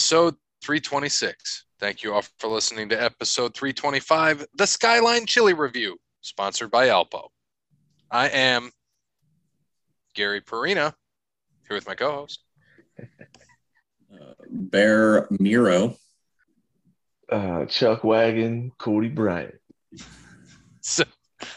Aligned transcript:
episode 0.00 0.34
326. 0.62 1.66
Thank 1.78 2.02
you 2.02 2.14
all 2.14 2.22
for 2.38 2.48
listening 2.48 2.88
to 2.88 3.02
episode 3.02 3.54
325, 3.54 4.46
the 4.54 4.66
Skyline 4.66 5.26
Chili 5.26 5.52
Review, 5.52 5.98
sponsored 6.22 6.70
by 6.70 6.88
Alpo. 6.88 7.28
I 8.10 8.30
am 8.30 8.70
Gary 10.14 10.40
Perina, 10.40 10.94
here 11.68 11.76
with 11.76 11.86
my 11.86 11.94
co 11.94 12.12
host. 12.12 12.42
Uh, 12.98 14.32
Bear 14.48 15.28
Miro. 15.38 15.98
Uh, 17.30 17.66
Chuck 17.66 18.02
Wagon, 18.02 18.72
Cody 18.78 19.08
Bryant. 19.08 19.54
So, 20.80 21.04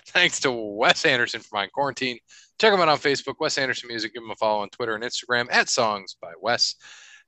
thanks 0.08 0.42
to 0.42 0.52
Wes 0.52 1.06
Anderson 1.06 1.40
for 1.40 1.56
my 1.56 1.68
quarantine. 1.68 2.20
Check 2.60 2.74
him 2.74 2.82
out 2.82 2.90
on 2.90 2.98
Facebook, 2.98 3.36
Wes 3.40 3.58
Anderson 3.58 3.88
Music. 3.88 4.14
Give 4.14 4.22
him 4.22 4.32
a 4.32 4.36
follow 4.36 4.62
on 4.62 4.70
Twitter 4.70 4.96
and 4.96 5.04
Instagram 5.04 5.48
at 5.50 5.70
Songs 5.70 6.18
by 6.22 6.34
Wes. 6.42 6.76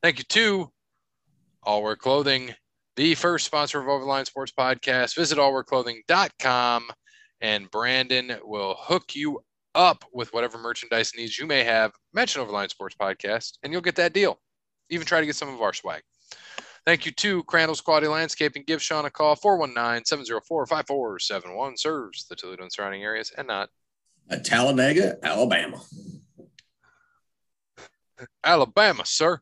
Thank 0.03 0.17
you 0.17 0.25
to 0.25 0.71
All 1.65 1.81
Wear 1.81 1.95
Clothing, 1.95 2.53
the 2.95 3.15
first 3.15 3.45
sponsor 3.45 3.79
of 3.79 3.87
Overline 3.87 4.25
Sports 4.25 4.53
Podcast. 4.57 5.15
Visit 5.15 5.37
allwearclothing.com 5.39 6.83
and 7.41 7.69
Brandon 7.71 8.37
will 8.43 8.75
hook 8.79 9.15
you 9.15 9.39
up 9.73 10.05
with 10.13 10.31
whatever 10.33 10.57
merchandise 10.57 11.11
needs 11.17 11.37
you 11.37 11.45
may 11.47 11.63
have. 11.63 11.91
Mention 12.13 12.43
Overline 12.43 12.69
Sports 12.69 12.95
Podcast 12.99 13.53
and 13.63 13.73
you'll 13.73 13.81
get 13.81 13.95
that 13.95 14.13
deal. 14.13 14.39
Even 14.89 15.07
try 15.07 15.19
to 15.19 15.25
get 15.25 15.35
some 15.35 15.49
of 15.49 15.61
our 15.61 15.73
swag. 15.73 16.03
Thank 16.85 17.07
you 17.07 17.11
to 17.13 17.43
Crandall's 17.45 17.81
Quality 17.81 18.07
Landscaping. 18.07 18.63
Give 18.67 18.81
Sean 18.81 19.05
a 19.05 19.09
call, 19.09 19.35
419-704-5471. 19.37 21.79
Serves 21.79 22.27
the 22.27 22.35
Toledo 22.35 22.61
and 22.61 22.71
surrounding 22.71 23.03
areas 23.03 23.31
and 23.35 23.47
not 23.47 23.69
At 24.29 24.45
Talladega, 24.45 25.17
Alabama. 25.23 25.81
Alabama, 28.43 29.03
sir. 29.05 29.39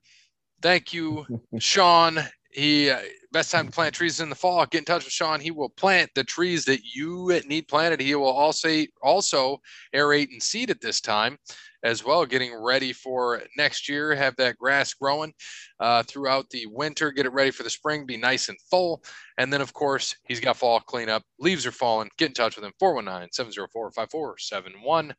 Thank 0.64 0.94
you, 0.94 1.26
Sean. 1.60 2.20
He 2.50 2.90
uh, 2.90 3.00
best 3.34 3.52
time 3.52 3.66
to 3.66 3.72
plant 3.72 3.94
trees 3.94 4.22
in 4.22 4.30
the 4.30 4.36
fall. 4.36 4.66
Get 4.66 4.80
in 4.80 4.86
touch 4.86 5.04
with 5.04 5.12
Sean. 5.12 5.42
He 5.42 5.52
will 5.52 5.68
plant 5.68 6.10
the 6.16 6.24
trees 6.24 6.64
that 6.66 6.80
you 6.96 7.38
need 7.46 7.68
planted. 7.68 8.00
He 8.00 8.16
will 8.16 8.28
also 8.28 8.70
also 9.02 9.60
aerate 9.94 10.30
and 10.32 10.42
seed 10.42 10.70
at 10.70 10.80
this 10.80 11.02
time 11.02 11.38
as 11.84 12.06
well, 12.06 12.26
getting 12.26 12.56
ready 12.56 12.94
for 12.94 13.42
next 13.58 13.90
year. 13.90 14.16
Have 14.16 14.38
that 14.38 14.58
grass 14.58 14.94
growing 14.94 15.34
uh, 15.82 16.04
throughout 16.04 16.50
the 16.50 16.66
winter. 16.68 17.12
Get 17.12 17.26
it 17.26 17.34
ready 17.34 17.52
for 17.52 17.64
the 17.64 17.70
spring. 17.70 18.06
Be 18.06 18.16
nice 18.16 18.48
and 18.48 18.58
full. 18.72 19.04
And 19.38 19.52
then, 19.52 19.60
of 19.60 19.74
course, 19.74 20.16
he's 20.24 20.40
got 20.40 20.56
fall 20.56 20.80
cleanup. 20.80 21.24
Leaves 21.40 21.66
are 21.66 21.74
falling. 21.74 22.10
Get 22.18 22.30
in 22.30 22.34
touch 22.36 22.56
with 22.56 22.64
him. 22.64 22.72
419 22.80 23.34
704 23.34 23.92
5471. 23.92 25.14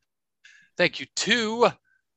Thank 0.78 1.00
you 1.00 1.06
to 1.16 1.68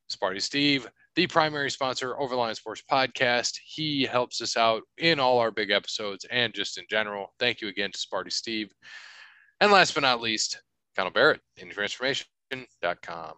Sparty 0.10 0.42
Steve 0.42 0.88
the 1.18 1.26
primary 1.26 1.72
sponsor, 1.72 2.14
Overline 2.14 2.56
Sports 2.56 2.84
Podcast. 2.90 3.58
He 3.66 4.06
helps 4.06 4.40
us 4.40 4.56
out 4.56 4.84
in 5.00 5.20
all 5.20 5.40
our 5.40 5.50
big 5.50 5.72
episodes 5.72 6.28
and 6.30 6.54
just 6.54 6.78
in 6.78 6.86
general. 6.92 7.34
Thank 7.40 7.60
you 7.60 7.70
again 7.70 7.92
to 7.92 7.98
Sparty 7.98 8.32
Steve. 8.32 8.72
And 9.60 9.72
last 9.72 9.96
but 9.96 10.02
not 10.02 10.22
least, 10.22 10.62
Connell 10.96 11.12
Barrett, 11.12 11.42
InTransformation.com. 11.60 13.34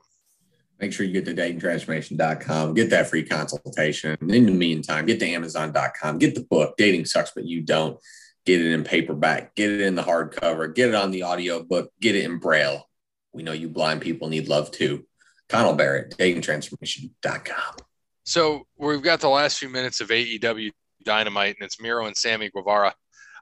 Make 0.81 0.91
sure 0.91 1.05
you 1.05 1.13
get 1.13 1.23
to 1.23 1.33
datingtransformation.com, 1.33 2.73
get 2.73 2.89
that 2.89 3.07
free 3.07 3.23
consultation. 3.23 4.17
In 4.21 4.45
the 4.45 4.51
meantime, 4.51 5.05
get 5.05 5.21
to 5.21 5.29
amazon.com, 5.29 6.17
get 6.17 6.35
the 6.35 6.43
book, 6.43 6.75
Dating 6.77 7.05
Sucks, 7.05 7.31
But 7.33 7.45
You 7.45 7.61
Don't. 7.61 7.97
Get 8.45 8.59
it 8.59 8.73
in 8.73 8.83
paperback, 8.83 9.55
get 9.55 9.69
it 9.71 9.79
in 9.79 9.95
the 9.95 10.03
hardcover, 10.03 10.75
get 10.75 10.89
it 10.89 10.95
on 10.95 11.11
the 11.11 11.23
audio 11.23 11.63
book, 11.63 11.91
get 12.01 12.15
it 12.15 12.25
in 12.25 12.39
braille. 12.39 12.89
We 13.31 13.43
know 13.43 13.53
you 13.53 13.69
blind 13.69 14.01
people 14.01 14.27
need 14.27 14.49
love 14.49 14.69
too. 14.71 15.05
Connell 15.49 15.73
Barrett, 15.73 16.15
datingtransformation.com. 16.17 17.75
So 18.23 18.67
we've 18.77 19.01
got 19.01 19.19
the 19.19 19.29
last 19.29 19.57
few 19.57 19.69
minutes 19.69 20.01
of 20.01 20.09
AEW 20.09 20.69
Dynamite, 21.03 21.55
and 21.59 21.65
it's 21.65 21.81
Miro 21.81 22.05
and 22.05 22.15
Sammy 22.15 22.49
Guevara. 22.53 22.93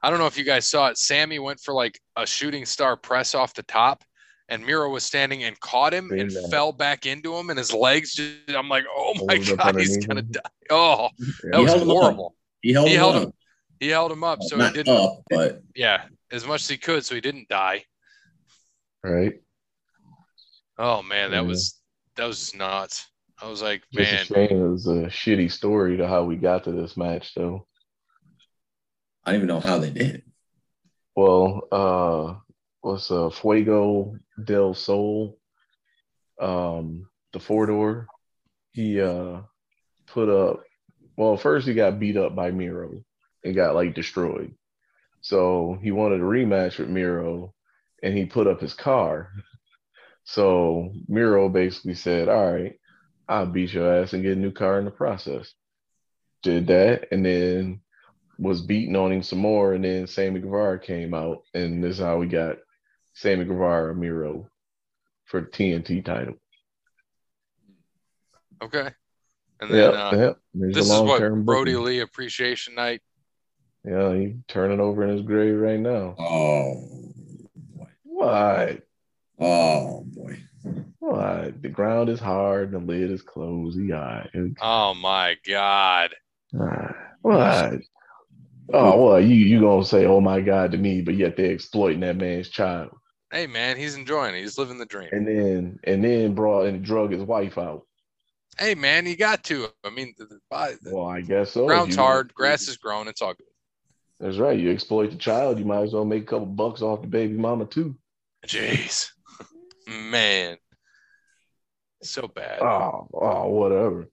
I 0.02 0.10
don't 0.10 0.18
know 0.18 0.26
if 0.26 0.38
you 0.38 0.44
guys 0.44 0.68
saw 0.68 0.88
it. 0.88 0.96
Sammy 0.96 1.38
went 1.38 1.60
for 1.60 1.74
like 1.74 2.00
a 2.16 2.26
shooting 2.26 2.64
star 2.64 2.96
press 2.96 3.34
off 3.34 3.52
the 3.52 3.64
top, 3.64 4.02
and 4.48 4.64
Miro 4.64 4.88
was 4.88 5.04
standing 5.04 5.44
and 5.44 5.58
caught 5.60 5.92
him 5.92 6.10
and 6.12 6.32
Seen 6.32 6.42
that. 6.42 6.48
fell 6.50 6.72
back 6.72 7.04
into 7.04 7.34
him, 7.36 7.50
and 7.50 7.58
his 7.58 7.72
legs 7.74 8.14
just, 8.14 8.38
I'm 8.48 8.68
like, 8.68 8.84
oh 8.96 9.12
my 9.26 9.34
Rolled 9.34 9.58
God, 9.58 9.76
he's 9.76 9.96
underneath 9.96 10.08
going 10.08 10.16
to 10.16 10.22
die. 10.40 10.50
Oh, 10.70 11.08
that 11.18 11.56
He 11.58 11.62
was 11.62 11.70
held 11.72 11.82
him 11.82 11.90
up. 11.90 11.96
horrible. 11.96 12.34
He 12.62 12.72
held, 12.72 12.88
He 12.88 12.94
him 12.94 13.00
held 13.00 13.16
up. 13.16 13.22
him. 13.24 13.32
He 13.80 13.88
held 13.88 14.10
him 14.12 14.24
up, 14.24 14.42
so 14.42 14.56
he 14.58 14.70
didn't, 14.72 14.88
up, 14.96 15.22
but 15.30 15.60
yeah, 15.76 16.02
as 16.32 16.46
much 16.46 16.62
as 16.62 16.68
he 16.68 16.76
could, 16.78 17.04
so 17.04 17.14
he 17.14 17.20
didn't 17.20 17.48
die. 17.48 17.84
Right? 19.04 19.34
Oh 20.78 21.02
man, 21.02 21.30
that 21.32 21.36
Yeah. 21.42 21.48
was 21.48 21.77
that 22.18 22.26
was 22.26 22.40
just 22.40 22.56
nuts. 22.56 23.06
I 23.40 23.48
was 23.48 23.62
like, 23.62 23.82
Just 23.92 24.30
man, 24.30 24.44
a 24.44 24.48
shame 24.48 24.62
it 24.62 24.68
was 24.68 24.86
a 24.88 25.06
shitty 25.06 25.50
story 25.50 25.96
to 25.96 26.08
how 26.08 26.24
we 26.24 26.36
got 26.36 26.64
to 26.64 26.72
this 26.72 26.96
match, 26.96 27.32
though. 27.34 27.66
I 29.24 29.30
don't 29.30 29.36
even 29.36 29.48
know 29.48 29.60
how 29.60 29.78
they 29.78 29.90
did 29.90 30.16
it. 30.16 30.24
Well, 31.14 31.62
uh, 31.70 32.34
what's 32.80 33.10
uh, 33.10 33.30
Fuego 33.30 34.16
del 34.42 34.74
Sol, 34.74 35.38
um, 36.40 37.08
the 37.32 37.40
four 37.40 37.66
door, 37.66 38.08
he 38.72 39.00
uh 39.00 39.40
put 40.08 40.28
up. 40.28 40.62
Well, 41.16 41.36
first 41.36 41.66
he 41.66 41.74
got 41.74 42.00
beat 42.00 42.16
up 42.16 42.34
by 42.34 42.50
Miro 42.50 43.04
and 43.44 43.54
got 43.54 43.74
like 43.74 43.94
destroyed. 43.94 44.54
So 45.20 45.78
he 45.82 45.90
wanted 45.90 46.20
a 46.20 46.24
rematch 46.24 46.78
with 46.78 46.88
Miro, 46.88 47.54
and 48.02 48.16
he 48.16 48.24
put 48.24 48.46
up 48.46 48.60
his 48.60 48.74
car. 48.74 49.30
So 50.30 50.92
Miro 51.08 51.48
basically 51.48 51.94
said, 51.94 52.28
"All 52.28 52.52
right, 52.52 52.78
I'll 53.30 53.46
beat 53.46 53.72
your 53.72 54.02
ass 54.02 54.12
and 54.12 54.22
get 54.22 54.36
a 54.36 54.40
new 54.40 54.52
car 54.52 54.78
in 54.78 54.84
the 54.84 54.90
process." 54.90 55.54
Did 56.42 56.66
that, 56.66 57.08
and 57.10 57.24
then 57.24 57.80
was 58.38 58.60
beating 58.60 58.94
on 58.94 59.10
him 59.10 59.22
some 59.22 59.38
more, 59.38 59.72
and 59.72 59.82
then 59.82 60.06
Sammy 60.06 60.40
Guevara 60.40 60.78
came 60.80 61.14
out, 61.14 61.44
and 61.54 61.82
this 61.82 61.92
is 61.96 62.04
how 62.04 62.18
we 62.18 62.26
got 62.26 62.58
Sammy 63.14 63.46
Guevara 63.46 63.94
Miro 63.94 64.50
for 65.24 65.40
the 65.40 65.46
TNT 65.46 66.04
title. 66.04 66.34
okay. 68.62 68.90
And 69.60 69.70
Yeah, 69.70 69.90
then 69.90 69.94
uh, 69.94 70.10
yeah. 70.12 70.32
There's 70.52 70.74
this 70.74 70.84
is 70.84 70.90
what 70.90 71.06
long-term 71.06 71.44
Brody 71.46 71.72
booking. 71.72 71.86
Lee 71.86 72.00
Appreciation 72.00 72.74
Night. 72.74 73.00
Yeah, 73.82 74.12
he 74.14 74.36
turning 74.46 74.78
over 74.78 75.02
in 75.04 75.08
his 75.08 75.22
grave 75.22 75.58
right 75.58 75.80
now. 75.80 76.14
Oh, 76.18 77.14
boy. 77.74 77.86
What? 78.04 78.87
Oh, 79.40 80.04
boy. 80.06 80.38
What? 80.98 81.62
The 81.62 81.68
ground 81.68 82.08
is 82.08 82.20
hard, 82.20 82.72
the 82.72 82.78
lid 82.78 83.10
is 83.10 83.22
closed. 83.22 83.78
He 83.80 83.92
all 83.92 84.00
right. 84.00 84.30
Oh 84.60 84.94
my 84.94 85.36
God. 85.46 86.10
Ah, 86.58 86.94
What? 87.22 87.80
Oh, 88.72 89.04
well, 89.06 89.20
you 89.20 89.34
you 89.36 89.60
gonna 89.60 89.84
say, 89.84 90.04
"Oh 90.04 90.20
my 90.20 90.40
God" 90.42 90.72
to 90.72 90.78
me, 90.78 91.00
but 91.00 91.14
yet 91.14 91.36
they're 91.36 91.52
exploiting 91.52 92.00
that 92.00 92.16
man's 92.16 92.50
child, 92.50 92.90
Hey 93.32 93.46
man, 93.46 93.76
he's 93.78 93.94
enjoying 93.94 94.34
it. 94.34 94.40
He's 94.40 94.58
living 94.58 94.76
the 94.78 94.84
dream. 94.86 95.08
and 95.12 95.26
then 95.26 95.78
and 95.84 96.04
then 96.04 96.34
brought 96.34 96.66
and 96.66 96.84
drug 96.84 97.12
his 97.12 97.22
wife 97.22 97.56
out. 97.56 97.86
Hey 98.58 98.74
man, 98.74 99.06
you 99.06 99.16
got 99.16 99.44
to. 99.44 99.68
I 99.84 99.90
mean, 99.90 100.14
the, 100.18 100.26
the, 100.26 100.38
the 100.82 100.94
Well, 100.94 101.06
I 101.06 101.20
guess 101.22 101.52
so. 101.52 101.66
Ground's 101.66 101.96
you- 101.96 102.02
hard, 102.02 102.34
grass 102.34 102.68
is 102.68 102.76
grown. 102.76 103.08
It's 103.08 103.22
all 103.22 103.32
good. 103.34 103.46
That's 104.20 104.36
right. 104.38 104.58
You 104.58 104.70
exploit 104.72 105.10
the 105.12 105.16
child, 105.16 105.58
you 105.58 105.64
might 105.64 105.84
as 105.84 105.92
well 105.94 106.04
make 106.04 106.24
a 106.24 106.26
couple 106.26 106.46
bucks 106.46 106.82
off 106.82 107.00
the 107.02 107.06
baby 107.08 107.34
mama 107.34 107.64
too. 107.66 107.96
Jeez, 108.46 109.10
man, 109.88 110.56
so 112.02 112.28
bad. 112.28 112.60
Oh, 112.60 113.08
oh, 113.14 113.48
whatever. 113.48 114.08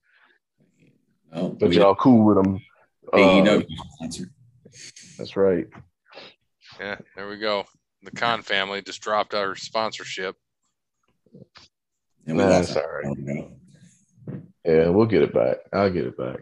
No, 1.33 1.49
But 1.49 1.73
y'all 1.73 1.95
cool 1.95 2.25
with 2.25 2.37
them. 2.37 2.59
AEW 3.13 3.65
sponsor. 3.95 4.29
that's 5.17 5.35
right. 5.35 5.67
Yeah, 6.79 6.97
there 7.15 7.27
we 7.27 7.37
go. 7.37 7.65
The 8.03 8.11
Khan 8.11 8.41
family 8.41 8.81
just 8.81 9.01
dropped 9.01 9.33
our 9.33 9.55
sponsorship. 9.55 10.35
And 12.27 12.37
Nah, 12.37 12.47
lost 12.47 12.69
it's 12.71 12.77
all 12.77 12.83
right. 12.91 13.49
Yeah, 14.65 14.89
we'll 14.89 15.05
get 15.05 15.21
it 15.21 15.33
back. 15.33 15.57
I'll 15.73 15.91
get 15.91 16.05
it 16.07 16.17
back. 16.17 16.39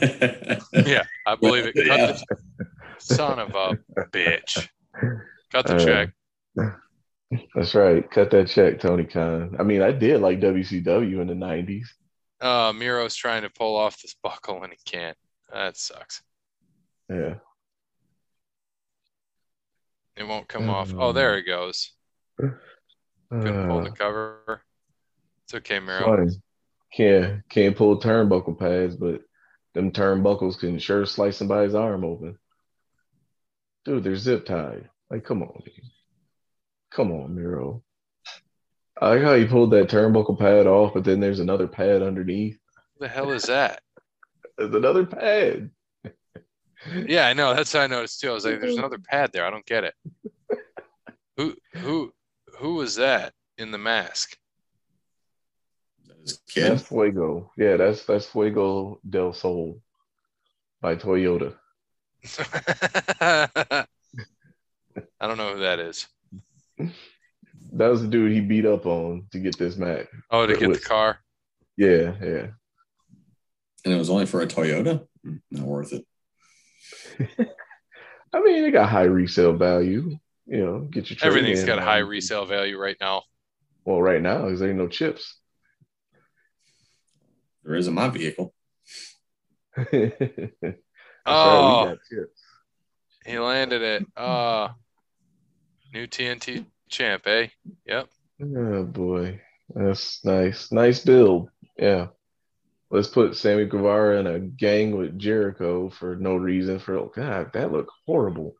Yeah, 0.86 1.04
I 1.26 1.34
believe 1.34 1.66
it. 1.66 1.74
Cut 1.74 1.98
Yeah. 1.98 2.06
the, 2.06 2.36
son 2.98 3.38
of 3.38 3.54
a 3.54 3.76
bitch. 4.12 4.68
Cut 5.50 5.66
the 5.66 5.74
Uh, 5.74 5.84
check. 5.84 6.10
That's 7.54 7.74
right. 7.74 8.10
Cut 8.10 8.30
that 8.30 8.48
check, 8.48 8.80
Tony 8.80 9.04
Khan. 9.04 9.56
I 9.58 9.62
mean, 9.62 9.82
I 9.82 9.92
did 9.92 10.20
like 10.20 10.40
WCW 10.40 11.20
in 11.20 11.26
the 11.26 11.34
'90s. 11.34 11.86
Uh, 12.40 12.72
Miro's 12.72 13.16
trying 13.16 13.42
to 13.42 13.50
pull 13.50 13.76
off 13.76 14.00
this 14.00 14.14
buckle 14.22 14.62
and 14.62 14.72
he 14.72 14.78
can't. 14.84 15.16
That 15.52 15.76
sucks. 15.76 16.22
Yeah. 17.08 17.34
It 20.16 20.24
won't 20.24 20.48
come 20.48 20.68
off. 20.68 20.92
Oh, 20.96 21.12
there 21.12 21.38
it 21.38 21.44
goes. 21.44 21.92
Couldn't 23.30 23.68
pull 23.68 23.82
the 23.82 23.90
Uh, 23.90 23.94
cover. 23.94 24.62
It's 25.44 25.54
okay, 25.54 25.80
Miro. 25.80 26.26
Can't 26.92 27.48
can't 27.48 27.76
pull 27.76 28.00
turnbuckle 28.00 28.58
pads, 28.58 28.96
but 28.96 29.22
them 29.74 29.92
turnbuckles 29.92 30.58
can 30.58 30.78
sure 30.78 31.04
slice 31.06 31.36
somebody's 31.36 31.74
arm 31.74 32.04
open. 32.04 32.38
Dude, 33.84 34.04
they're 34.04 34.16
zip 34.16 34.46
tied. 34.46 34.88
Like, 35.10 35.24
come 35.24 35.42
on, 35.42 35.62
man. 35.66 35.87
Come 36.90 37.12
on, 37.12 37.34
Miro. 37.34 37.82
I 39.00 39.10
like 39.10 39.22
how 39.22 39.34
he 39.34 39.46
pulled 39.46 39.70
that 39.72 39.88
turnbuckle 39.88 40.38
pad 40.38 40.66
off, 40.66 40.94
but 40.94 41.04
then 41.04 41.20
there's 41.20 41.40
another 41.40 41.68
pad 41.68 42.02
underneath. 42.02 42.58
Who 42.94 43.04
the 43.04 43.08
hell 43.08 43.30
is 43.30 43.44
that? 43.44 43.82
There's 44.56 44.74
another 44.74 45.06
pad. 45.06 45.70
Yeah, 47.06 47.26
I 47.26 47.32
know. 47.32 47.54
That's 47.54 47.72
how 47.72 47.80
I 47.80 47.86
noticed 47.86 48.20
too. 48.20 48.30
I 48.30 48.34
was 48.34 48.44
like, 48.44 48.60
"There's 48.60 48.76
another 48.76 48.98
pad 48.98 49.30
there. 49.32 49.46
I 49.46 49.50
don't 49.50 49.66
get 49.66 49.84
it." 49.84 49.94
Who 51.36 51.54
who 51.74 52.12
who 52.56 52.74
was 52.74 52.96
that 52.96 53.32
in 53.56 53.70
the 53.70 53.78
mask? 53.78 54.36
Kid. 56.48 56.72
That's 56.72 56.82
Fuego. 56.82 57.52
Yeah, 57.56 57.76
that's 57.76 58.04
that's 58.04 58.26
Fuego 58.26 59.00
del 59.08 59.32
Sol 59.32 59.80
by 60.80 60.96
Toyota. 60.96 61.54
I 63.20 63.86
don't 65.20 65.36
know 65.36 65.54
who 65.54 65.60
that 65.60 65.78
is. 65.78 66.08
That 67.72 67.88
was 67.88 68.02
the 68.02 68.08
dude 68.08 68.32
he 68.32 68.40
beat 68.40 68.64
up 68.66 68.86
on 68.86 69.26
to 69.32 69.38
get 69.38 69.58
this 69.58 69.76
Mac. 69.76 70.06
Oh, 70.30 70.46
to 70.46 70.52
It 70.54 70.60
get 70.60 70.72
the 70.72 70.78
car. 70.78 71.18
Yeah, 71.76 72.14
yeah. 72.22 72.46
And 73.84 73.94
it 73.94 73.98
was 73.98 74.10
only 74.10 74.26
for 74.26 74.40
a 74.40 74.46
Toyota. 74.46 75.06
Not 75.50 75.64
worth 75.66 75.92
it. 75.92 76.04
I 78.32 78.40
mean, 78.40 78.64
it 78.64 78.70
got 78.72 78.88
high 78.88 79.04
resale 79.04 79.52
value. 79.54 80.16
You 80.46 80.64
know, 80.64 80.78
get 80.80 81.10
your 81.10 81.16
trade 81.16 81.28
Everything's 81.28 81.60
in. 81.60 81.66
got 81.66 81.78
high 81.80 81.98
resale 81.98 82.46
value 82.46 82.78
right 82.78 82.96
now. 83.00 83.22
Well, 83.84 84.00
right 84.02 84.20
now, 84.20 84.44
because 84.44 84.60
there 84.60 84.68
ain't 84.70 84.78
no 84.78 84.88
chips. 84.88 85.36
There 87.64 87.74
is 87.74 87.86
in 87.86 87.94
my 87.94 88.08
vehicle. 88.08 88.54
That's 89.76 89.92
right, 89.92 90.74
Oh, 91.26 91.94
he 93.26 93.38
landed 93.38 93.82
it. 93.82 94.06
Uh, 94.16 94.68
new 95.92 96.06
TNT 96.06 96.64
champ, 96.88 97.26
eh? 97.26 97.48
Yep. 97.86 98.08
Oh 98.42 98.84
boy, 98.84 99.40
that's 99.74 100.24
nice. 100.24 100.72
Nice 100.72 101.04
build. 101.04 101.50
Yeah. 101.76 102.08
Let's 102.90 103.08
put 103.08 103.36
Sammy 103.36 103.66
Guevara 103.66 104.18
in 104.18 104.26
a 104.26 104.38
gang 104.38 104.96
with 104.96 105.18
Jericho 105.18 105.90
for 105.90 106.16
no 106.16 106.36
reason. 106.36 106.78
For 106.78 107.10
God, 107.14 107.52
that 107.52 107.70
looked 107.70 107.92
horrible. 108.06 108.54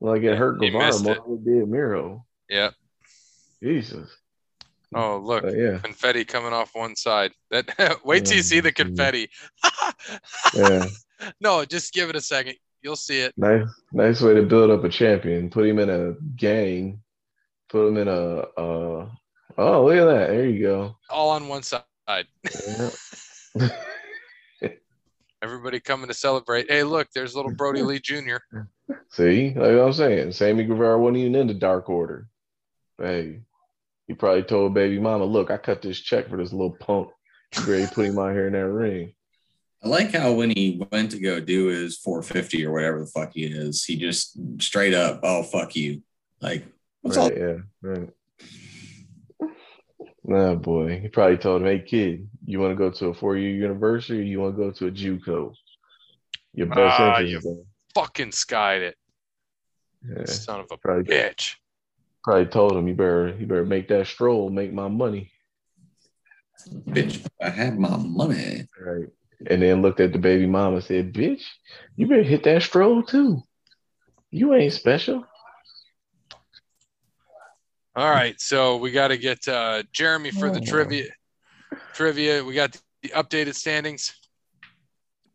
Like 0.00 0.22
it 0.22 0.38
hurt 0.38 0.62
He 0.62 0.70
Guevara 0.70 0.98
more 1.00 1.14
than 1.14 1.34
it 1.34 1.44
did 1.44 1.68
Miro. 1.68 2.24
Yep. 2.48 2.74
Jesus. 3.62 4.08
Oh, 4.94 5.18
look, 5.18 5.42
But 5.42 5.56
yeah, 5.56 5.78
confetti 5.78 6.24
coming 6.24 6.52
off 6.52 6.74
one 6.74 6.96
side. 6.96 7.32
That 7.50 7.98
wait 8.04 8.24
till 8.24 8.36
you 8.36 8.42
see 8.42 8.60
the 8.60 8.72
confetti. 8.72 9.28
yeah. 10.54 10.86
no, 11.40 11.64
just 11.64 11.92
give 11.92 12.08
it 12.08 12.16
a 12.16 12.20
second. 12.20 12.54
You'll 12.82 12.96
see 12.96 13.20
it. 13.20 13.34
Nice, 13.36 13.68
nice 13.92 14.20
way 14.20 14.34
to 14.34 14.42
build 14.42 14.70
up 14.70 14.84
a 14.84 14.88
champion. 14.88 15.50
Put 15.50 15.66
him 15.66 15.78
in 15.78 15.90
a 15.90 16.14
gang. 16.36 17.00
Put 17.68 17.88
him 17.88 17.96
in 17.96 18.08
a. 18.08 18.12
Uh, 18.12 19.08
oh, 19.58 19.84
look 19.84 19.96
at 19.96 20.04
that! 20.04 20.28
There 20.28 20.46
you 20.46 20.62
go. 20.62 20.96
All 21.10 21.30
on 21.30 21.48
one 21.48 21.62
side. 21.62 21.82
Yeah. 22.08 22.90
Everybody 25.42 25.78
coming 25.78 26.08
to 26.08 26.14
celebrate. 26.14 26.70
Hey, 26.70 26.82
look, 26.82 27.08
there's 27.14 27.36
little 27.36 27.54
Brodie 27.54 27.82
Lee 27.82 28.00
Jr. 28.00 28.38
See, 29.10 29.54
like 29.54 29.70
I'm 29.70 29.92
saying, 29.92 30.32
Sammy 30.32 30.64
Guevara 30.64 30.98
wasn't 30.98 31.18
even 31.18 31.34
in 31.36 31.46
the 31.46 31.54
Dark 31.54 31.88
Order. 31.88 32.26
Hey, 32.98 33.42
he 34.08 34.14
probably 34.14 34.42
told 34.42 34.74
baby 34.74 34.98
mama, 34.98 35.24
"Look, 35.24 35.50
I 35.50 35.56
cut 35.56 35.82
this 35.82 36.00
check 36.00 36.28
for 36.28 36.36
this 36.36 36.52
little 36.52 36.76
punk. 36.80 37.10
To 37.52 37.88
put 37.94 38.06
him 38.06 38.18
out 38.18 38.32
here 38.32 38.46
in 38.46 38.52
that 38.54 38.66
ring?" 38.66 39.14
I 39.82 39.88
like 39.88 40.12
how 40.12 40.32
when 40.32 40.50
he 40.50 40.82
went 40.90 41.12
to 41.12 41.20
go 41.20 41.38
do 41.40 41.66
his 41.66 41.98
450 41.98 42.66
or 42.66 42.72
whatever 42.72 43.00
the 43.00 43.06
fuck 43.06 43.32
he 43.34 43.44
is, 43.44 43.84
he 43.84 43.96
just 43.96 44.36
straight 44.60 44.94
up, 44.94 45.20
oh 45.22 45.42
fuck 45.44 45.76
you. 45.76 46.02
Like, 46.40 46.64
what's 47.02 47.16
all 47.16 47.28
Right, 47.28 47.38
yeah, 47.38 47.56
right. 47.82 48.08
Nah, 50.24 50.54
boy, 50.56 50.98
he 51.00 51.08
probably 51.08 51.38
told 51.38 51.62
him, 51.62 51.68
"Hey, 51.68 51.78
kid, 51.80 52.28
you 52.44 52.60
want 52.60 52.72
to 52.72 52.76
go 52.76 52.90
to 52.90 53.06
a 53.06 53.14
four-year 53.14 53.50
university, 53.50 54.18
or 54.18 54.22
you 54.22 54.40
want 54.40 54.56
to 54.56 54.62
go 54.62 54.70
to 54.70 54.86
a 54.88 54.90
JUCO? 54.90 55.54
Your 56.54 56.66
best 56.66 57.00
Ah, 57.00 57.20
interest." 57.20 57.44
you- 57.44 57.50
is 57.52 57.58
Fucking 57.94 58.32
skied 58.32 58.82
it. 58.82 58.96
Yeah, 60.06 60.24
Son 60.26 60.60
of 60.60 60.66
a 60.70 60.76
probably 60.76 61.04
bitch. 61.04 61.54
probably 62.22 62.46
told 62.46 62.76
him, 62.76 62.86
"You 62.88 62.94
better, 62.94 63.36
you 63.38 63.46
better 63.46 63.64
make 63.64 63.88
that 63.88 64.06
stroll, 64.06 64.50
make 64.50 64.72
my 64.72 64.88
money." 64.88 65.32
bitch? 66.88 67.24
I 67.40 67.48
have 67.50 67.78
my 67.78 67.96
money. 67.96 68.66
Right. 68.80 69.08
And 69.46 69.62
then 69.62 69.82
looked 69.82 70.00
at 70.00 70.12
the 70.12 70.18
baby 70.18 70.46
mama 70.46 70.76
and 70.76 70.84
said, 70.84 71.12
Bitch, 71.12 71.42
you 71.96 72.06
better 72.08 72.22
hit 72.22 72.42
that 72.44 72.62
stroll 72.62 73.02
too. 73.02 73.42
You 74.30 74.54
ain't 74.54 74.72
special. 74.72 75.24
All 77.96 78.10
right, 78.10 78.40
so 78.40 78.76
we 78.76 78.90
got 78.90 79.08
to 79.08 79.16
get 79.16 79.46
uh, 79.48 79.82
Jeremy 79.92 80.30
for 80.30 80.50
the 80.50 80.60
Oh. 80.60 80.64
trivia. 80.64 81.06
Trivia. 81.94 82.44
We 82.44 82.54
got 82.54 82.76
the 83.02 83.08
updated 83.08 83.54
standings. 83.54 84.14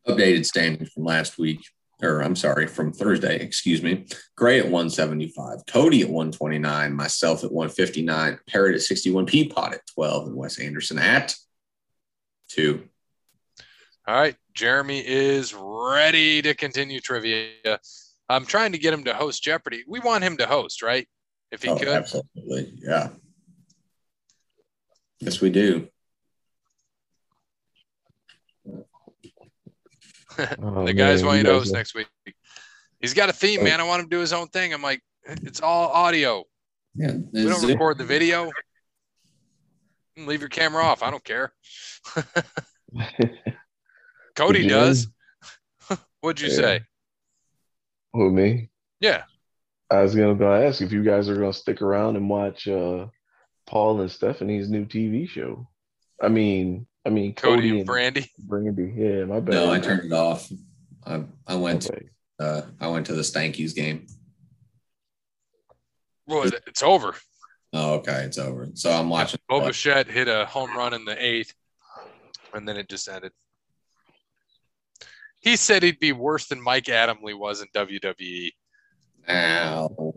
Updated 0.08 0.46
standings 0.46 0.92
from 0.92 1.04
last 1.04 1.38
week, 1.38 1.60
or 2.02 2.22
I'm 2.22 2.36
sorry, 2.36 2.68
from 2.68 2.94
Thursday, 2.94 3.38
excuse 3.38 3.82
me. 3.82 4.06
Gray 4.38 4.60
at 4.60 4.66
175, 4.66 5.66
Cody 5.68 6.02
at 6.04 6.10
129, 6.10 6.94
myself 6.94 7.44
at 7.44 7.52
159, 7.52 8.40
Parrot 8.48 8.76
at 8.76 8.82
61, 8.82 9.26
Peapod 9.26 9.74
at 9.74 9.82
12, 9.94 10.28
and 10.28 10.36
Wes 10.36 10.60
Anderson 10.60 11.00
at 11.00 11.36
two. 12.50 12.88
All 14.06 14.16
right, 14.16 14.36
Jeremy 14.54 15.00
is 15.06 15.54
ready 15.54 16.42
to 16.42 16.54
continue 16.54 17.00
trivia. 17.00 17.52
I'm 18.30 18.46
trying 18.46 18.74
to 18.74 18.78
get 18.78 18.94
him 18.94 19.04
to 19.06 19.14
host 19.14 19.42
Jeopardy. 19.44 19.84
We 19.88 20.00
want 20.02 20.24
him 20.24 20.36
to 20.38 20.46
host, 20.46 20.82
right? 20.82 21.08
If 21.52 21.64
he 21.64 21.70
Oh, 21.70 21.78
could. 21.78 21.88
absolutely. 21.88 22.74
Yeah. 22.82 23.10
Yes, 25.20 25.40
we 25.40 25.50
do. 25.50 25.88
Oh, 30.64 30.84
the 30.84 30.94
guys 30.94 31.22
man, 31.22 31.28
want 31.28 31.36
you 31.36 31.44
you 31.44 31.44
to 31.44 31.54
host 31.60 31.72
are- 31.72 31.78
next 31.78 31.94
week. 31.94 32.08
He's 33.00 33.14
got 33.14 33.30
a 33.30 33.34
theme, 33.34 33.60
Oh. 33.60 33.64
man. 33.66 33.80
I 33.80 33.84
want 33.84 34.00
him 34.02 34.10
to 34.10 34.16
do 34.16 34.20
his 34.20 34.34
own 34.34 34.48
thing. 34.48 34.74
I'm 34.74 34.82
like, 34.82 35.00
it's 35.26 35.62
all 35.62 35.90
audio. 35.90 36.44
Yeah. 36.96 37.12
We 37.32 37.44
don't 37.44 37.64
record 37.68 38.00
the 38.00 38.04
video. 38.04 38.50
Leave 40.18 40.40
your 40.40 40.50
camera 40.50 40.84
off. 40.84 41.04
I 41.04 41.12
don't 41.12 41.24
care. 41.24 41.54
Cody 44.36 44.60
Did 44.60 44.64
you 44.66 44.70
does. 44.70 45.08
What'd 46.22 46.42
you 46.42 46.50
Yeah. 46.50 46.56
say? 46.56 46.82
Who 48.14 48.32
me? 48.32 48.70
Yeah. 49.00 49.24
I 49.90 50.02
was 50.02 50.16
gonna 50.16 50.36
go 50.36 50.52
ask 50.54 50.82
if 50.82 50.92
you 50.92 51.04
guys 51.04 51.30
are 51.30 51.36
gonna 51.36 51.54
stick 51.54 51.82
around 51.82 52.16
and 52.16 52.30
watch 52.30 52.68
uh 52.68 53.08
Paul 53.68 54.02
and 54.02 54.12
Stephanie's 54.12 54.70
new 54.70 54.86
TV 54.86 55.28
show. 55.28 55.68
I 56.22 56.30
mean, 56.30 56.88
I 57.06 57.10
mean 57.10 57.34
Cody, 57.36 57.56
Cody, 57.56 57.70
and 57.70 57.78
and 57.80 57.86
Brandy. 57.88 58.32
Brandy. 58.40 58.94
Yeah, 58.96 59.26
my 59.26 59.40
bad. 59.40 59.54
No, 59.56 59.72
I 59.72 59.80
turned 59.80 60.06
it 60.06 60.14
off. 60.14 60.50
I, 61.06 61.24
I 61.48 61.56
went 61.56 61.90
Okay. 61.90 62.10
uh, 62.40 62.62
I 62.80 62.88
went 62.88 63.06
to 63.08 63.14
the 63.14 63.22
Stankies 63.22 63.76
game. 63.76 64.08
Well, 66.28 66.44
it- 66.44 66.64
it's 66.68 66.82
over. 66.84 67.16
Oh, 67.74 67.96
okay, 67.96 68.24
it's 68.24 68.38
over. 68.38 68.70
So 68.76 68.92
I'm 68.92 69.10
watching. 69.10 69.40
Boba 69.50 69.74
Fett 69.76 70.08
hit 70.08 70.28
a 70.28 70.46
home 70.46 70.76
run 70.78 70.94
in 70.94 71.06
the 71.06 71.24
eighth, 71.24 71.54
and 72.54 72.68
then 72.68 72.78
it 72.78 72.88
just 72.88 73.08
ended. 73.08 73.32
He 75.44 75.58
said 75.58 75.84
he'd 75.84 76.00
be 76.00 76.14
worse 76.14 76.48
than 76.48 76.62
Mike 76.62 76.86
Adamle 76.86 77.38
was 77.38 77.62
in. 77.62 77.68
WWE. 77.76 78.52
Ow. 79.30 80.14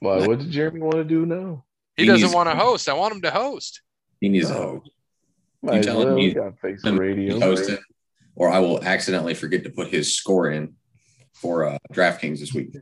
Why? 0.00 0.26
What 0.26 0.40
did 0.40 0.50
Jeremy 0.50 0.80
want 0.80 0.96
to 0.96 1.04
do 1.04 1.24
now? 1.24 1.64
He 1.96 2.02
He 2.02 2.08
doesn't 2.08 2.32
want 2.32 2.48
to 2.50 2.56
host. 2.56 2.88
I 2.88 2.94
want 2.94 3.14
him 3.14 3.22
to 3.22 3.30
host. 3.30 3.80
He 4.20 4.28
needs 4.28 4.50
a 4.50 4.56
Oh. 4.58 4.82
host. 5.62 5.76
You 5.76 5.82
telling 5.82 6.08
well. 6.08 6.16
me 6.16 6.28
We 6.28 6.34
got 6.34 6.58
face 6.58 6.84
Him 6.84 6.98
radio. 6.98 7.38
host 7.40 7.70
it, 7.70 7.80
or 8.34 8.50
I 8.50 8.58
will 8.58 8.82
accidentally 8.84 9.34
forget 9.34 9.62
to 9.64 9.70
put 9.70 9.88
his 9.88 10.14
score 10.14 10.50
in 10.50 10.74
for 11.32 11.64
uh, 11.64 11.78
DraftKings 11.92 12.40
this 12.40 12.52
week. 12.52 12.74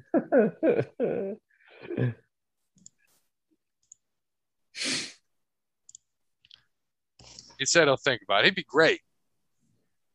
He 7.59 7.67
said 7.67 7.85
he'll 7.85 7.97
think 7.97 8.23
about 8.23 8.41
it. 8.43 8.47
He'd 8.47 8.55
be 8.55 8.65
great. 8.65 9.01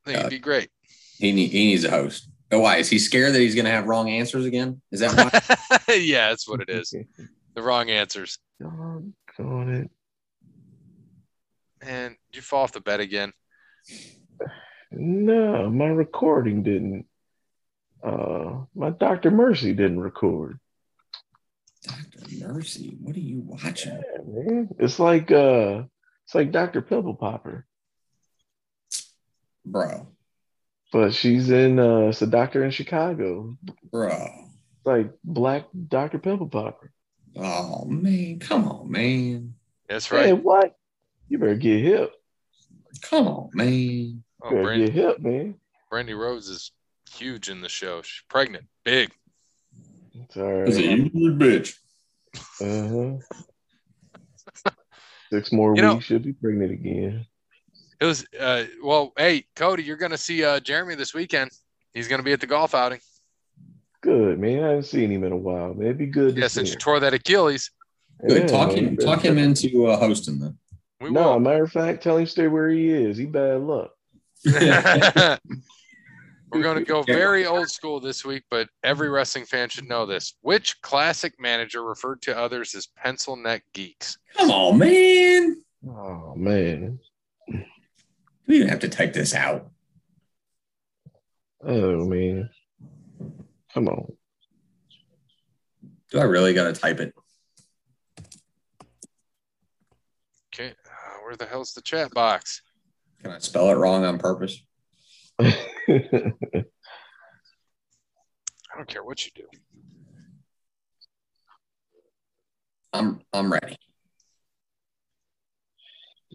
I 0.07 0.11
think 0.11 0.19
Uh, 0.19 0.29
he'd 0.29 0.37
be 0.37 0.39
great. 0.39 0.69
He 1.17 1.31
need, 1.33 1.51
he 1.51 1.65
needs 1.67 1.83
a 1.83 1.89
host. 1.91 2.29
Oh, 2.51 2.59
why 2.61 2.77
is 2.77 2.89
he 2.89 2.97
scared 2.97 3.33
that 3.33 3.39
he's 3.39 3.55
going 3.55 3.65
to 3.65 3.71
have 3.71 3.87
wrong 3.87 4.09
answers 4.09 4.45
again? 4.45 4.81
Is 4.91 5.01
that 5.01 5.11
why? 5.13 5.95
yeah, 5.95 6.29
that's 6.29 6.47
what 6.47 6.61
it 6.61 6.69
is. 6.69 6.93
The 7.55 7.61
wrong 7.61 7.89
answers. 7.89 8.39
Doggone 8.61 9.73
it. 9.73 9.91
Man, 11.83 12.15
did 12.31 12.37
you 12.37 12.41
fall 12.41 12.63
off 12.63 12.71
the 12.71 12.79
bed 12.79 13.01
again? 13.01 13.33
No, 14.91 15.69
my 15.69 15.87
recording 15.87 16.63
didn't. 16.63 17.05
Uh, 18.01 18.61
my 18.73 18.91
Dr. 18.91 19.31
Mercy 19.31 19.73
didn't 19.73 19.99
record. 19.99 20.59
Doctor 21.83 22.47
Mercy, 22.47 22.95
what 23.01 23.15
are 23.15 23.19
you 23.19 23.41
watching? 23.41 23.93
Yeah, 23.93 24.21
man. 24.25 24.69
It's 24.79 24.99
like 24.99 25.31
uh, 25.31 25.83
it's 26.25 26.35
like 26.35 26.51
Dr. 26.51 26.81
Pimple 26.81 27.15
Popper, 27.15 27.65
Bro, 29.69 30.07
but 30.93 31.13
she's 31.13 31.49
in 31.49 31.79
uh, 31.79 32.07
it's 32.07 32.21
a 32.21 32.27
doctor 32.27 32.63
in 32.63 32.71
Chicago. 32.71 33.57
bro. 33.91 34.27
Like 34.85 35.11
Black 35.23 35.65
Dr. 35.89 36.19
Pimple 36.19 36.47
Popper. 36.47 36.91
Oh 37.35 37.83
man, 37.85 38.39
come 38.39 38.67
on, 38.67 38.89
man. 38.89 39.53
That's 39.89 40.09
right. 40.11 40.27
Hey, 40.27 40.33
right. 40.33 40.43
what? 40.43 40.75
You 41.27 41.39
better 41.39 41.55
get 41.55 41.83
hip. 41.83 42.13
Come 43.01 43.27
on, 43.27 43.49
man. 43.53 44.23
Oh, 44.41 44.49
You 44.49 44.55
better 44.55 44.63
Brandy, 44.63 44.85
get 44.85 44.93
hip, 44.95 45.19
man. 45.19 45.55
Brandi 45.91 46.17
Rhodes 46.17 46.47
is 46.47 46.71
huge 47.13 47.49
in 47.49 47.61
the 47.61 47.69
show. 47.69 48.01
She's 48.01 48.23
pregnant, 48.29 48.65
big. 48.85 49.11
It's 50.13 50.37
all 50.37 50.63
Is 50.63 50.77
it 50.77 50.87
right. 50.87 51.11
you, 51.13 51.31
bitch? 51.33 51.75
Uh-huh. 52.61 53.17
Six 55.31 55.51
more 55.51 55.75
You 55.75 55.81
know- 55.81 55.93
weeks, 55.95 56.05
she'll 56.05 56.19
be 56.19 56.33
pregnant 56.33 56.71
again. 56.71 57.25
It 57.99 58.05
was 58.05 58.25
uh 58.39 58.65
well, 58.83 59.13
hey, 59.17 59.45
Cody, 59.55 59.83
you're 59.83 59.97
gonna 59.97 60.17
see 60.17 60.43
uh 60.43 60.59
Jeremy 60.59 60.95
this 60.95 61.13
weekend. 61.13 61.51
He's 61.93 62.07
gonna 62.07 62.23
be 62.23 62.33
at 62.33 62.39
the 62.39 62.47
golf 62.47 62.75
outing. 62.75 62.99
Good, 64.01 64.39
man. 64.39 64.63
I 64.63 64.67
haven't 64.69 64.83
seen 64.83 65.11
him 65.11 65.23
in 65.23 65.31
a 65.31 65.37
while, 65.37 65.73
man. 65.73 65.87
It'd 65.87 65.97
be 65.97 66.05
good 66.05 66.35
to 66.35 66.41
Yeah, 66.41 66.47
see 66.47 66.59
since 66.59 66.69
you 66.69 66.75
him. 66.75 66.79
tore 66.79 66.99
that 66.99 67.13
Achilles. 67.13 67.71
Good. 68.27 68.41
Yeah, 68.43 68.47
talk 68.47 68.69
man. 68.69 68.77
him 68.89 68.97
talk 68.97 69.21
him 69.23 69.37
into 69.37 69.87
uh, 69.87 69.97
hosting 69.97 70.39
then. 70.39 70.57
We 71.01 71.09
No, 71.11 71.33
will. 71.33 71.39
matter 71.39 71.63
of 71.63 71.71
fact, 71.71 72.03
tell 72.03 72.17
him 72.17 72.25
stay 72.27 72.47
where 72.47 72.69
he 72.69 72.89
is. 72.89 73.17
He 73.17 73.25
bad 73.25 73.61
luck. 73.61 73.91
We're 76.51 76.63
going 76.63 76.77
to 76.77 76.83
go 76.85 77.03
very 77.07 77.45
old 77.45 77.69
school 77.69 77.99
this 77.99 78.23
week, 78.23 78.43
but 78.49 78.69
every 78.83 79.09
wrestling 79.09 79.45
fan 79.45 79.69
should 79.69 79.87
know 79.87 80.05
this. 80.05 80.35
Which 80.41 80.79
classic 80.81 81.33
manager 81.39 81.83
referred 81.83 82.21
to 82.23 82.37
others 82.37 82.73
as 82.73 82.87
pencil 82.87 83.35
neck 83.35 83.63
geeks? 83.73 84.17
Come 84.37 84.49
on, 84.51 84.77
man. 84.77 85.61
Oh 85.87 86.33
man. 86.35 86.99
We 88.47 88.55
even 88.55 88.69
have 88.69 88.79
to 88.79 88.89
type 88.89 89.13
this 89.13 89.33
out. 89.33 89.69
Oh 91.61 92.05
man. 92.05 92.49
Come 93.73 93.87
on. 93.89 94.13
Do 96.11 96.19
I 96.19 96.23
really 96.23 96.53
got 96.53 96.73
to 96.73 96.79
type 96.79 96.99
it? 97.01 97.13
Okay, 100.53 100.69
uh, 100.69 101.19
where 101.23 101.35
the 101.35 101.45
hell's 101.45 101.73
the 101.73 101.81
chat 101.81 102.09
box? 102.11 102.61
Can 103.21 103.31
I 103.31 103.39
spell 103.39 103.69
it 103.69 103.73
wrong 103.75 104.05
on 104.05 104.17
purpose? 104.17 104.63
I 105.39 105.53
don't 108.75 108.87
care 108.87 109.03
what 109.03 109.25
you 109.25 109.31
do. 109.35 109.43
I'm 112.93 113.21
I'm 113.33 113.51
ready. 113.51 113.77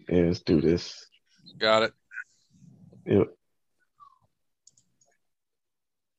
yeah, 0.09 0.25
let's 0.25 0.41
do 0.41 0.61
this. 0.61 1.07
Got 1.59 1.85
it. 1.85 1.93
Yep. 3.07 3.29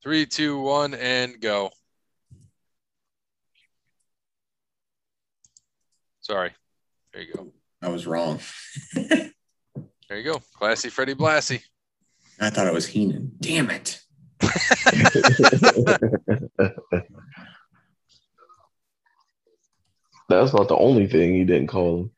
Three, 0.04 0.26
two, 0.26 0.60
one, 0.60 0.94
and 0.94 1.40
go. 1.40 1.72
Sorry. 6.22 6.52
There 7.14 7.22
you 7.22 7.34
go. 7.34 7.54
I 7.82 7.90
was 7.90 8.06
wrong. 8.08 8.40
There 8.94 10.22
you 10.22 10.24
go. 10.24 10.42
Classy 10.58 10.90
Freddie 10.90 11.16
Blassie. 11.16 11.62
I 12.40 12.50
thought 12.50 12.68
it 12.68 12.74
was 12.74 12.88
Heenan. 12.88 13.32
Damn 13.40 13.70
it. 13.70 14.02
That's 20.30 20.54
not 20.54 20.68
the 20.68 20.78
only 20.78 21.08
thing 21.08 21.34
he 21.34 21.46
didn't 21.46 21.68
call 21.68 22.00
him. 22.00 22.12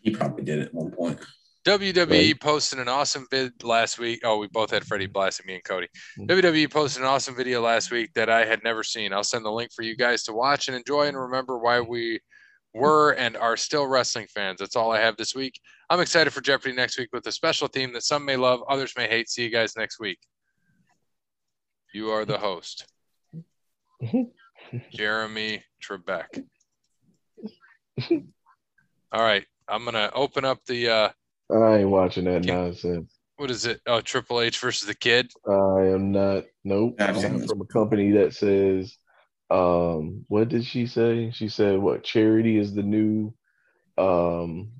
He 0.00 0.10
probably 0.10 0.44
did 0.44 0.60
at 0.60 0.74
one 0.74 0.90
point. 0.90 1.18
WWE 1.64 2.32
Right. 2.32 2.40
posted 2.40 2.78
an 2.78 2.88
awesome 2.88 3.26
vid 3.30 3.62
last 3.64 3.98
week. 3.98 4.20
Oh, 4.22 4.36
we 4.38 4.48
both 4.48 4.70
had 4.70 4.84
Freddie 4.86 5.08
Blassie 5.08 5.46
me 5.46 5.54
and 5.54 5.64
Cody. 5.64 5.88
Mhm. 6.18 6.26
WWE 6.28 6.68
posted 6.68 7.02
an 7.02 7.08
awesome 7.08 7.34
video 7.34 7.60
last 7.62 7.90
week 7.90 8.12
that 8.14 8.28
I 8.28 8.44
had 8.44 8.62
never 8.62 8.82
seen. 8.82 9.12
I'll 9.14 9.24
send 9.24 9.44
the 9.46 9.50
link 9.52 9.72
for 9.74 9.82
you 9.82 9.96
guys 9.96 10.24
to 10.24 10.32
watch 10.34 10.68
and 10.68 10.76
enjoy 10.76 11.06
and 11.06 11.18
remember 11.18 11.58
why 11.58 11.80
we 11.80 12.20
were 12.74 13.12
and 13.12 13.36
are 13.36 13.56
still 13.56 13.86
wrestling 13.86 14.26
fans. 14.26 14.58
That's 14.58 14.76
all 14.76 14.92
I 14.92 15.00
have 15.00 15.16
this 15.16 15.34
week. 15.34 15.58
I'm 15.88 16.00
excited 16.00 16.32
for 16.32 16.40
Jeopardy 16.42 16.74
next 16.74 16.98
week 16.98 17.08
with 17.12 17.26
a 17.26 17.32
special 17.32 17.68
theme 17.68 17.92
that 17.94 18.02
some 18.02 18.24
may 18.24 18.36
love, 18.36 18.62
others 18.68 18.92
may 18.96 19.08
hate. 19.08 19.28
See 19.30 19.44
you 19.44 19.50
guys 19.50 19.74
next 19.76 19.98
week. 20.00 20.18
You 21.94 22.10
are 22.10 22.24
the 22.24 22.38
host, 22.38 22.86
Jeremy 24.90 25.62
Trebek. 25.82 26.44
All 29.12 29.22
right, 29.22 29.46
I'm 29.68 29.84
gonna 29.84 30.10
open 30.14 30.44
up 30.44 30.58
the 30.66 30.88
uh, 30.88 31.08
I 31.50 31.78
ain't 31.78 31.90
watching 31.90 32.24
that 32.24 32.44
Can- 32.44 32.54
nonsense. 32.54 33.12
what 33.36 33.50
is 33.50 33.66
it? 33.66 33.80
Oh, 33.86 34.00
Triple 34.00 34.40
H 34.40 34.58
versus 34.58 34.86
the 34.86 34.94
Kid. 34.94 35.30
I 35.46 35.86
am 35.92 36.12
not. 36.12 36.44
Nope. 36.64 36.96
I've 37.00 37.16
seen 37.16 37.26
I'm 37.26 37.38
this. 37.40 37.50
from 37.50 37.60
a 37.60 37.66
company 37.66 38.12
that 38.12 38.34
says, 38.34 38.96
um, 39.50 40.24
what 40.28 40.48
did 40.48 40.64
she 40.64 40.86
say? 40.86 41.30
She 41.32 41.48
said, 41.48 41.78
what 41.78 42.02
charity 42.02 42.58
is 42.58 42.74
the 42.74 42.82
new, 42.82 43.34
um, 43.98 44.72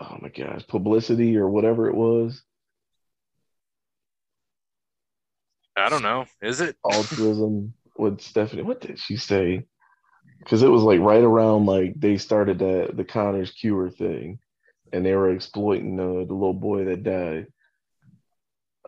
oh 0.00 0.18
my 0.20 0.28
gosh, 0.28 0.66
publicity 0.66 1.36
or 1.36 1.48
whatever 1.48 1.88
it 1.88 1.94
was. 1.94 2.42
I 5.76 5.88
don't 5.88 6.02
know. 6.02 6.26
Is 6.42 6.60
it? 6.60 6.76
altruism 6.84 7.72
with 7.96 8.20
Stephanie. 8.20 8.62
What 8.62 8.80
did 8.80 8.98
she 8.98 9.16
say? 9.16 9.64
Because 10.40 10.62
it 10.62 10.68
was 10.68 10.82
like 10.82 11.00
right 11.00 11.22
around 11.22 11.66
like 11.66 11.94
they 11.96 12.16
started 12.16 12.58
the 12.58 12.90
the 12.92 13.04
Connor's 13.04 13.52
Cure 13.52 13.90
thing, 13.90 14.38
and 14.92 15.04
they 15.04 15.14
were 15.14 15.30
exploiting 15.30 15.96
the 15.96 16.24
the 16.26 16.34
little 16.34 16.54
boy 16.54 16.84
that 16.84 17.02
died, 17.02 17.46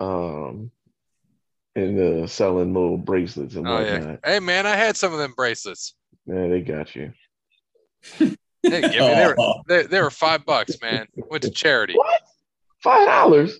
um, 0.00 0.71
and 1.76 1.99
uh, 2.25 2.26
selling 2.26 2.75
little 2.75 2.99
bracelets 2.99 3.54
and 3.54 3.66
Oh 3.66 3.78
whatnot. 3.80 4.21
yeah. 4.25 4.33
Hey 4.33 4.40
man, 4.40 4.66
I 4.66 4.76
had 4.76 4.97
some 4.97 5.12
of 5.12 5.19
them 5.19 5.35
bracelets. 5.37 5.95
Yeah, 6.26 6.49
they 6.49 6.61
got 6.61 6.95
you. 6.95 7.12
Hey, 8.62 8.83
give 8.83 9.07
me 9.07 9.14
they 9.14 9.26
were, 9.26 9.37
Oh, 9.38 9.62
they, 9.66 9.83
they 9.85 10.00
were 10.00 10.11
five 10.11 10.45
bucks, 10.45 10.80
man. 10.80 11.07
Went 11.30 11.42
to 11.45 11.50
charity. 11.50 11.95
What? 11.95 12.21
Five 12.83 13.07
dollars? 13.07 13.59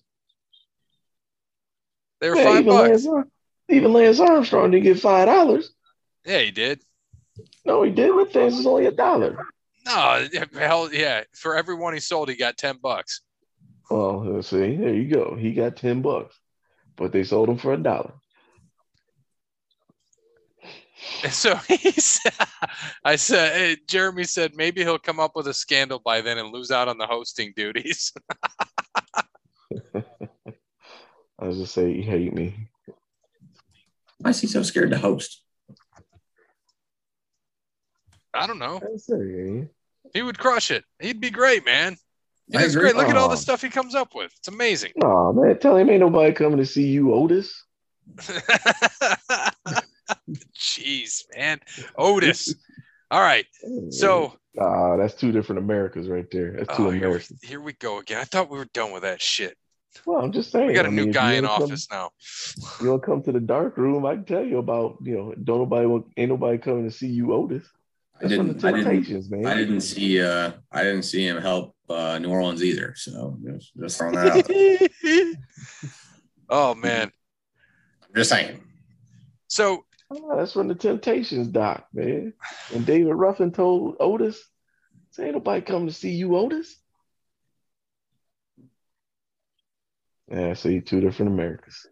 They 2.21 2.29
were 2.31 2.37
Yeah, 2.37 2.45
five 2.45 2.63
even 2.65 2.77
bucks. 2.77 3.07
Lance, 3.07 3.27
even 3.69 3.93
Lance 3.93 4.21
Armstrong 4.21 4.71
didn't 4.71 4.85
get 4.85 5.01
five 5.01 5.27
dollars. 5.27 5.73
Yeah, 6.25 6.41
he 6.41 6.51
did. 6.51 6.83
No, 7.65 7.83
he 7.83 7.91
didn't. 7.91 8.17
That 8.19 8.33
thing 8.33 8.45
was 8.57 8.67
only 8.67 8.87
a 8.87 8.93
dollar. 8.93 9.39
No, 9.87 10.29
hell 10.53 10.93
yeah. 10.93 11.23
For 11.33 11.57
every 11.57 11.75
one 11.75 11.95
he 11.95 12.01
sold, 12.01 12.29
he 12.29 12.37
got 12.37 12.59
ten 12.59 12.79
bucks. 12.83 13.23
Well, 13.91 14.25
let's 14.25 14.49
see. 14.49 14.77
There 14.77 14.95
you 14.95 15.09
go. 15.09 15.37
He 15.37 15.53
got 15.53 15.77
ten 15.77 16.03
bucks, 16.03 16.39
but 16.97 17.13
they 17.13 17.25
sold 17.25 17.49
him 17.49 17.59
for 17.59 17.73
a 17.73 17.77
dollar. 17.77 18.13
So 21.31 21.55
he 21.69 21.93
said, 21.93 22.33
I 23.05 23.17
said, 23.17 23.53
hey, 23.53 23.77
Jeremy 23.89 24.25
said 24.25 24.55
maybe 24.55 24.83
he'll 24.83 24.99
come 24.99 25.21
up 25.21 25.35
with 25.35 25.47
a 25.49 25.55
scandal 25.55 25.99
by 25.99 26.21
then 26.21 26.39
and 26.39 26.53
lose 26.53 26.71
out 26.71 26.89
on 26.89 26.99
the 26.99 27.07
hosting 27.07 27.53
duties. 27.57 28.13
I 29.95 31.47
was 31.47 31.59
just 31.59 31.75
say 31.75 31.91
you 31.91 32.03
hate 32.03 32.35
me. 32.35 32.69
why 34.19 34.31
is 34.31 34.41
he 34.41 34.47
so 34.47 34.63
scared 34.63 34.91
to 34.91 34.99
host? 34.99 35.43
I 38.35 38.47
don't 38.47 38.59
know. 38.59 38.81
He 40.15 40.23
would 40.23 40.39
crush 40.39 40.71
it. 40.71 40.85
He'd 41.01 41.21
be 41.21 41.31
great, 41.31 41.65
man. 41.65 41.97
He 42.51 42.59
I 42.59 42.63
does 42.63 42.75
agree. 42.75 42.91
great. 42.91 42.97
Look 42.97 43.09
at 43.09 43.17
all 43.17 43.29
the 43.29 43.37
stuff 43.37 43.63
he 43.63 43.69
comes 43.69 43.95
up 43.95 44.15
with. 44.15 44.33
It's 44.39 44.49
amazing. 44.49 44.93
no 44.97 45.33
man, 45.33 45.59
tell 45.59 45.77
him 45.77 45.89
ain't 45.91 46.01
nobody 46.01 46.33
coming 46.33 46.59
to 46.59 46.67
see 46.67 46.87
you, 46.87 47.15
Otis. 47.15 47.65
Jeez, 50.57 51.23
man. 51.37 51.61
Otis. 51.97 52.55
All 53.11 53.21
right. 53.21 53.47
So 53.91 54.35
ah, 54.59 54.97
that's 54.97 55.15
two 55.15 55.33
different 55.33 55.61
Americas 55.61 56.09
right 56.09 56.27
there. 56.31 56.53
That's 56.53 56.77
two 56.77 56.87
oh, 56.87 56.91
here, 56.91 57.07
Americas. 57.07 57.39
here 57.43 57.61
we 57.61 57.73
go 57.75 57.99
again. 57.99 58.19
I 58.19 58.25
thought 58.25 58.51
we 58.51 58.59
were 58.59 58.69
done 58.73 58.93
with 58.93 59.03
that 59.03 59.21
shit. 59.21 59.57
Well, 60.07 60.21
I'm 60.21 60.33
just 60.33 60.51
saying. 60.51 60.67
We 60.69 60.75
got 60.75 60.87
a 60.87 60.89
I 60.89 60.93
new 60.93 61.05
mean, 61.05 61.13
guy 61.13 61.35
in 61.35 61.45
come- 61.45 61.63
office 61.63 61.89
now. 61.91 62.11
You 62.81 62.91
want 62.91 63.03
to 63.03 63.07
come 63.07 63.23
to 63.25 63.33
the 63.33 63.41
dark 63.41 63.77
room? 63.77 64.07
I 64.07 64.15
can 64.15 64.25
tell 64.25 64.45
you 64.45 64.59
about. 64.59 64.99
You 65.03 65.17
know, 65.17 65.35
don't 65.43 65.59
nobody 65.59 65.87
want, 65.87 66.07
ain't 66.17 66.31
nobody 66.31 66.59
coming 66.59 66.85
to 66.85 66.91
see 66.91 67.09
you, 67.09 67.33
Otis. 67.33 67.65
I 68.23 68.29
didn't. 68.29 68.65
I 68.65 68.73
didn't. 68.73 68.85
Temptations, 68.85 69.31
man. 69.31 69.47
I 69.47 69.55
didn't 69.55 69.81
see. 69.81 70.21
Uh, 70.21 70.53
I 70.71 70.83
didn't 70.85 71.05
see 71.05 71.27
him 71.27 71.41
help 71.41 71.75
uh, 71.89 72.19
New 72.19 72.31
Orleans 72.31 72.63
either. 72.63 72.95
So 72.97 73.39
just, 73.45 73.77
just 73.77 73.99
throwing 73.99 74.15
that 74.17 74.27
out. 74.29 74.47
there. 74.47 75.33
oh 76.51 76.75
man. 76.75 77.11
I'm 78.03 78.15
just 78.15 78.31
saying. 78.31 78.61
So 79.47 79.85
Oh, 80.11 80.37
that's 80.37 80.53
from 80.53 80.67
the 80.67 80.75
Temptations, 80.75 81.47
Doc, 81.49 81.87
man. 81.93 82.33
And 82.75 82.85
David 82.85 83.15
Ruffin 83.15 83.53
told 83.53 83.97
Otis, 84.01 84.45
"Say 85.11 85.27
ain't 85.27 85.35
nobody 85.35 85.61
coming 85.63 85.87
to 85.87 85.95
see 85.95 86.11
you, 86.11 86.37
Otis." 86.37 86.77
Yeah, 90.29 90.55
see, 90.55 90.81
two 90.81 91.01
different 91.01 91.33
Americas. 91.33 91.87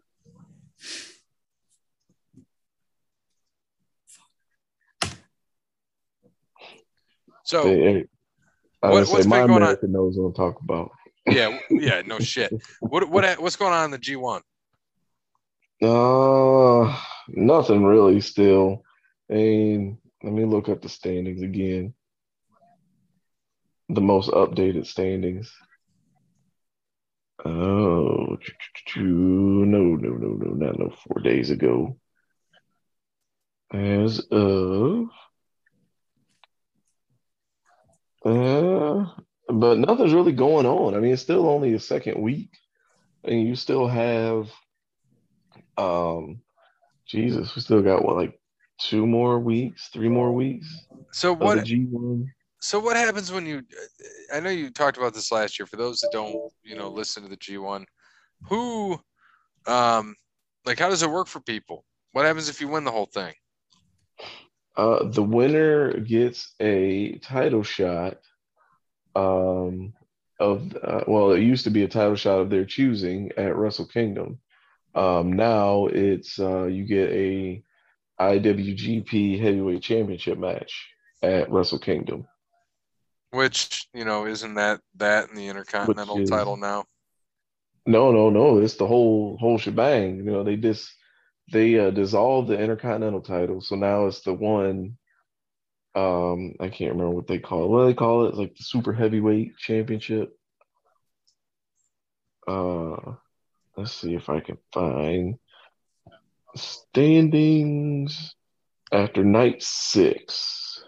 So 7.49 7.63
Hey, 7.63 7.81
hey, 7.81 8.05
I 8.83 8.91
What- 8.91 9.07
say 9.07 9.13
what's 9.13 9.25
my 9.25 9.47
going 9.47 9.63
on? 9.63 9.77
Knows 9.81 10.17
what 10.17 10.27
I'm 10.27 10.33
talking 10.33 10.61
about. 10.63 10.91
yeah, 11.25 11.57
yeah, 11.71 12.01
no 12.05 12.19
shit. 12.19 12.53
What 12.79 13.09
what 13.09 13.39
what's 13.41 13.55
going 13.55 13.73
on 13.73 13.85
in 13.85 13.91
the 13.91 13.97
G 13.97 14.15
one? 14.15 14.41
Uh, 15.81 16.95
nothing 17.29 17.83
really. 17.83 18.21
Still, 18.21 18.83
and 19.29 19.97
let 20.23 20.33
me 20.33 20.45
look 20.45 20.69
up 20.69 20.81
the 20.81 20.89
standings 20.89 21.41
again. 21.41 21.93
The 23.89 24.01
most 24.01 24.29
updated 24.29 24.85
standings. 24.85 25.51
Oh, 27.43 28.37
no, 28.97 29.01
no, 29.63 29.95
no, 29.95 30.27
no, 30.27 30.53
not 30.53 30.77
no 30.77 30.89
four 30.89 31.21
days 31.23 31.49
ago. 31.49 31.97
As 33.73 34.19
of, 34.29 35.07
uh, 38.29 39.05
but 39.47 39.79
nothing's 39.79 40.13
really 40.13 40.31
going 40.31 40.65
on. 40.65 40.95
I 40.95 40.99
mean, 40.99 41.13
it's 41.13 41.21
still 41.21 41.47
only 41.47 41.71
the 41.73 41.79
second 41.79 42.21
week, 42.21 42.51
and 43.23 43.47
you 43.47 43.55
still 43.55 43.87
have, 43.87 44.49
um, 45.77 46.41
Jesus, 47.07 47.55
we 47.55 47.61
still 47.61 47.81
got 47.81 48.03
what, 48.03 48.15
like 48.15 48.39
two 48.79 49.07
more 49.07 49.39
weeks, 49.39 49.89
three 49.89 50.09
more 50.09 50.31
weeks. 50.31 50.67
So 51.11 51.33
what? 51.33 51.59
G1. 51.59 52.25
So 52.61 52.79
what 52.79 52.97
happens 52.97 53.31
when 53.31 53.45
you? 53.45 53.63
I 54.33 54.39
know 54.39 54.49
you 54.49 54.69
talked 54.69 54.97
about 54.97 55.13
this 55.13 55.31
last 55.31 55.57
year. 55.57 55.65
For 55.65 55.77
those 55.77 55.99
that 56.01 56.11
don't, 56.11 56.51
you 56.63 56.75
know, 56.75 56.89
listen 56.89 57.23
to 57.23 57.29
the 57.29 57.37
G1, 57.37 57.85
who, 58.43 58.99
um, 59.65 60.15
like, 60.65 60.77
how 60.77 60.89
does 60.89 61.03
it 61.03 61.09
work 61.09 61.27
for 61.27 61.39
people? 61.39 61.85
What 62.11 62.25
happens 62.25 62.49
if 62.49 62.59
you 62.59 62.67
win 62.67 62.83
the 62.83 62.91
whole 62.91 63.05
thing? 63.05 63.33
Uh, 64.75 65.09
the 65.09 65.23
winner 65.23 65.99
gets 65.99 66.53
a 66.59 67.17
title 67.19 67.63
shot. 67.63 68.17
Um, 69.15 69.93
of 70.39 70.73
uh, 70.81 71.03
well, 71.07 71.31
it 71.31 71.41
used 71.41 71.65
to 71.65 71.69
be 71.69 71.83
a 71.83 71.87
title 71.87 72.15
shot 72.15 72.39
of 72.39 72.49
their 72.49 72.65
choosing 72.65 73.31
at 73.37 73.55
Wrestle 73.55 73.87
Kingdom. 73.87 74.39
Um, 74.95 75.33
now 75.33 75.87
it's 75.87 76.39
uh, 76.39 76.65
you 76.65 76.85
get 76.85 77.09
a 77.09 77.61
IWGP 78.19 79.39
Heavyweight 79.39 79.81
Championship 79.81 80.37
match 80.37 80.87
at 81.21 81.51
Wrestle 81.51 81.79
Kingdom. 81.79 82.25
Which 83.31 83.87
you 83.93 84.05
know, 84.05 84.25
isn't 84.25 84.55
that 84.55 84.81
that 84.95 85.29
in 85.29 85.35
the 85.35 85.47
Intercontinental 85.47 86.19
is, 86.19 86.29
title 86.29 86.57
now? 86.57 86.85
No, 87.85 88.11
no, 88.11 88.29
no. 88.29 88.59
It's 88.59 88.75
the 88.75 88.87
whole 88.87 89.37
whole 89.37 89.57
shebang. 89.57 90.17
You 90.17 90.23
know, 90.23 90.43
they 90.43 90.55
just 90.55 90.91
they 91.51 91.79
uh, 91.79 91.91
dissolved 91.91 92.49
the 92.49 92.59
Intercontinental 92.59 93.21
title, 93.21 93.61
so 93.61 93.75
now 93.75 94.07
it's 94.07 94.21
the 94.21 94.33
one. 94.33 94.97
Um, 95.95 96.53
I 96.59 96.69
can't 96.69 96.91
remember 96.91 97.11
what 97.11 97.27
they 97.27 97.39
call 97.39 97.65
it. 97.65 97.69
What 97.69 97.81
do 97.81 97.87
they 97.87 97.93
call 97.93 98.25
it? 98.25 98.29
It's 98.29 98.37
like 98.37 98.55
the 98.55 98.63
Super 98.63 98.93
Heavyweight 98.93 99.57
Championship. 99.57 100.37
Uh, 102.47 103.13
let's 103.75 103.93
see 103.93 104.15
if 104.15 104.29
I 104.29 104.39
can 104.39 104.57
find 104.73 105.35
standings 106.55 108.35
after 108.91 109.23
night 109.23 109.61
six. 109.61 110.83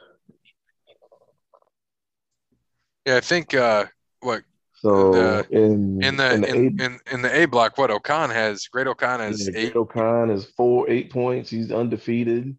Yeah, 3.06 3.18
I 3.18 3.22
think 3.22 3.54
uh, 3.54 3.86
what 4.20 4.44
So 4.82 5.12
The- 5.12 5.48
in 5.52 6.04
in 6.04 6.18
the 6.18 6.34
in 6.34 6.44
in, 6.44 6.76
the 6.78 6.84
in, 6.86 7.00
in, 7.12 7.22
the 7.22 7.36
A 7.44 7.46
block, 7.46 7.78
what 7.78 7.92
Okan 7.92 8.34
has, 8.34 8.66
Great-O-Khan 8.68 9.22
A, 9.22 9.26
has 9.26 9.48
yeah, 9.48 9.60
eight. 9.60 9.74
Great 9.74 9.90
Khan 9.90 10.32
is 10.32 10.46
four 10.58 10.90
eight 10.90 11.12
points. 11.12 11.52
He's 11.52 11.72
undefeated. 11.72 12.58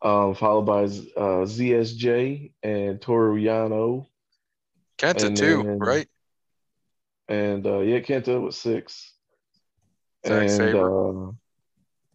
Um, 0.00 0.34
followed 0.34 0.62
by 0.62 0.84
uh, 0.84 1.44
ZSJ 1.44 2.52
and 2.62 3.00
Toru 3.02 3.38
Yano. 3.38 4.06
Kenta 4.96 5.26
and 5.26 5.36
too, 5.36 5.62
then- 5.64 5.78
right? 5.78 6.08
and 7.28 7.66
uh 7.66 7.80
yeah, 7.80 7.98
Kenta 8.00 8.40
was 8.40 8.56
six. 8.56 9.12
Zack 10.26 10.48
and 10.48 10.74
uh 10.74 11.32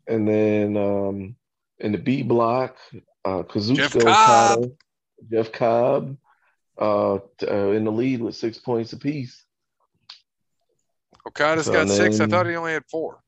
and 0.07 0.27
then 0.27 0.77
um 0.77 1.35
in 1.77 1.91
the 1.91 1.99
B 1.99 2.23
block, 2.23 2.77
uh 3.23 3.43
Kazuchika 3.43 3.75
Jeff 3.75 3.93
Cobb. 3.93 4.51
Okada, 4.57 4.71
Jeff 5.31 5.51
Cobb, 5.51 6.17
uh, 6.79 7.15
uh 7.15 7.71
in 7.71 7.83
the 7.83 7.91
lead 7.91 8.21
with 8.21 8.35
six 8.35 8.57
points 8.57 8.93
apiece. 8.93 9.45
Okada's 11.25 11.65
so 11.65 11.73
got 11.73 11.89
six. 11.89 12.19
I 12.19 12.27
thought 12.27 12.47
he 12.47 12.55
only 12.55 12.73
had 12.73 12.83
four. 12.89 13.21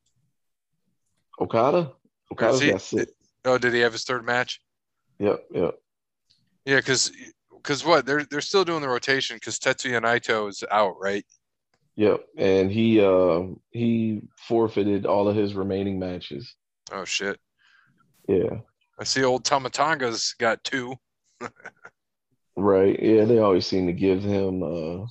Okada? 1.40 1.92
Okada's 2.32 2.60
he- 2.60 2.70
got 2.70 2.80
six. 2.80 3.12
Oh, 3.44 3.58
did 3.58 3.72
he 3.72 3.80
have 3.80 3.92
his 3.92 4.04
third 4.04 4.24
match? 4.24 4.60
Yep, 5.18 5.44
yep. 5.52 5.74
Yeah, 6.64 6.76
because 6.76 7.12
because 7.54 7.84
what 7.84 8.04
they're 8.04 8.24
they're 8.24 8.40
still 8.40 8.64
doing 8.64 8.82
the 8.82 8.88
rotation 8.88 9.36
because 9.36 9.58
Tetsuya 9.58 10.02
Naito 10.02 10.48
is 10.48 10.64
out, 10.70 10.96
right? 11.00 11.24
Yep. 11.94 12.26
And 12.36 12.70
he 12.70 13.00
uh 13.00 13.42
he 13.70 14.22
forfeited 14.36 15.06
all 15.06 15.28
of 15.28 15.36
his 15.36 15.54
remaining 15.54 15.98
matches. 15.98 16.54
Oh 16.92 17.04
shit! 17.04 17.38
Yeah. 18.28 18.58
I 18.98 19.04
see 19.04 19.24
old 19.24 19.44
Tama 19.44 19.70
Tonga's 19.70 20.34
got 20.38 20.62
two. 20.64 20.96
Right. 22.56 22.98
Yeah, 23.00 23.24
they 23.26 23.38
always 23.38 23.66
seem 23.66 23.86
to 23.86 23.92
give 23.92 24.22
him 24.22 24.62
uh 24.62 25.06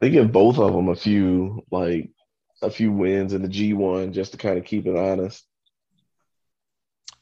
they 0.00 0.10
give 0.10 0.32
both 0.32 0.58
of 0.58 0.72
them 0.72 0.88
a 0.88 0.96
few 0.96 1.64
like 1.70 2.10
a 2.60 2.70
few 2.70 2.90
wins 2.90 3.32
in 3.32 3.42
the 3.42 3.48
G1 3.48 4.12
just 4.12 4.32
to 4.32 4.38
kind 4.38 4.58
of 4.58 4.64
keep 4.64 4.86
it 4.86 4.96
honest. 4.96 5.44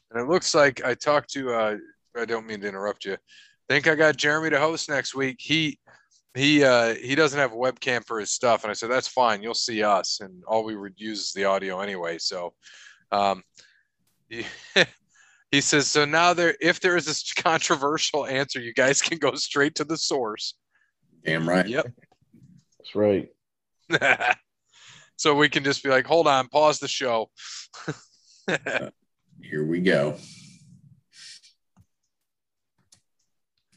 And 0.09 0.19
it 0.19 0.27
looks 0.27 0.55
like 0.55 0.83
I 0.83 0.95
talked 0.95 1.31
to 1.33 1.53
uh 1.53 1.77
I 2.17 2.25
don't 2.25 2.47
mean 2.47 2.61
to 2.61 2.67
interrupt 2.67 3.05
you. 3.05 3.17
think 3.69 3.87
I 3.87 3.93
got 3.93 4.17
Jeremy 4.17 4.49
to 4.49 4.59
host 4.59 4.89
next 4.89 5.13
week. 5.13 5.37
He 5.39 5.77
he 6.33 6.63
uh 6.63 6.95
he 6.95 7.13
doesn't 7.13 7.39
have 7.39 7.53
a 7.53 7.57
webcam 7.57 8.03
for 8.03 8.19
his 8.19 8.31
stuff 8.31 8.63
and 8.63 8.71
I 8.71 8.73
said 8.73 8.89
that's 8.89 9.07
fine. 9.07 9.43
You'll 9.43 9.53
see 9.53 9.83
us 9.83 10.21
and 10.21 10.43
all 10.47 10.63
we 10.63 10.75
would 10.75 10.99
use 10.99 11.19
is 11.19 11.33
the 11.33 11.45
audio 11.45 11.81
anyway. 11.81 12.17
So 12.17 12.55
um 13.11 13.43
he, 14.29 14.43
he 15.51 15.59
says 15.61 15.87
so 15.87 16.05
now 16.05 16.33
there 16.33 16.55
if 16.61 16.79
there 16.79 16.95
is 16.95 17.05
this 17.05 17.33
controversial 17.37 18.25
answer 18.25 18.59
you 18.59 18.73
guys 18.73 19.01
can 19.01 19.17
go 19.17 19.35
straight 19.35 19.75
to 19.75 19.83
the 19.83 19.97
source. 19.97 20.55
Damn 21.23 21.47
right. 21.47 21.67
Yep. 21.67 21.91
That's 22.79 22.95
right. 22.95 23.29
so 25.17 25.35
we 25.35 25.49
can 25.49 25.63
just 25.63 25.83
be 25.83 25.89
like, 25.89 26.07
hold 26.07 26.27
on, 26.27 26.47
pause 26.47 26.79
the 26.79 26.87
show. 26.87 27.29
Here 29.41 29.63
we 29.63 29.81
go. 29.81 30.17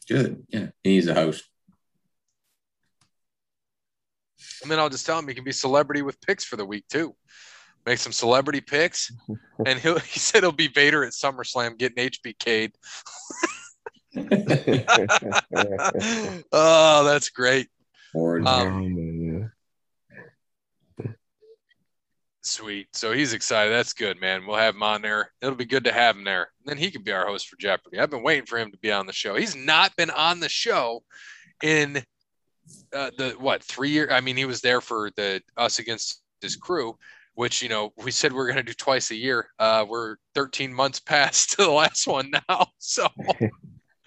Good. 0.08 0.44
Yeah. 0.48 0.68
He's 0.82 1.08
a 1.08 1.14
host. 1.14 1.44
And 4.62 4.70
then 4.70 4.78
I'll 4.78 4.88
just 4.88 5.04
tell 5.04 5.18
him 5.18 5.28
he 5.28 5.34
can 5.34 5.44
be 5.44 5.52
celebrity 5.52 6.00
with 6.00 6.20
picks 6.22 6.44
for 6.44 6.56
the 6.56 6.64
week 6.64 6.86
too. 6.88 7.14
Make 7.86 7.98
some 7.98 8.12
celebrity 8.12 8.60
picks. 8.60 9.12
and 9.66 9.78
he'll 9.78 9.98
he 10.00 10.18
said 10.18 10.42
he'll 10.42 10.52
be 10.52 10.68
Vader 10.68 11.04
at 11.04 11.12
SummerSlam 11.12 11.78
getting 11.78 12.10
HBK'd. 12.10 12.76
oh, 16.52 17.04
that's 17.04 17.30
great. 17.30 17.68
Um, 18.16 19.50
Sweet. 22.46 22.88
So 22.92 23.12
he's 23.12 23.32
excited. 23.32 23.72
That's 23.72 23.94
good, 23.94 24.20
man. 24.20 24.46
We'll 24.46 24.58
have 24.58 24.74
him 24.74 24.82
on 24.82 25.00
there. 25.00 25.30
It'll 25.40 25.54
be 25.54 25.64
good 25.64 25.84
to 25.84 25.92
have 25.92 26.14
him 26.14 26.24
there. 26.24 26.50
And 26.60 26.66
then 26.66 26.76
he 26.76 26.90
can 26.90 27.02
be 27.02 27.10
our 27.10 27.26
host 27.26 27.48
for 27.48 27.56
Jeopardy. 27.56 27.98
I've 27.98 28.10
been 28.10 28.22
waiting 28.22 28.44
for 28.44 28.58
him 28.58 28.70
to 28.70 28.78
be 28.78 28.92
on 28.92 29.06
the 29.06 29.14
show. 29.14 29.34
He's 29.34 29.56
not 29.56 29.96
been 29.96 30.10
on 30.10 30.40
the 30.40 30.48
show 30.50 31.02
in 31.62 32.04
uh, 32.92 33.10
the 33.16 33.34
what 33.38 33.62
three 33.62 33.90
years? 33.90 34.10
I 34.12 34.20
mean, 34.20 34.36
he 34.36 34.44
was 34.44 34.60
there 34.60 34.80
for 34.80 35.10
the 35.16 35.42
us 35.56 35.78
against 35.78 36.22
his 36.40 36.56
crew, 36.56 36.98
which 37.34 37.62
you 37.62 37.68
know 37.68 37.92
we 38.02 38.10
said 38.10 38.32
we 38.32 38.38
are 38.40 38.44
going 38.46 38.56
to 38.56 38.62
do 38.62 38.72
twice 38.74 39.10
a 39.10 39.14
year. 39.16 39.48
Uh, 39.58 39.84
we're 39.88 40.16
13 40.34 40.72
months 40.72 41.00
past 41.06 41.56
the 41.56 41.68
last 41.70 42.06
one 42.06 42.30
now. 42.48 42.66
So 42.78 43.06
yeah. 43.40 43.48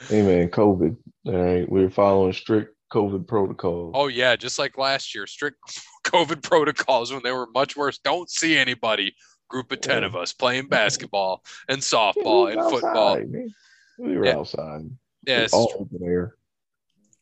Hey 0.10 0.22
man, 0.22 0.50
COVID. 0.50 0.96
All 1.26 1.34
right. 1.34 1.68
We're 1.70 1.90
following 1.90 2.32
strict 2.34 2.76
COVID 2.94 3.28
protocols. 3.28 3.94
oh 3.96 4.08
yeah, 4.08 4.36
just 4.36 4.60
like 4.60 4.78
last 4.78 5.16
year, 5.16 5.26
strict 5.28 5.58
COVID 6.06 6.44
protocols 6.44 7.12
when 7.12 7.22
they 7.24 7.32
were 7.32 7.48
much 7.54 7.76
worse. 7.76 7.98
Don't 7.98 8.30
see 8.30 8.56
anybody. 8.58 9.16
Group 9.50 9.72
of 9.72 9.82
ten 9.82 10.02
Yeah. 10.04 10.08
of 10.08 10.16
us 10.16 10.34
playing 10.34 10.68
basketball 10.68 11.42
and 11.68 11.78
Yeah, 11.80 11.82
softball 11.82 12.46
we 12.46 12.52
and 12.54 12.70
football. 12.70 13.16
man. 13.18 13.54
We 13.98 14.18
were 14.18 14.26
Yeah. 14.26 14.38
outside. 14.38 14.82
Yeah, 15.26 15.40
it's 15.42 15.54
all 15.54 15.74
open 15.80 16.00
air. 16.08 16.36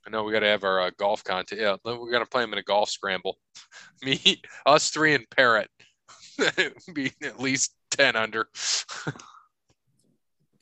I 0.06 0.10
know 0.12 0.24
we 0.24 0.34
got 0.34 0.42
to 0.42 0.48
have 0.48 0.64
our 0.66 0.82
uh, 0.82 0.92
golf 1.00 1.24
contest. 1.24 1.60
Yeah, 1.62 1.78
we 1.86 2.12
got 2.12 2.20
to 2.20 2.26
play 2.26 2.42
them 2.44 2.52
in 2.54 2.60
a 2.60 2.64
golf 2.64 2.90
scramble. 2.90 3.38
Me, 4.04 4.42
us 4.66 4.90
three, 4.92 5.16
and 5.16 5.26
Parrot. 5.32 5.70
Be 6.94 7.12
at 7.24 7.40
least 7.40 7.74
ten 7.92 8.16
under. 8.16 8.48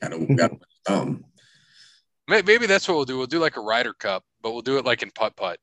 Gotta, 0.02 0.26
gotta 0.36 0.58
um, 0.90 1.24
May- 2.28 2.42
Maybe 2.42 2.66
that's 2.66 2.88
what 2.88 2.96
we'll 2.96 3.06
do. 3.06 3.18
We'll 3.18 3.28
do 3.28 3.40
like 3.40 3.58
a 3.58 3.62
Ryder 3.62 3.94
Cup, 3.94 4.24
but 4.42 4.54
we'll 4.54 4.62
do 4.62 4.78
it 4.78 4.86
like 4.86 5.04
in 5.04 5.12
putt 5.12 5.36
putt. 5.36 5.60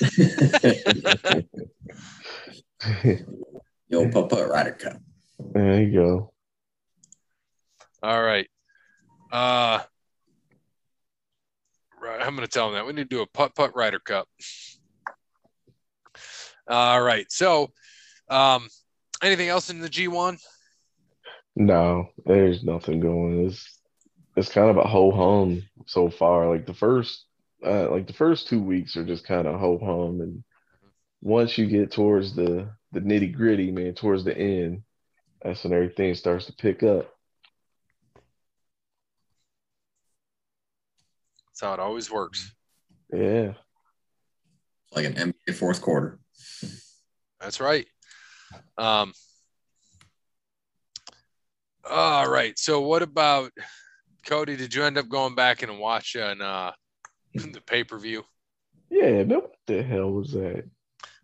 Yo, 3.88 4.08
Papa 4.10 4.46
Ryder 4.46 4.72
Cup. 4.72 4.98
there 5.38 5.82
you 5.82 5.92
go. 5.92 6.32
All 8.02 8.22
right. 8.22 8.48
Uh, 9.32 9.80
right. 12.00 12.20
I'm 12.20 12.36
going 12.36 12.46
to 12.46 12.52
tell 12.52 12.66
them 12.66 12.74
that 12.74 12.86
we 12.86 12.92
need 12.92 13.08
to 13.10 13.16
do 13.16 13.22
a 13.22 13.26
putt 13.26 13.54
putt 13.54 13.74
Ryder 13.74 13.98
Cup. 14.00 14.28
All 16.68 17.00
right. 17.00 17.30
So, 17.30 17.70
um, 18.28 18.68
anything 19.22 19.48
else 19.48 19.70
in 19.70 19.80
the 19.80 19.88
G1? 19.88 20.40
No, 21.56 22.08
there's 22.24 22.62
nothing 22.62 23.00
going. 23.00 23.46
It's 23.46 23.80
it's 24.36 24.50
kind 24.50 24.70
of 24.70 24.76
a 24.76 24.86
ho 24.86 25.10
hum 25.10 25.64
so 25.86 26.08
far. 26.08 26.48
Like 26.48 26.66
the 26.66 26.74
first, 26.74 27.24
uh, 27.66 27.90
like 27.90 28.06
the 28.06 28.12
first 28.12 28.46
two 28.48 28.62
weeks 28.62 28.96
are 28.96 29.04
just 29.04 29.26
kind 29.26 29.48
of 29.48 29.58
ho 29.58 29.78
hum, 29.78 30.20
and 30.20 30.44
once 31.20 31.58
you 31.58 31.66
get 31.66 31.90
towards 31.90 32.36
the 32.36 32.70
the 32.92 33.00
nitty 33.00 33.34
gritty, 33.34 33.70
man, 33.70 33.94
towards 33.94 34.24
the 34.24 34.36
end, 34.36 34.82
that's 35.42 35.64
when 35.64 35.72
everything 35.72 36.14
starts 36.14 36.46
to 36.46 36.52
pick 36.52 36.82
up. 36.82 37.12
That's 41.48 41.60
how 41.60 41.74
it 41.74 41.80
always 41.80 42.10
works. 42.10 42.54
Yeah. 43.12 43.54
Like 44.92 45.06
an 45.06 45.14
NBA 45.14 45.56
fourth 45.56 45.82
quarter. 45.82 46.20
That's 47.40 47.60
right. 47.60 47.86
Um, 48.76 49.12
all 51.88 52.28
right. 52.28 52.58
So, 52.58 52.80
what 52.80 53.02
about 53.02 53.52
Cody? 54.26 54.56
Did 54.56 54.74
you 54.74 54.84
end 54.84 54.98
up 54.98 55.08
going 55.08 55.34
back 55.34 55.62
and 55.62 55.78
watching 55.78 56.40
uh, 56.40 56.72
the 57.34 57.60
pay 57.66 57.84
per 57.84 57.98
view? 57.98 58.24
Yeah, 58.90 59.22
man, 59.24 59.28
what 59.28 59.54
the 59.66 59.82
hell 59.82 60.10
was 60.10 60.32
that? 60.32 60.64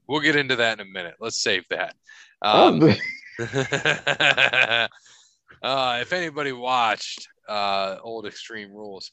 We'll 0.07 0.21
get 0.21 0.37
into 0.37 0.57
that 0.57 0.81
in 0.81 0.87
a 0.87 0.91
minute. 0.91 1.15
Let's 1.19 1.41
save 1.41 1.65
that. 1.71 1.95
Um, 2.43 2.83
uh, 5.63 5.99
if 6.01 6.13
anybody 6.13 6.53
watched 6.53 7.27
uh, 7.49 7.97
old 8.03 8.27
Extreme 8.27 8.73
Rules, 8.73 9.11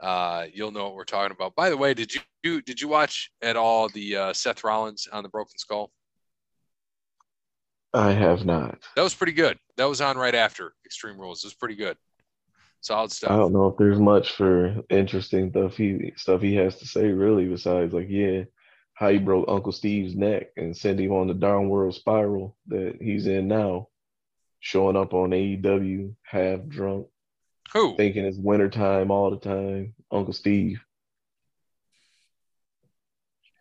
uh, 0.00 0.46
you'll 0.52 0.70
know 0.70 0.84
what 0.84 0.94
we're 0.94 1.04
talking 1.04 1.34
about. 1.34 1.54
By 1.54 1.70
the 1.70 1.76
way, 1.76 1.92
did 1.92 2.12
you 2.44 2.62
did 2.62 2.80
you 2.80 2.88
watch 2.88 3.30
at 3.42 3.56
all 3.56 3.88
the 3.88 4.16
uh, 4.16 4.32
Seth 4.32 4.62
Rollins 4.62 5.08
on 5.12 5.22
the 5.22 5.28
Broken 5.28 5.58
Skull? 5.58 5.90
I 7.94 8.12
have 8.12 8.44
not. 8.44 8.78
That 8.96 9.02
was 9.02 9.14
pretty 9.14 9.32
good. 9.32 9.58
That 9.76 9.86
was 9.86 10.00
on 10.00 10.18
right 10.18 10.34
after 10.34 10.74
Extreme 10.84 11.18
Rules. 11.18 11.42
It 11.42 11.46
was 11.46 11.54
pretty 11.54 11.76
good. 11.76 11.96
Solid 12.80 13.10
stuff. 13.10 13.30
I 13.30 13.36
don't 13.36 13.52
know 13.52 13.66
if 13.68 13.76
there's 13.76 13.98
much 13.98 14.32
for 14.32 14.82
interesting 14.88 15.50
stuff 15.50 15.76
he 15.76 16.12
stuff 16.16 16.40
he 16.40 16.54
has 16.56 16.76
to 16.76 16.86
say 16.86 17.08
really 17.08 17.48
besides 17.48 17.92
like 17.92 18.06
yeah 18.08 18.44
how 18.98 19.08
he 19.10 19.18
broke 19.18 19.44
Uncle 19.48 19.70
Steve's 19.70 20.16
neck 20.16 20.48
and 20.56 20.76
sent 20.76 20.98
him 20.98 21.12
on 21.12 21.28
the 21.28 21.34
darn 21.34 21.68
world 21.68 21.94
spiral 21.94 22.56
that 22.66 22.98
he's 23.00 23.28
in 23.28 23.46
now, 23.46 23.86
showing 24.58 24.96
up 24.96 25.14
on 25.14 25.30
AEW 25.30 26.14
half 26.22 26.66
drunk, 26.66 27.06
Who? 27.74 27.94
thinking 27.96 28.24
it's 28.24 28.38
wintertime 28.38 29.12
all 29.12 29.30
the 29.30 29.38
time. 29.38 29.94
Uncle 30.10 30.32
Steve. 30.32 30.80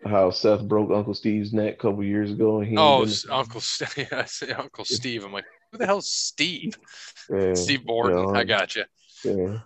How 0.07 0.31
Seth 0.31 0.61
broke 0.67 0.91
Uncle 0.91 1.13
Steve's 1.13 1.53
neck 1.53 1.75
a 1.75 1.77
couple 1.77 2.03
years 2.03 2.31
ago, 2.31 2.59
and 2.59 2.67
he 2.67 2.77
Oh, 2.77 3.03
s- 3.03 3.25
Uncle 3.29 3.61
St- 3.61 3.97
yeah, 4.11 4.19
I 4.21 4.25
say 4.25 4.51
Uncle 4.51 4.85
Steve. 4.85 5.23
I'm 5.23 5.33
like, 5.33 5.45
who 5.71 5.77
the 5.77 5.85
hell's 5.85 6.07
Steve? 6.09 6.77
yeah, 7.29 7.53
Steve 7.53 7.85
Borden. 7.85 8.25
yeah, 8.33 8.39
I 8.39 8.43
got 8.43 8.75
you. 8.75 8.83
Yeah. 9.23 9.59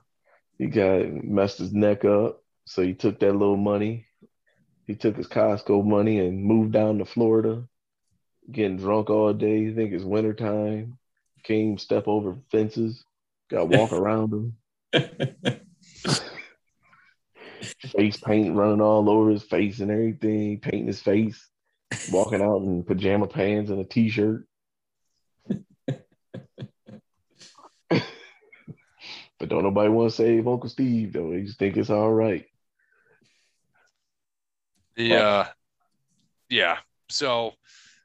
He 0.57 0.67
got 0.67 1.05
messed 1.23 1.57
his 1.57 1.73
neck 1.73 2.05
up. 2.05 2.43
So 2.65 2.81
he 2.83 2.93
took 2.93 3.19
that 3.19 3.33
little 3.35 3.57
money. 3.57 4.05
He 4.87 4.95
took 4.95 5.17
his 5.17 5.27
Costco 5.27 5.85
money 5.85 6.19
and 6.19 6.43
moved 6.43 6.71
down 6.73 6.99
to 6.99 7.05
Florida, 7.05 7.63
getting 8.51 8.77
drunk 8.77 9.09
all 9.09 9.33
day. 9.33 9.59
You 9.59 9.73
think 9.75 9.93
it's 9.93 10.03
wintertime. 10.03 10.97
Came 11.43 11.77
step 11.77 12.07
over 12.07 12.37
fences, 12.51 13.03
got 13.49 13.67
walk 13.67 13.91
around 13.93 14.33
him. 14.33 14.57
Face 17.63 18.17
paint 18.17 18.55
running 18.55 18.81
all 18.81 19.09
over 19.09 19.29
his 19.29 19.43
face 19.43 19.79
and 19.79 19.91
everything, 19.91 20.59
painting 20.59 20.87
his 20.87 21.01
face, 21.01 21.49
walking 22.11 22.41
out 22.41 22.61
in 22.61 22.83
pajama 22.83 23.27
pants 23.27 23.69
and 23.69 23.79
a 23.79 23.83
t 23.83 24.09
shirt. 24.09 24.45
But 29.41 29.49
don't 29.49 29.63
nobody 29.63 29.89
want 29.89 30.11
to 30.11 30.15
save 30.15 30.47
Uncle 30.47 30.69
Steve 30.69 31.13
though. 31.13 31.31
They 31.31 31.41
just 31.41 31.57
think 31.57 31.75
it's 31.75 31.89
all 31.89 32.13
right. 32.13 32.45
The 34.95 35.15
uh, 35.15 35.45
yeah. 36.47 36.77
So 37.09 37.53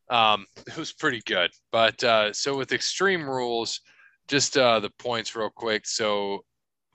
um, 0.09 0.47
it 0.67 0.79
was 0.79 0.95
pretty 0.95 1.21
good. 1.27 1.51
But 1.71 2.03
uh, 2.03 2.33
so 2.33 2.57
with 2.57 2.73
Extreme 2.73 3.29
Rules, 3.29 3.83
just 4.29 4.57
uh, 4.57 4.81
the 4.81 4.89
points 4.99 5.37
real 5.37 5.51
quick. 5.51 5.87
So 5.87 6.43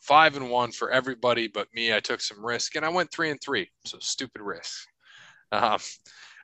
five 0.02 0.36
and 0.36 0.50
one 0.50 0.72
for 0.72 0.92
everybody 0.92 1.48
but 1.48 1.68
me. 1.74 1.94
I 1.94 2.00
took 2.00 2.22
some 2.22 2.44
risk 2.46 2.76
and 2.76 2.86
I 2.86 2.90
went 2.90 3.12
three 3.12 3.30
and 3.30 3.40
three. 3.42 3.70
So 3.86 3.98
stupid 4.00 4.42
risk. 4.42 4.88
Um, 5.52 5.80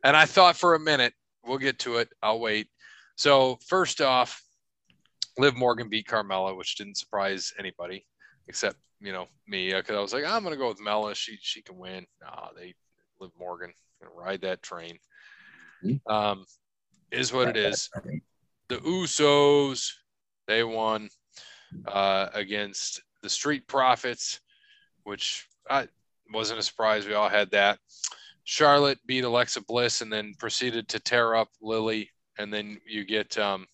and 0.03 0.15
I 0.15 0.25
thought 0.25 0.55
for 0.55 0.75
a 0.75 0.79
minute, 0.79 1.13
we'll 1.45 1.57
get 1.57 1.79
to 1.79 1.97
it. 1.97 2.09
I'll 2.21 2.39
wait. 2.39 2.67
So 3.15 3.57
first 3.67 4.01
off, 4.01 4.41
Liv 5.37 5.55
Morgan 5.55 5.89
beat 5.89 6.07
Carmella, 6.07 6.55
which 6.57 6.75
didn't 6.75 6.97
surprise 6.97 7.53
anybody 7.59 8.05
except 8.47 8.77
you 8.99 9.11
know 9.11 9.27
me 9.47 9.73
because 9.73 9.95
I 9.95 10.01
was 10.01 10.13
like, 10.13 10.25
I'm 10.25 10.43
gonna 10.43 10.57
go 10.57 10.69
with 10.69 10.81
Mella. 10.81 11.13
She 11.15 11.37
she 11.41 11.61
can 11.61 11.77
win. 11.77 12.05
Nah, 12.21 12.49
they 12.55 12.73
Liv 13.19 13.31
Morgan 13.37 13.73
gonna 14.01 14.13
ride 14.13 14.41
that 14.41 14.63
train. 14.63 14.97
Mhm. 15.83 16.01
Um, 16.07 16.45
is 17.11 17.31
what 17.31 17.49
it 17.49 17.57
is. 17.57 17.89
The 18.69 18.77
Usos 18.77 19.91
they 20.47 20.63
won 20.63 21.09
uh, 21.87 22.29
against 22.33 23.01
the 23.21 23.29
Street 23.29 23.67
Profits, 23.67 24.39
which 25.03 25.47
I 25.69 25.87
wasn't 26.33 26.59
a 26.59 26.63
surprise. 26.63 27.05
We 27.05 27.13
all 27.13 27.29
had 27.29 27.51
that. 27.51 27.79
Charlotte 28.43 28.99
beat 29.05 29.23
Alexa 29.23 29.61
Bliss 29.61 30.01
and 30.01 30.11
then 30.11 30.33
proceeded 30.39 30.87
to 30.89 30.99
tear 30.99 31.35
up 31.35 31.49
Lily, 31.61 32.09
and 32.37 32.53
then 32.53 32.79
you 32.87 33.03
get 33.03 33.37
um, 33.37 33.67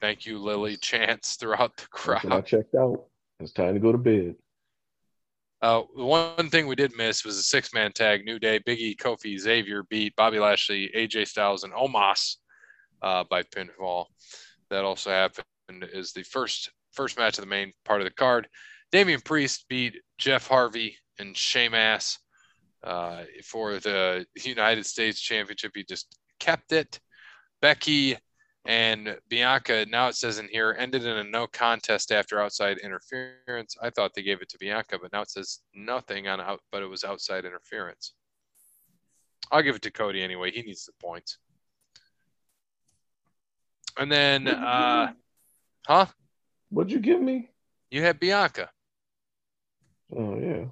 thank 0.00 0.26
you 0.26 0.38
Lily 0.38 0.76
chants 0.80 1.36
throughout 1.36 1.76
the 1.76 1.86
crowd. 1.88 2.30
I 2.30 2.40
checked 2.40 2.74
out. 2.74 3.04
It's 3.40 3.52
time 3.52 3.74
to 3.74 3.80
go 3.80 3.92
to 3.92 3.98
bed. 3.98 4.34
Uh, 5.62 5.82
the 5.96 6.04
one 6.04 6.50
thing 6.50 6.66
we 6.66 6.74
did 6.74 6.96
miss 6.96 7.24
was 7.24 7.38
a 7.38 7.42
six 7.42 7.72
man 7.72 7.90
tag. 7.92 8.24
New 8.24 8.38
Day, 8.38 8.60
Biggie, 8.60 8.96
Kofi, 8.96 9.38
Xavier 9.38 9.82
beat 9.84 10.14
Bobby 10.16 10.38
Lashley, 10.38 10.90
AJ 10.94 11.28
Styles, 11.28 11.64
and 11.64 11.72
Omos 11.72 12.36
uh, 13.02 13.24
by 13.24 13.42
pinfall. 13.42 14.06
That 14.68 14.84
also 14.84 15.10
happened 15.10 15.46
is 15.92 16.12
the 16.12 16.22
first 16.22 16.70
first 16.96 17.18
match 17.18 17.38
of 17.38 17.44
the 17.44 17.50
main 17.50 17.72
part 17.84 18.00
of 18.00 18.06
the 18.06 18.14
card. 18.14 18.48
Damian 18.90 19.20
Priest 19.20 19.66
beat 19.68 20.00
Jeff 20.18 20.46
Hardy 20.46 20.96
and 21.18 21.36
Sheamus 21.36 22.18
uh, 22.82 23.22
for 23.44 23.78
the 23.78 24.26
United 24.36 24.86
States 24.86 25.20
Championship. 25.20 25.72
He 25.74 25.84
just 25.84 26.18
kept 26.40 26.72
it. 26.72 27.00
Becky 27.60 28.16
and 28.66 29.16
Bianca, 29.28 29.86
now 29.88 30.08
it 30.08 30.16
says 30.16 30.38
in 30.38 30.48
here, 30.48 30.74
ended 30.78 31.04
in 31.04 31.16
a 31.16 31.24
no 31.24 31.46
contest 31.46 32.10
after 32.10 32.40
outside 32.40 32.78
interference. 32.78 33.76
I 33.80 33.90
thought 33.90 34.12
they 34.14 34.22
gave 34.22 34.42
it 34.42 34.48
to 34.50 34.58
Bianca, 34.58 34.98
but 35.00 35.12
now 35.12 35.22
it 35.22 35.30
says 35.30 35.60
nothing 35.74 36.26
on 36.26 36.40
out, 36.40 36.60
but 36.72 36.82
it 36.82 36.86
was 36.86 37.04
outside 37.04 37.44
interference. 37.44 38.14
I'll 39.52 39.62
give 39.62 39.76
it 39.76 39.82
to 39.82 39.92
Cody 39.92 40.22
anyway. 40.22 40.50
He 40.50 40.62
needs 40.62 40.84
the 40.84 40.92
points. 41.00 41.38
And 43.96 44.10
then, 44.10 44.48
uh, 44.48 45.12
huh? 45.86 46.06
What'd 46.76 46.92
you 46.92 46.98
give 46.98 47.22
me? 47.22 47.48
You 47.90 48.02
had 48.02 48.20
Bianca. 48.20 48.68
Oh 50.14 50.38
yeah. 50.38 50.66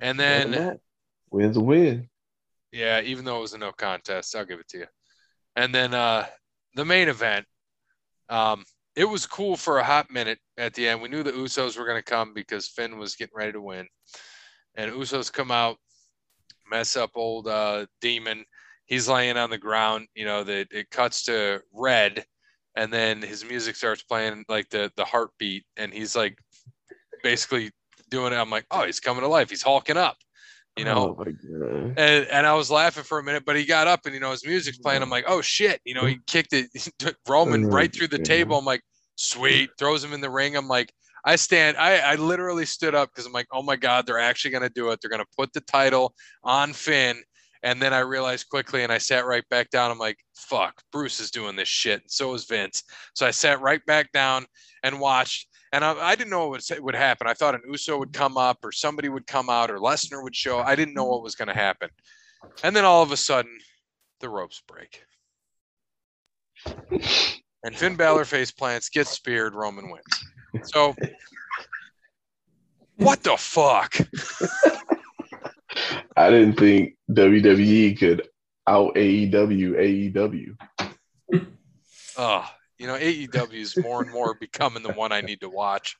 And 0.00 0.18
then. 0.18 0.80
Win's 1.30 1.56
a 1.56 1.60
win. 1.60 2.08
yeah, 2.72 3.00
even 3.02 3.24
though 3.24 3.38
it 3.38 3.42
was 3.42 3.54
a 3.54 3.58
no 3.58 3.70
contest, 3.70 4.34
I'll 4.34 4.44
give 4.44 4.58
it 4.58 4.66
to 4.70 4.78
you. 4.78 4.86
And 5.54 5.72
then 5.72 5.94
uh, 5.94 6.26
the 6.74 6.84
main 6.84 7.08
event, 7.08 7.46
um, 8.28 8.64
it 8.96 9.04
was 9.04 9.26
cool 9.26 9.56
for 9.56 9.78
a 9.78 9.84
hot 9.84 10.10
minute 10.10 10.40
at 10.58 10.74
the 10.74 10.88
end. 10.88 11.00
We 11.00 11.08
knew 11.08 11.22
the 11.22 11.30
Usos 11.30 11.78
were 11.78 11.86
going 11.86 12.02
to 12.02 12.02
come 12.02 12.34
because 12.34 12.66
Finn 12.66 12.98
was 12.98 13.14
getting 13.14 13.36
ready 13.36 13.52
to 13.52 13.60
win. 13.60 13.86
And 14.74 14.90
Usos 14.90 15.32
come 15.32 15.52
out, 15.52 15.76
mess 16.68 16.96
up 16.96 17.10
old 17.14 17.46
uh, 17.46 17.86
Demon. 18.00 18.44
He's 18.86 19.08
laying 19.08 19.36
on 19.36 19.50
the 19.50 19.58
ground. 19.58 20.08
You 20.16 20.24
know, 20.24 20.42
that 20.42 20.66
it 20.72 20.90
cuts 20.90 21.22
to 21.26 21.62
red, 21.72 22.24
and 22.80 22.90
then 22.90 23.20
his 23.20 23.44
music 23.44 23.76
starts 23.76 24.02
playing 24.02 24.42
like 24.48 24.70
the 24.70 24.90
the 24.96 25.04
heartbeat, 25.04 25.64
and 25.76 25.92
he's 25.92 26.16
like 26.16 26.38
basically 27.22 27.70
doing 28.08 28.32
it. 28.32 28.36
I'm 28.36 28.48
like, 28.48 28.64
oh, 28.70 28.86
he's 28.86 29.00
coming 29.00 29.20
to 29.20 29.28
life. 29.28 29.50
He's 29.50 29.62
hulking 29.62 29.98
up. 29.98 30.16
You 30.78 30.86
know, 30.86 31.14
Oh 31.14 31.24
my 31.24 31.32
god. 31.32 31.98
and, 31.98 32.26
and 32.28 32.46
I 32.46 32.54
was 32.54 32.70
laughing 32.70 33.04
for 33.04 33.18
a 33.18 33.22
minute, 33.22 33.42
but 33.44 33.56
he 33.56 33.66
got 33.66 33.86
up 33.86 34.06
and 34.06 34.14
you 34.14 34.20
know 34.20 34.30
his 34.30 34.46
music's 34.46 34.78
playing. 34.78 35.02
I'm 35.02 35.10
like, 35.10 35.26
oh 35.28 35.42
shit, 35.42 35.82
you 35.84 35.92
know, 35.92 36.06
he 36.06 36.18
kicked 36.26 36.54
it 36.54 36.70
Roman 37.28 37.66
Oh, 37.66 37.68
right 37.68 37.92
through 37.92 38.08
the 38.08 38.18
table. 38.18 38.56
I'm 38.58 38.64
like, 38.64 38.82
sweet, 39.16 39.70
throws 39.78 40.02
him 40.02 40.14
in 40.14 40.22
the 40.22 40.30
ring. 40.30 40.56
I'm 40.56 40.68
like, 40.68 40.90
I 41.26 41.36
stand, 41.36 41.76
I, 41.76 41.98
I 41.98 42.14
literally 42.14 42.64
stood 42.64 42.94
up 42.94 43.10
because 43.10 43.26
I'm 43.26 43.32
like, 43.32 43.48
oh 43.52 43.62
my 43.62 43.76
god, 43.76 44.06
they're 44.06 44.18
actually 44.18 44.52
gonna 44.52 44.70
do 44.70 44.90
it. 44.90 45.00
They're 45.02 45.10
gonna 45.10 45.24
put 45.36 45.52
the 45.52 45.60
title 45.60 46.14
on 46.44 46.72
Finn. 46.72 47.22
And 47.62 47.80
then 47.80 47.92
I 47.92 48.00
realized 48.00 48.48
quickly 48.48 48.82
and 48.82 48.92
I 48.92 48.98
sat 48.98 49.26
right 49.26 49.46
back 49.50 49.70
down. 49.70 49.90
I'm 49.90 49.98
like, 49.98 50.16
fuck, 50.34 50.80
Bruce 50.92 51.20
is 51.20 51.30
doing 51.30 51.56
this 51.56 51.68
shit. 51.68 52.00
And 52.00 52.10
so 52.10 52.32
is 52.34 52.46
Vince. 52.46 52.82
So 53.14 53.26
I 53.26 53.30
sat 53.30 53.60
right 53.60 53.84
back 53.86 54.10
down 54.12 54.46
and 54.82 54.98
watched. 54.98 55.46
And 55.72 55.84
I, 55.84 55.92
I 55.92 56.14
didn't 56.16 56.30
know 56.30 56.48
what 56.48 56.62
would, 56.70 56.80
would 56.80 56.94
happen. 56.94 57.26
I 57.26 57.34
thought 57.34 57.54
an 57.54 57.62
Uso 57.70 57.98
would 57.98 58.12
come 58.12 58.36
up 58.36 58.58
or 58.64 58.72
somebody 58.72 59.08
would 59.08 59.26
come 59.26 59.50
out 59.50 59.70
or 59.70 59.78
Lesnar 59.78 60.22
would 60.22 60.34
show. 60.34 60.60
I 60.60 60.74
didn't 60.74 60.94
know 60.94 61.04
what 61.04 61.22
was 61.22 61.34
going 61.34 61.48
to 61.48 61.54
happen. 61.54 61.90
And 62.62 62.74
then 62.74 62.84
all 62.84 63.02
of 63.02 63.12
a 63.12 63.16
sudden, 63.16 63.56
the 64.20 64.28
ropes 64.28 64.62
break. 64.66 65.04
And 67.62 67.76
Finn 67.76 67.94
Balor 67.94 68.24
face 68.24 68.50
plants, 68.50 68.88
gets 68.88 69.10
speared, 69.10 69.54
Roman 69.54 69.90
wins. 69.90 70.70
So, 70.70 70.94
what 72.96 73.22
the 73.22 73.36
fuck? 73.36 73.94
I 76.16 76.30
didn't 76.30 76.58
think 76.58 76.94
WWE 77.10 77.98
could 77.98 78.28
out 78.66 78.94
AEW, 78.94 80.12
AEW. 80.12 80.56
Oh, 81.32 81.46
ah, 82.18 82.54
you 82.78 82.86
know, 82.86 82.96
AEW 82.96 83.54
is 83.54 83.76
more 83.76 84.02
and 84.02 84.10
more 84.10 84.34
becoming 84.34 84.82
the 84.82 84.92
one 84.92 85.12
I 85.12 85.20
need 85.20 85.40
to 85.40 85.48
watch. 85.48 85.96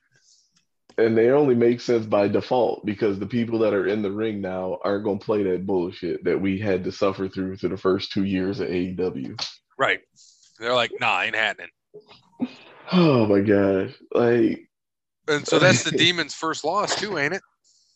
And 0.97 1.17
they 1.17 1.29
only 1.29 1.55
make 1.55 1.79
sense 1.79 2.05
by 2.05 2.27
default 2.27 2.85
because 2.85 3.17
the 3.17 3.25
people 3.25 3.59
that 3.59 3.73
are 3.73 3.87
in 3.87 4.01
the 4.01 4.11
ring 4.11 4.41
now 4.41 4.77
aren't 4.83 5.05
going 5.05 5.19
to 5.19 5.25
play 5.25 5.43
that 5.43 5.65
bullshit 5.65 6.23
that 6.25 6.39
we 6.39 6.59
had 6.59 6.83
to 6.83 6.91
suffer 6.91 7.27
through 7.29 7.57
through 7.57 7.69
the 7.69 7.77
first 7.77 8.11
two 8.11 8.25
years 8.25 8.59
of 8.59 8.67
AEW. 8.67 9.41
Right. 9.77 9.99
They're 10.59 10.73
like, 10.73 10.91
nah, 10.99 11.21
ain't 11.21 11.35
happening. 11.35 11.69
Oh 12.93 13.25
my 13.25 13.39
gosh. 13.39 13.93
Like, 14.13 14.67
And 15.25 15.47
so 15.47 15.59
that's 15.59 15.83
the 15.83 15.91
demon's 15.97 16.33
first 16.33 16.65
loss 16.65 16.93
too, 16.93 17.17
ain't 17.17 17.33
it? 17.33 17.41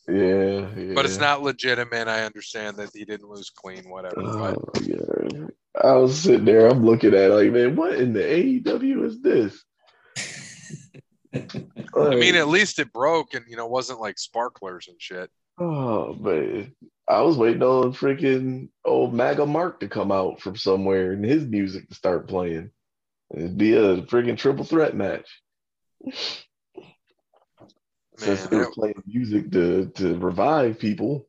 Yeah. 0.07 0.69
yeah. 0.75 0.93
But 0.93 1.05
it's 1.05 1.19
not 1.19 1.41
legitimate. 1.41 2.07
I 2.07 2.23
understand 2.23 2.77
that 2.77 2.91
he 2.93 3.05
didn't 3.05 3.29
lose 3.29 3.49
clean, 3.49 3.89
whatever. 3.89 4.21
Oh 4.21 4.37
my 4.37 4.53
god. 4.53 5.51
I 5.81 5.91
was 5.93 6.17
sitting 6.17 6.45
there, 6.45 6.67
I'm 6.67 6.85
looking 6.85 7.13
at 7.13 7.31
it 7.31 7.33
like, 7.33 7.51
man, 7.51 7.75
what 7.75 7.95
in 7.95 8.13
the 8.13 8.21
AEW 8.21 9.05
is 9.05 9.21
this? 9.21 9.63
I 11.95 12.15
mean, 12.15 12.35
at 12.35 12.47
least 12.47 12.79
it 12.79 12.93
broke 12.93 13.33
and 13.33 13.45
you 13.49 13.57
know 13.57 13.67
wasn't 13.67 13.99
like 13.99 14.17
sparklers 14.17 14.87
and 14.87 15.01
shit. 15.01 15.29
Oh 15.57 16.13
man, 16.13 16.73
I 17.07 17.21
was 17.21 17.37
waiting 17.37 17.63
on 17.63 17.93
freaking 17.93 18.69
old 18.85 19.13
MAGA 19.13 19.45
Mark 19.45 19.81
to 19.81 19.87
come 19.87 20.11
out 20.11 20.39
from 20.39 20.55
somewhere 20.55 21.11
and 21.11 21.25
his 21.25 21.45
music 21.45 21.89
to 21.89 21.95
start 21.95 22.27
playing. 22.27 22.71
It'd 23.35 23.57
be 23.57 23.73
a 23.73 24.01
freaking 24.03 24.37
triple 24.37 24.65
threat 24.65 24.95
match. 24.95 25.41
Since 28.17 28.47
they 28.47 28.57
were 28.57 28.71
playing 28.71 29.01
music 29.05 29.51
to 29.51 29.87
to 29.95 30.17
revive 30.17 30.79
people. 30.79 31.27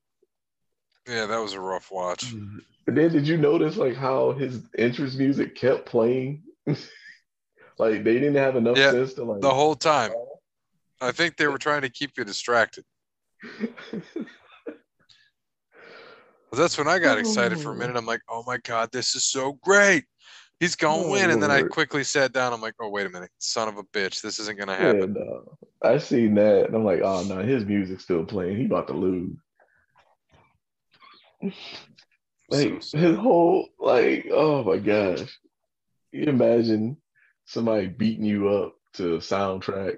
yeah, 1.09 1.27
that 1.27 1.38
was 1.38 1.53
a 1.53 1.61
rough 1.61 1.90
watch. 1.90 2.33
And 2.33 2.96
then 2.96 3.11
did 3.12 3.27
you 3.27 3.37
notice 3.37 3.77
like 3.77 3.96
how 3.96 4.33
his 4.33 4.62
entrance 4.79 5.16
music 5.16 5.55
kept 5.57 5.87
playing? 5.87 6.42
like 7.79 8.05
they 8.05 8.14
didn't 8.14 8.37
have 8.37 8.57
enough 8.57 8.79
Yeah, 8.79 8.90
sense 8.92 9.14
to 9.14 9.25
like 9.25 9.40
The 9.40 9.53
whole 9.53 9.75
time, 9.75 10.12
oh. 10.14 10.38
I 11.01 11.12
think 11.12 11.37
they 11.37 11.46
were 11.46 11.59
trying 11.59 11.83
to 11.83 11.90
keep 11.90 12.12
you 12.16 12.25
distracted. 12.25 12.85
'Cause 13.42 14.01
that's 16.53 16.79
when 16.79 16.88
I 16.88 16.99
got 16.99 17.18
excited 17.18 17.59
for 17.61 17.70
a 17.72 17.75
oh. 17.75 17.79
minute. 17.79 17.96
I'm 17.96 18.07
like, 18.07 18.22
oh 18.29 18.44
my 18.46 18.59
god, 18.59 18.90
this 18.92 19.14
is 19.14 19.25
so 19.25 19.55
great. 19.62 20.05
He's 20.61 20.75
gonna 20.75 21.03
Oh, 21.03 21.11
win, 21.11 21.31
and 21.31 21.42
then 21.42 21.51
I 21.51 21.62
quickly 21.62 22.03
sat 22.03 22.33
down. 22.33 22.53
I'm 22.53 22.62
like, 22.62 22.75
oh 22.81 22.88
wait 22.88 23.07
a 23.07 23.11
minute, 23.11 23.31
son 23.38 23.69
of 23.69 23.77
a 23.77 23.83
bitch, 23.83 24.23
this 24.23 24.38
isn't 24.38 24.59
gonna 24.59 24.75
happen. 24.75 25.03
And 25.03 25.16
uh, 25.19 25.40
I 25.83 25.99
seen 25.99 26.35
that, 26.37 26.66
and 26.66 26.75
I'm 26.75 26.85
like, 26.85 27.03
oh 27.03 27.23
no, 27.25 27.42
his 27.42 27.64
music's 27.64 28.05
still 28.05 28.25
playing. 28.25 28.57
He 28.57 28.64
about 28.64 28.88
to 28.88 28.95
lose. 28.95 29.37
Like 32.49 32.81
So 32.81 32.99
his 32.99 33.16
whole 33.16 33.69
like, 33.77 34.29
oh 34.31 34.62
my 34.62 34.77
gosh. 34.79 35.37
You 36.12 36.27
imagine 36.27 36.97
somebody 37.45 37.88
beating 37.88 38.25
you 38.25 38.49
up 38.49 38.77
to 38.95 39.16
a 39.16 39.19
soundtrack. 39.19 39.97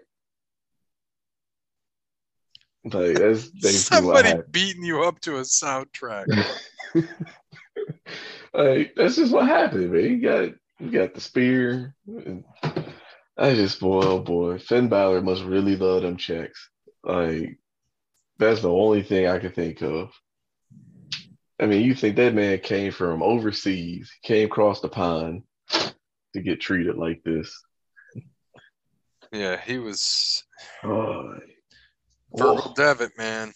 Like 2.84 3.18
that's 3.18 3.50
Somebody 3.84 4.34
beating 4.50 4.82
you 4.82 5.02
up 5.02 5.20
to 5.20 5.36
a 5.36 5.42
soundtrack. 5.42 6.26
like 8.58 8.94
that's 8.96 9.16
just 9.16 9.32
what 9.32 9.46
happened, 9.46 9.92
man. 9.92 10.04
You 10.04 10.20
got 10.20 10.50
you 10.80 10.90
got 10.90 11.14
the 11.14 11.20
spear. 11.20 11.94
I 13.36 13.54
just 13.54 13.78
boy, 13.78 14.02
oh 14.02 14.18
boy, 14.18 14.58
Finn 14.58 14.88
Balor 14.88 15.22
must 15.22 15.44
really 15.44 15.76
love 15.76 16.02
them 16.02 16.16
checks. 16.16 16.68
Like 17.04 17.58
that's 18.38 18.62
the 18.62 18.70
only 18.70 19.02
thing 19.02 19.26
I 19.26 19.38
can 19.38 19.52
think 19.52 19.80
of. 19.82 20.10
I 21.60 21.66
mean, 21.66 21.84
you 21.84 21.94
think 21.94 22.16
that 22.16 22.34
man 22.34 22.58
came 22.58 22.92
from 22.92 23.22
overseas, 23.22 24.10
came 24.22 24.46
across 24.46 24.80
the 24.80 24.88
pond 24.88 25.42
to 25.70 26.40
get 26.40 26.60
treated 26.60 26.96
like 26.96 27.22
this? 27.24 27.52
yeah, 29.32 29.60
he 29.60 29.78
was 29.78 30.44
Oh, 30.84 31.34
Fergal 32.36 32.74
Devitt, 32.74 33.16
man. 33.18 33.52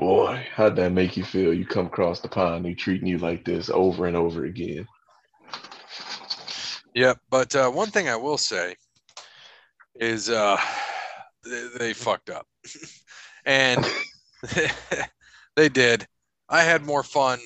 Boy, 0.00 0.44
how'd 0.54 0.76
that 0.76 0.92
make 0.92 1.16
you 1.16 1.22
feel? 1.22 1.52
You 1.52 1.66
come 1.66 1.86
across 1.86 2.20
the 2.20 2.28
pond, 2.28 2.64
they 2.64 2.72
treating 2.72 3.06
you 3.06 3.18
like 3.18 3.44
this 3.44 3.68
over 3.68 4.06
and 4.06 4.16
over 4.16 4.46
again. 4.46 4.88
Yep, 6.94 7.18
but 7.28 7.54
uh, 7.54 7.70
one 7.70 7.90
thing 7.90 8.08
I 8.08 8.16
will 8.16 8.38
say 8.38 8.74
is 9.94 10.30
uh, 10.30 10.56
they, 11.44 11.68
they 11.78 11.92
fucked 11.92 12.30
up, 12.30 12.46
and 13.44 13.86
they 15.56 15.68
did. 15.68 16.06
I 16.48 16.62
had 16.62 16.82
more 16.82 17.04
fun 17.04 17.38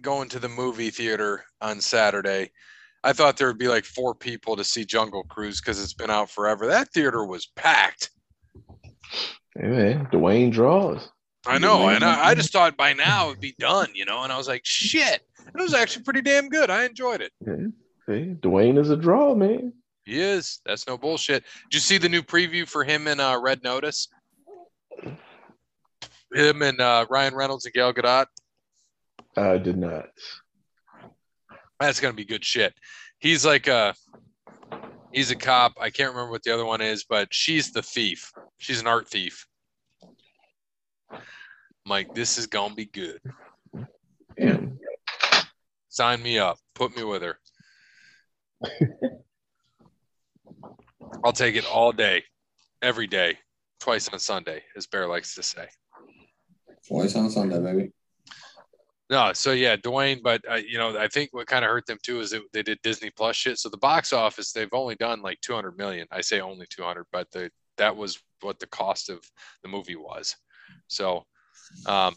going 0.00 0.30
to 0.30 0.38
the 0.38 0.48
movie 0.48 0.90
theater 0.90 1.44
on 1.60 1.80
Saturday. 1.80 2.50
I 3.04 3.12
thought 3.12 3.36
there 3.36 3.46
would 3.48 3.58
be 3.58 3.68
like 3.68 3.84
four 3.84 4.14
people 4.14 4.56
to 4.56 4.64
see 4.64 4.84
Jungle 4.84 5.24
Cruise 5.24 5.60
because 5.60 5.80
it's 5.80 5.94
been 5.94 6.10
out 6.10 6.30
forever. 6.30 6.66
That 6.66 6.92
theater 6.92 7.24
was 7.24 7.46
packed. 7.54 8.10
Hey 9.54 9.68
man, 9.68 10.06
Dwayne 10.06 10.50
draws. 10.50 11.10
I 11.46 11.58
know, 11.58 11.88
and 11.88 12.04
I, 12.04 12.28
I 12.28 12.34
just 12.34 12.52
thought 12.52 12.76
by 12.76 12.92
now 12.92 13.28
it'd 13.28 13.40
be 13.40 13.54
done, 13.58 13.88
you 13.94 14.04
know. 14.04 14.22
And 14.22 14.32
I 14.32 14.36
was 14.36 14.48
like, 14.48 14.62
shit, 14.64 15.20
it 15.46 15.60
was 15.60 15.74
actually 15.74 16.02
pretty 16.02 16.22
damn 16.22 16.48
good. 16.48 16.70
I 16.70 16.84
enjoyed 16.84 17.20
it. 17.20 17.32
Hey, 18.06 18.36
Dwayne 18.40 18.78
is 18.78 18.90
a 18.90 18.96
draw, 18.96 19.34
man. 19.34 19.72
He 20.04 20.20
is. 20.20 20.60
That's 20.64 20.86
no 20.86 20.96
bullshit. 20.96 21.44
Did 21.70 21.74
you 21.74 21.80
see 21.80 21.98
the 21.98 22.08
new 22.08 22.22
preview 22.22 22.66
for 22.66 22.84
him 22.84 23.08
in 23.08 23.18
uh, 23.20 23.38
Red 23.40 23.62
Notice? 23.62 24.08
Him 26.32 26.62
and 26.62 26.80
uh, 26.80 27.06
Ryan 27.10 27.34
Reynolds 27.34 27.64
and 27.64 27.74
Gal 27.74 27.92
Gadot. 27.92 28.26
I 29.36 29.58
did 29.58 29.76
not. 29.76 30.08
That's 31.80 32.00
gonna 32.00 32.14
be 32.14 32.24
good 32.24 32.44
shit. 32.44 32.74
He's 33.18 33.44
like 33.44 33.66
a 33.66 33.94
he's 35.12 35.30
a 35.30 35.36
cop. 35.36 35.74
I 35.80 35.90
can't 35.90 36.10
remember 36.10 36.30
what 36.30 36.42
the 36.42 36.54
other 36.54 36.64
one 36.64 36.80
is, 36.80 37.04
but 37.04 37.28
she's 37.32 37.72
the 37.72 37.82
thief. 37.82 38.32
She's 38.58 38.80
an 38.80 38.86
art 38.86 39.08
thief. 39.08 39.46
I'm 41.86 41.90
like, 41.90 42.14
this 42.16 42.36
is 42.36 42.48
gonna 42.48 42.74
be 42.74 42.86
good. 42.86 43.20
Sign 45.88 46.20
me 46.20 46.40
up. 46.40 46.58
Put 46.74 46.96
me 46.96 47.04
with 47.04 47.22
her. 47.22 47.38
I'll 51.24 51.32
take 51.32 51.54
it 51.54 51.64
all 51.64 51.92
day, 51.92 52.24
every 52.82 53.06
day, 53.06 53.38
twice 53.78 54.08
on 54.08 54.18
Sunday, 54.18 54.64
as 54.76 54.88
Bear 54.88 55.06
likes 55.06 55.36
to 55.36 55.44
say. 55.44 55.68
Twice 56.88 57.14
on 57.14 57.30
Sunday, 57.30 57.60
baby. 57.60 57.92
No, 59.08 59.32
so 59.32 59.52
yeah, 59.52 59.76
Dwayne, 59.76 60.20
but 60.24 60.42
uh, 60.50 60.56
you 60.56 60.78
know, 60.78 60.98
I 60.98 61.06
think 61.06 61.32
what 61.32 61.46
kind 61.46 61.64
of 61.64 61.70
hurt 61.70 61.86
them 61.86 61.98
too 62.02 62.18
is 62.18 62.30
that 62.30 62.42
they 62.52 62.64
did 62.64 62.82
Disney 62.82 63.10
Plus 63.10 63.36
shit. 63.36 63.60
So 63.60 63.68
the 63.68 63.76
box 63.76 64.12
office, 64.12 64.50
they've 64.50 64.68
only 64.72 64.96
done 64.96 65.22
like 65.22 65.40
200 65.40 65.78
million. 65.78 66.08
I 66.10 66.20
say 66.20 66.40
only 66.40 66.66
200, 66.68 67.06
but 67.12 67.30
the 67.30 67.48
that 67.76 67.96
was 67.96 68.20
what 68.40 68.58
the 68.58 68.66
cost 68.66 69.08
of 69.08 69.20
the 69.62 69.68
movie 69.68 69.94
was. 69.94 70.34
So, 70.88 71.24
um, 71.86 72.14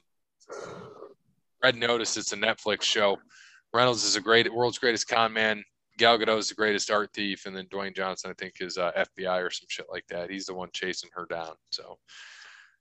Red 1.64 1.76
Notice, 1.76 2.18
it's 2.18 2.34
a 2.34 2.38
Netflix 2.38 2.84
show. 2.84 3.18
Reynolds 3.74 4.04
is 4.04 4.16
a 4.16 4.22
great 4.22 4.52
world's 4.54 4.80
greatest 4.80 5.08
con 5.08 5.34
man. 5.34 5.64
Gal 5.98 6.18
Gadot 6.18 6.38
is 6.38 6.50
the 6.50 6.56
greatest 6.56 6.90
art 6.90 7.10
thief, 7.14 7.46
and 7.46 7.56
then 7.56 7.66
Dwayne 7.66 7.96
Johnson, 7.96 8.32
I 8.32 8.34
think, 8.34 8.56
is 8.62 8.78
uh, 8.78 8.92
FBI 8.98 9.46
or 9.46 9.52
some 9.52 9.68
shit 9.70 9.88
like 9.92 10.06
that. 10.08 10.32
He's 10.32 10.46
the 10.46 10.54
one 10.54 10.70
chasing 10.72 11.10
her 11.14 11.28
down. 11.30 11.56
So, 11.72 11.98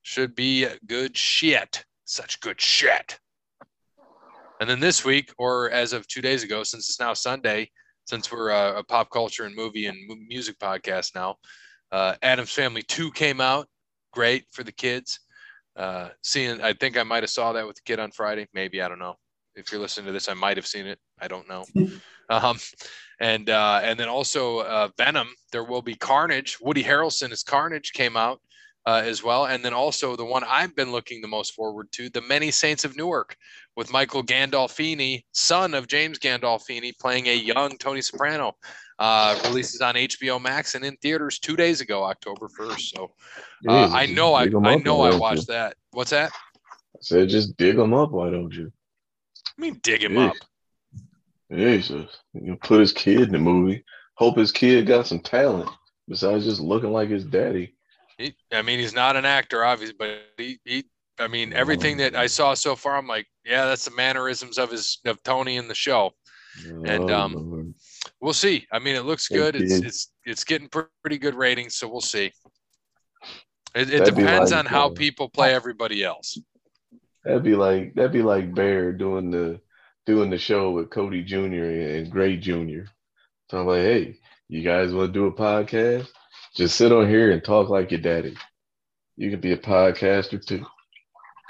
should 0.03 0.37
be 0.37 0.67
good 0.87 1.17
shit. 1.17 1.85
Such 2.05 2.41
good 2.41 2.61
shit. 2.61 3.19
And 4.61 4.71
then 4.71 4.81
this 4.81 5.05
week, 5.05 5.33
or 5.37 5.71
as 5.71 5.93
of 5.93 6.07
two 6.07 6.23
days 6.23 6.43
ago, 6.43 6.63
since 6.63 6.89
it's 6.89 7.01
now 7.01 7.13
Sunday, 7.13 7.71
since 8.07 8.33
we're 8.33 8.51
a, 8.51 8.79
a 8.79 8.85
pop 8.85 9.11
culture 9.11 9.45
and 9.45 9.55
movie 9.55 9.87
and 9.87 9.97
music 10.29 10.59
podcast 10.59 11.15
now, 11.15 11.37
uh, 11.93 12.15
Addams 12.23 12.53
Family 12.53 12.83
2 12.83 13.11
came 13.13 13.41
out. 13.41 13.69
Great 14.13 14.47
for 14.53 14.63
the 14.63 14.73
kids. 14.73 15.21
Uh, 15.79 16.09
seeing, 16.23 16.61
I 16.61 16.73
think 16.73 16.99
I 16.99 17.05
might 17.05 17.23
have 17.23 17.31
saw 17.31 17.53
that 17.53 17.67
with 17.67 17.77
the 17.77 17.83
kid 17.85 18.01
on 18.01 18.11
Friday. 18.11 18.49
Maybe, 18.53 18.83
I 18.83 18.89
don't 18.89 18.99
know. 18.99 19.15
If 19.55 19.71
you're 19.71 19.81
listening 19.81 20.07
to 20.07 20.13
this, 20.13 20.29
I 20.29 20.35
might 20.35 20.57
have 20.57 20.67
seen 20.67 20.87
it. 20.87 20.99
I 21.21 21.29
don't 21.29 21.49
know. 21.49 21.65
um, 22.29 22.59
and 23.21 23.49
uh, 23.49 23.81
and 23.83 23.99
then 23.99 24.09
also 24.09 24.59
uh, 24.61 24.89
Venom. 24.99 25.29
There 25.53 25.65
will 25.65 25.83
be 25.83 25.95
Carnage. 25.95 26.59
Woody 26.61 26.83
Harrelson 26.83 27.31
as 27.31 27.43
Carnage 27.43 27.93
came 27.93 28.17
out 28.17 28.41
uh, 28.89 29.03
as 29.05 29.23
well. 29.23 29.45
And 29.45 29.63
then 29.63 29.75
also 29.75 30.17
the 30.17 30.25
one 30.25 30.45
I've 30.49 30.75
been 30.75 30.91
looking 30.91 31.21
the 31.21 31.29
most 31.29 31.53
forward 31.53 31.93
to, 31.93 32.09
The 32.09 32.23
Many 32.23 32.51
Saints 32.51 32.87
of 32.87 32.97
Newark, 32.97 33.37
with 33.77 33.93
Michael 33.93 34.23
Gandolfini, 34.23 35.25
son 35.33 35.75
of 35.75 35.89
James 35.89 36.19
Gandolfini, 36.19 36.99
playing 36.99 37.27
a 37.27 37.35
young 37.37 37.77
Tony 37.77 38.01
Soprano. 38.01 38.57
Uh, 38.99 39.37
releases 39.45 39.81
on 39.83 39.95
HBO 39.95 40.43
Max 40.43 40.75
and 40.75 40.85
in 40.85 40.97
theaters 40.97 41.39
two 41.39 41.55
days 41.55 41.83
ago, 41.83 42.03
October 42.03 42.49
1st. 42.59 42.81
So 42.81 43.13
uh, 43.69 43.91
I 43.93 44.07
know 44.07 44.35
I, 44.35 44.49
I 44.65 44.77
know 44.79 45.03
I 45.03 45.17
watched 45.17 45.49
you? 45.49 45.55
that. 45.55 45.77
What's 45.93 46.11
that? 46.11 46.33
I 46.33 46.99
said, 47.01 47.29
just 47.29 47.57
dig 47.59 47.77
them 47.77 47.93
up. 47.95 48.11
Why 48.11 48.31
don't 48.31 48.53
you? 48.53 48.73
I 49.47 49.61
mean, 49.61 49.79
dig 49.85 50.03
him 50.03 50.17
Yeah. 50.17 50.31
up. 50.31 50.37
Jesus, 51.53 52.11
you 52.33 52.57
put 52.57 52.81
his 52.81 52.93
kid 52.93 53.21
in 53.21 53.33
the 53.33 53.39
movie. 53.39 53.85
Hope 54.15 54.37
his 54.39 54.51
kid 54.51 54.87
got 54.87 55.07
some 55.07 55.21
talent 55.21 55.71
besides 56.09 56.45
just 56.45 56.61
looking 56.61 56.91
like 56.91 57.11
his 57.11 57.25
daddy. 57.25 57.75
He, 58.19 58.35
I 58.53 58.63
mean, 58.63 58.79
he's 58.79 58.95
not 58.95 59.17
an 59.17 59.25
actor, 59.25 59.65
obviously, 59.65 59.97
but 59.99 60.19
he, 60.37 60.59
he 60.65 60.85
I 61.21 61.29
mean, 61.29 61.53
everything 61.53 61.97
that 61.99 62.15
I 62.15 62.27
saw 62.27 62.55
so 62.55 62.77
far, 62.77 62.97
I'm 62.97 63.07
like, 63.07 63.27
yeah, 63.45 63.65
that's 63.65 63.85
the 63.85 63.91
mannerisms 63.93 64.59
of 64.59 64.71
his 64.71 64.99
of 65.05 65.23
Tony 65.23 65.57
in 65.57 65.69
the 65.69 65.75
show. 65.75 66.13
And, 66.85 67.11
um, 67.11 67.75
We'll 68.21 68.33
see. 68.33 68.67
I 68.73 68.79
mean, 68.79 68.97
it 68.97 69.05
looks 69.05 69.29
good. 69.29 69.55
It's 69.55 69.75
it's 69.75 70.13
it's 70.25 70.45
getting 70.45 70.69
pretty 70.69 71.19
good 71.19 71.35
ratings, 71.35 71.77
so 71.77 71.89
we'll 71.89 72.01
see. 72.01 72.33
It, 73.75 73.93
it 73.93 74.05
depends 74.05 74.51
like, 74.51 74.59
on 74.59 74.67
how 74.67 74.89
uh, 74.89 74.95
people 74.95 75.29
play 75.29 75.55
everybody 75.55 76.03
else. 76.03 76.39
that'd 77.25 77.45
be 77.45 77.55
like 77.55 77.95
that'd 77.95 78.13
be 78.13 78.23
like 78.23 78.55
Bear 78.55 78.93
doing 78.93 79.31
the 79.31 79.61
doing 80.07 80.31
the 80.31 80.39
show 80.39 80.71
with 80.71 80.91
Cody 80.91 81.23
Jr. 81.23 81.37
and 81.37 82.11
Gray 82.11 82.37
Jr. 82.37 82.91
So 83.51 83.61
I'm 83.61 83.67
like, 83.67 83.83
hey, 83.83 84.19
you 84.49 84.63
guys 84.63 84.93
want 84.93 85.13
to 85.13 85.19
do 85.19 85.27
a 85.27 85.33
podcast? 85.33 86.09
Just 86.59 86.77
sit 86.77 86.91
on 86.91 87.09
here 87.09 87.31
and 87.31 87.43
talk 87.45 87.69
like 87.69 87.93
your 87.93 88.01
daddy. 88.01 88.37
You 89.15 89.31
could 89.31 89.41
be 89.41 89.53
a 89.53 89.57
podcaster 89.57 90.45
too. 90.45 90.67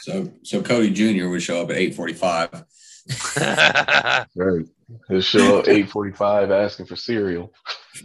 So 0.01 0.31
so 0.43 0.61
Cody 0.61 0.91
Jr. 0.91 1.29
would 1.29 1.43
show 1.43 1.63
up 1.63 1.71
at 1.71 1.79
845. 1.79 2.65
Right. 4.37 4.67
He'll 5.09 5.23
show 5.23 5.61
up 5.61 5.69
845 5.69 6.51
asking 6.51 6.85
for 6.87 6.97
cereal. 6.97 7.55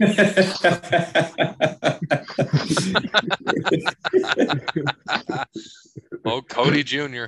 oh, 6.24 6.40
Cody 6.48 6.82
Jr. 6.82 7.26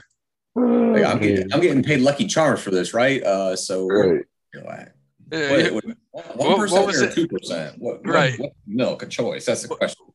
Like, 0.54 1.04
I'm, 1.04 1.18
getting, 1.18 1.52
I'm 1.52 1.60
getting 1.60 1.82
paid 1.82 2.00
Lucky 2.00 2.26
Charms 2.26 2.62
for 2.62 2.70
this, 2.70 2.94
right? 2.94 3.22
Uh, 3.22 3.56
so 3.56 3.86
right. 3.88 4.24
Wait, 5.30 5.72
wait, 5.72 5.84
what 6.12 6.36
one 6.36 6.56
percent 6.56 6.86
was 6.86 7.02
or 7.02 7.06
it? 7.06 7.14
two 7.14 7.26
percent? 7.28 7.76
What, 7.78 8.04
what- 8.04 8.06
Right. 8.14 8.38
what 8.38 8.52
milk 8.66 9.02
a 9.02 9.06
choice? 9.06 9.44
That's 9.46 9.62
the 9.62 9.68
question. 9.68 10.06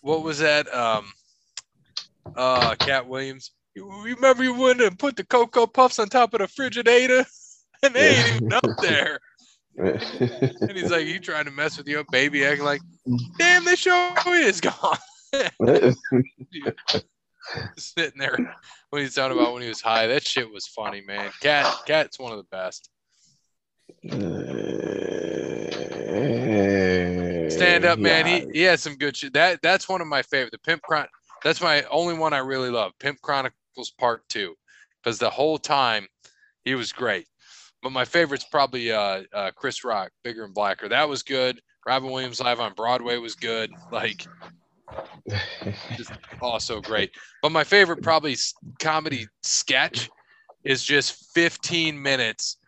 what 0.00 0.22
was 0.22 0.38
that? 0.38 0.72
Um, 0.74 1.12
uh, 2.36 2.74
Katt 2.76 3.06
Williams. 3.08 3.50
You 3.74 3.86
you 4.06 4.14
remember 4.16 4.42
you 4.44 4.54
went 4.54 4.80
and 4.80 4.98
put 4.98 5.16
the 5.16 5.24
Cocoa 5.24 5.66
Puffs 5.66 5.98
on 5.98 6.08
top 6.08 6.34
of 6.34 6.40
the 6.40 6.46
Frigidator, 6.46 7.24
and 7.82 7.94
they 7.94 8.16
ain't 8.16 8.36
even 8.36 8.52
up 8.52 8.64
there. 8.80 9.18
And 9.78 10.72
he's 10.76 10.90
like, 10.90 11.06
"You 11.06 11.20
trying 11.20 11.44
to 11.46 11.50
mess 11.52 11.78
with 11.78 11.86
your 11.88 12.04
baby?" 12.10 12.44
Acting 12.44 12.64
like, 12.64 12.82
"Damn, 13.38 13.64
the 13.64 13.76
show 13.76 14.12
is 14.26 14.60
gone." 14.60 14.98
Sitting 17.78 18.18
there 18.18 18.36
when 18.90 19.02
he's 19.02 19.14
talking 19.14 19.38
about 19.38 19.54
when 19.54 19.62
he 19.62 19.68
was 19.68 19.80
high. 19.80 20.06
That 20.08 20.26
shit 20.26 20.52
was 20.52 20.66
funny, 20.66 21.00
man. 21.00 21.30
Cat, 21.40 21.72
Katt's 21.86 22.18
one 22.18 22.32
of 22.32 22.38
the 22.38 22.44
best. 22.50 22.90
Stand 27.50 27.84
up, 27.84 27.98
man. 27.98 28.26
He 28.26 28.46
he 28.52 28.62
had 28.62 28.80
some 28.80 28.96
good 28.96 29.16
shit. 29.16 29.32
That 29.32 29.60
that's 29.62 29.88
one 29.88 30.00
of 30.00 30.06
my 30.06 30.22
favorite. 30.22 30.52
The 30.52 30.58
Pimp 30.58 30.82
Chron. 30.82 31.06
That's 31.42 31.60
my 31.60 31.82
only 31.84 32.14
one 32.14 32.32
I 32.32 32.38
really 32.38 32.70
love. 32.70 32.92
Pimp 32.98 33.20
Chronicles 33.22 33.92
Part 33.98 34.28
Two, 34.28 34.54
because 35.02 35.18
the 35.18 35.30
whole 35.30 35.58
time 35.58 36.06
he 36.64 36.74
was 36.74 36.92
great. 36.92 37.26
But 37.82 37.92
my 37.92 38.04
favorite's 38.04 38.44
probably 38.44 38.92
uh, 38.92 39.22
uh, 39.32 39.50
Chris 39.56 39.84
Rock, 39.84 40.10
Bigger 40.22 40.44
and 40.44 40.54
Blacker. 40.54 40.88
That 40.88 41.08
was 41.08 41.22
good. 41.22 41.60
Robin 41.86 42.10
Williams 42.10 42.40
live 42.40 42.60
on 42.60 42.74
Broadway 42.74 43.16
was 43.16 43.34
good. 43.34 43.70
Like 43.90 44.26
just 45.96 46.12
also 46.40 46.80
great. 46.80 47.10
But 47.42 47.52
my 47.52 47.64
favorite 47.64 48.02
probably 48.02 48.36
comedy 48.78 49.26
sketch 49.42 50.10
is 50.64 50.82
just 50.82 51.32
15 51.34 52.00
minutes 52.00 52.58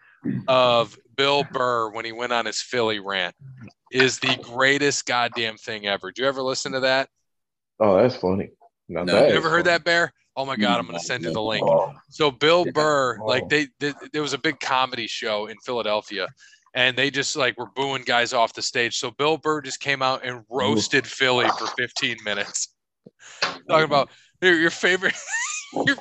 of 0.48 0.96
Bill 1.16 1.44
Burr 1.44 1.90
when 1.90 2.04
he 2.04 2.12
went 2.12 2.32
on 2.32 2.46
his 2.46 2.60
Philly 2.60 2.98
rant. 3.00 3.34
Is 3.90 4.18
the 4.18 4.36
greatest 4.36 5.04
goddamn 5.04 5.56
thing 5.58 5.86
ever. 5.86 6.10
Do 6.10 6.22
you 6.22 6.28
ever 6.28 6.42
listen 6.42 6.72
to 6.72 6.80
that? 6.80 7.08
oh, 7.80 7.96
that's 8.00 8.16
funny. 8.16 8.50
Now 8.88 9.04
No, 9.04 9.12
that 9.12 9.28
You 9.28 9.32
is 9.32 9.36
ever 9.38 9.50
heard 9.50 9.64
funny. 9.64 9.74
that, 9.76 9.84
Bear? 9.84 10.12
Oh 10.34 10.46
my 10.46 10.56
God, 10.56 10.80
I'm 10.80 10.86
gonna 10.86 10.98
send 10.98 11.24
you 11.24 11.30
the 11.30 11.42
link. 11.42 11.66
Oh, 11.66 11.92
So 12.08 12.30
Bill 12.30 12.64
Yeah. 12.64 12.72
Burr, 12.72 13.18
Oh. 13.20 13.26
like 13.26 13.48
they, 13.48 13.68
they, 13.80 13.92
there 14.12 14.22
was 14.22 14.32
a 14.32 14.38
big 14.38 14.60
comedy 14.60 15.06
show 15.06 15.46
in 15.46 15.58
Philadelphia, 15.58 16.28
and 16.74 16.96
they 16.96 17.10
just 17.10 17.36
like 17.36 17.58
were 17.58 17.68
booing 17.74 18.02
guys 18.02 18.32
off 18.32 18.54
the 18.54 18.62
stage. 18.62 18.96
So 18.96 19.10
Bill 19.10 19.36
Burr 19.36 19.60
just 19.60 19.80
came 19.80 20.00
out 20.00 20.24
and 20.24 20.44
roasted 20.48 21.06
Philly 21.06 21.50
for 21.50 21.66
15 21.76 22.16
minutes, 22.24 22.74
talking 23.68 23.84
about 23.84 24.08
your, 24.40 24.54
your 24.58 24.70
favorite, 24.70 25.14
your, 25.86 25.96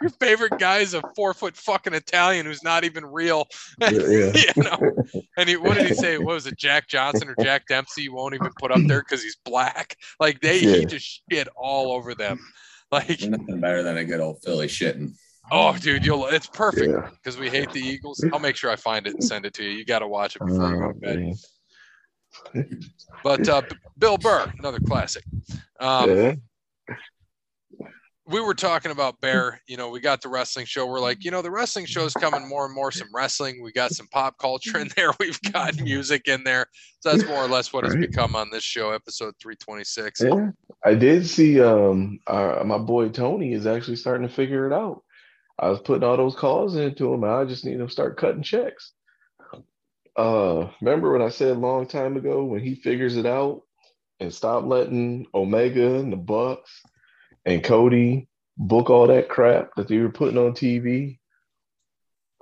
your 0.00 0.10
favorite 0.10 0.58
guy 0.58 0.78
is 0.78 0.94
a 0.94 1.02
four 1.16 1.34
foot 1.34 1.56
fucking 1.56 1.94
Italian 1.94 2.46
who's 2.46 2.62
not 2.62 2.84
even 2.84 3.04
real. 3.06 3.46
yeah, 3.80 3.90
yeah. 3.90 4.32
you 4.56 4.62
know, 4.62 4.92
and 5.36 5.48
he, 5.48 5.56
what 5.56 5.76
did 5.76 5.86
he 5.88 5.94
say? 5.94 6.18
What 6.18 6.34
was 6.34 6.46
it, 6.46 6.56
Jack 6.58 6.88
Johnson 6.88 7.28
or 7.28 7.36
Jack 7.42 7.66
Dempsey? 7.66 8.08
Won't 8.08 8.34
even 8.34 8.50
put 8.60 8.70
up 8.70 8.80
there 8.86 9.00
because 9.00 9.22
he's 9.22 9.36
black. 9.44 9.96
Like 10.20 10.40
they, 10.40 10.58
he 10.60 10.84
just 10.84 11.22
shit 11.30 11.48
all 11.56 11.92
over 11.92 12.14
them. 12.14 12.38
Like, 12.90 13.20
Nothing 13.22 13.60
better 13.60 13.82
than 13.82 13.98
a 13.98 14.04
good 14.06 14.20
old 14.20 14.38
Philly 14.42 14.66
shitting. 14.66 15.12
oh, 15.52 15.76
dude, 15.76 16.06
you'll. 16.06 16.26
It's 16.28 16.46
perfect 16.46 16.88
Yeah. 16.90 17.10
because 17.10 17.38
we 17.38 17.50
hate 17.50 17.70
the 17.72 17.80
Eagles. 17.80 18.24
I'll 18.32 18.38
make 18.38 18.56
sure 18.56 18.70
I 18.70 18.76
find 18.76 19.06
it 19.06 19.12
and 19.12 19.22
send 19.22 19.44
it 19.44 19.52
to 19.54 19.62
you. 19.64 19.70
You 19.70 19.84
got 19.84 19.98
to 19.98 20.08
watch 20.08 20.36
it 20.36 20.38
before 20.46 20.70
you 20.70 20.76
go 20.80 20.86
Oh, 20.86 20.92
to 20.92 20.98
bed. 20.98 21.34
But 23.22 23.48
uh, 23.48 23.60
B- 23.62 23.76
Bill 23.98 24.16
Burr, 24.16 24.50
another 24.58 24.80
classic. 24.80 25.24
Um, 25.80 26.16
yeah. 26.16 26.34
We 28.28 28.40
were 28.40 28.54
talking 28.54 28.92
about 28.92 29.20
Bear. 29.20 29.60
You 29.66 29.76
know, 29.76 29.88
we 29.88 30.00
got 30.00 30.20
the 30.20 30.28
wrestling 30.28 30.66
show. 30.66 30.86
We're 30.86 31.00
like, 31.00 31.24
you 31.24 31.30
know, 31.30 31.40
the 31.40 31.50
wrestling 31.50 31.86
show 31.86 32.04
is 32.04 32.12
coming 32.12 32.46
more 32.46 32.66
and 32.66 32.74
more. 32.74 32.92
Some 32.92 33.08
wrestling. 33.12 33.62
We 33.62 33.72
got 33.72 33.92
some 33.92 34.06
pop 34.08 34.38
culture 34.38 34.78
in 34.78 34.90
there. 34.96 35.10
We've 35.20 35.40
got 35.52 35.80
music 35.80 36.28
in 36.28 36.44
there. 36.44 36.66
So 37.00 37.10
that's 37.10 37.28
more 37.28 37.38
or 37.38 37.48
less 37.48 37.72
what 37.72 37.84
it's 37.86 37.96
become 37.96 38.36
on 38.36 38.50
this 38.50 38.64
show, 38.64 38.90
episode 38.90 39.34
326. 39.40 40.22
Yeah, 40.22 40.50
I 40.84 40.94
did 40.94 41.26
see. 41.26 41.60
Um, 41.60 42.18
uh, 42.26 42.62
my 42.66 42.78
boy 42.78 43.08
Tony 43.08 43.52
is 43.52 43.66
actually 43.66 43.96
starting 43.96 44.28
to 44.28 44.34
figure 44.34 44.66
it 44.66 44.74
out. 44.74 45.02
I 45.58 45.70
was 45.70 45.80
putting 45.80 46.04
all 46.04 46.16
those 46.16 46.36
calls 46.36 46.76
into 46.76 47.12
him. 47.12 47.24
and 47.24 47.32
I 47.32 47.44
just 47.44 47.64
need 47.64 47.80
him 47.80 47.86
to 47.86 47.92
start 47.92 48.18
cutting 48.18 48.42
checks. 48.42 48.92
Uh, 50.16 50.68
remember 50.80 51.12
what 51.12 51.22
I 51.22 51.30
said 51.30 51.56
a 51.56 51.60
long 51.60 51.86
time 51.86 52.16
ago 52.16 52.44
when 52.44 52.60
he 52.60 52.74
figures 52.74 53.16
it 53.16 53.26
out 53.26 53.62
and 54.20 54.34
stop 54.34 54.64
letting 54.64 55.26
Omega 55.32 55.94
and 55.94 56.12
the 56.12 56.16
Bucks 56.16 56.82
and 57.48 57.64
Cody 57.64 58.28
book 58.56 58.90
all 58.90 59.06
that 59.08 59.28
crap 59.28 59.70
that 59.76 59.88
they 59.88 59.98
were 59.98 60.10
putting 60.10 60.38
on 60.38 60.52
TV. 60.52 61.18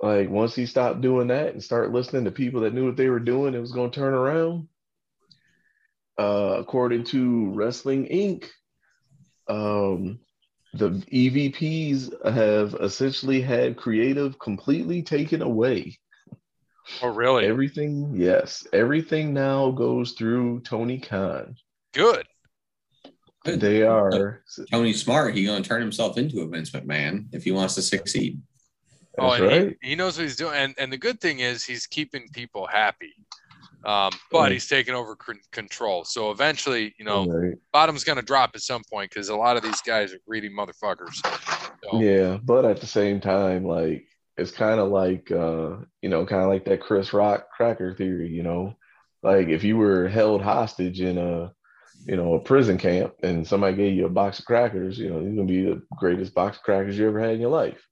Like 0.01 0.29
once 0.29 0.53
he 0.53 0.65
stopped 0.65 1.01
doing 1.01 1.27
that 1.27 1.53
and 1.53 1.63
start 1.63 1.91
listening 1.91 2.25
to 2.25 2.31
people 2.31 2.61
that 2.61 2.73
knew 2.73 2.85
what 2.85 2.97
they 2.97 3.09
were 3.09 3.19
doing, 3.19 3.53
it 3.53 3.59
was 3.59 3.71
going 3.71 3.91
to 3.91 3.99
turn 3.99 4.13
around 4.13 4.67
uh, 6.17 6.55
according 6.59 7.03
to 7.05 7.51
Wrestling 7.51 8.07
Inc., 8.07 8.45
um, 9.47 10.19
the 10.73 10.89
EVPs 10.89 12.31
have 12.31 12.75
essentially 12.75 13.41
had 13.41 13.77
creative 13.77 14.37
completely 14.39 15.01
taken 15.03 15.41
away. 15.41 15.97
Oh, 17.01 17.09
really? 17.09 17.45
Everything, 17.45 18.13
yes, 18.15 18.67
everything 18.73 19.33
now 19.33 19.71
goes 19.71 20.13
through 20.13 20.61
Tony 20.61 20.99
Khan. 20.99 21.55
Good. 21.93 22.25
They 23.55 23.83
are, 23.83 24.43
Tony 24.71 24.93
Smart, 24.93 25.35
he 25.35 25.45
gonna 25.45 25.63
turn 25.63 25.81
himself 25.81 26.17
into 26.17 26.41
a 26.41 26.47
Vince 26.47 26.71
McMahon 26.71 27.27
if 27.31 27.43
he 27.43 27.51
wants 27.51 27.75
to 27.75 27.81
succeed. 27.81 28.41
Oh, 29.19 29.31
and 29.31 29.45
right. 29.45 29.77
he, 29.81 29.89
he 29.89 29.95
knows 29.95 30.17
what 30.17 30.23
he's 30.23 30.35
doing. 30.35 30.53
And, 30.53 30.75
and 30.77 30.93
the 30.93 30.97
good 30.97 31.19
thing 31.19 31.39
is 31.39 31.63
he's 31.63 31.87
keeping 31.87 32.29
people 32.33 32.67
happy. 32.67 33.13
Um, 33.83 34.11
but 34.31 34.39
Right. 34.41 34.51
he's 34.51 34.67
taking 34.67 34.93
over 34.93 35.17
c- 35.25 35.39
control. 35.51 36.03
So 36.03 36.29
eventually, 36.29 36.93
you 36.99 37.05
know, 37.05 37.25
Right. 37.25 37.55
bottom's 37.73 38.03
going 38.03 38.17
to 38.17 38.21
drop 38.21 38.51
at 38.53 38.61
some 38.61 38.83
point 38.91 39.09
because 39.09 39.29
a 39.29 39.35
lot 39.35 39.57
of 39.57 39.63
these 39.63 39.81
guys 39.81 40.13
are 40.13 40.19
greedy 40.27 40.49
motherfuckers. 40.49 41.15
So, 41.83 41.99
Yeah, 41.99 42.37
but 42.43 42.65
at 42.65 42.79
the 42.81 42.87
same 42.87 43.19
time, 43.19 43.65
like 43.65 44.05
it's 44.35 44.51
kind 44.51 44.79
of 44.79 44.89
like 44.89 45.31
uh, 45.31 45.77
you 46.01 46.09
know, 46.09 46.25
kind 46.25 46.43
of 46.43 46.49
like 46.49 46.65
that 46.65 46.81
Chris 46.81 47.13
Rock 47.13 47.47
cracker 47.55 47.95
theory, 47.95 48.29
you 48.29 48.43
know. 48.43 48.75
Like 49.23 49.47
if 49.47 49.63
you 49.63 49.77
were 49.77 50.07
held 50.07 50.41
hostage 50.43 51.01
in 51.01 51.17
a 51.17 51.53
you 52.07 52.15
know, 52.15 52.35
a 52.35 52.39
prison 52.39 52.77
camp 52.77 53.13
and 53.21 53.45
somebody 53.45 53.75
gave 53.75 53.93
you 53.93 54.05
a 54.05 54.09
box 54.09 54.39
of 54.39 54.45
crackers, 54.45 54.97
you 54.97 55.09
know, 55.09 55.19
you're 55.19 55.35
gonna 55.35 55.45
be 55.45 55.65
the 55.65 55.81
greatest 55.97 56.33
box 56.33 56.57
of 56.57 56.63
crackers 56.63 56.97
you 56.97 57.07
ever 57.07 57.19
had 57.19 57.35
in 57.35 57.41
your 57.41 57.51
life. 57.51 57.85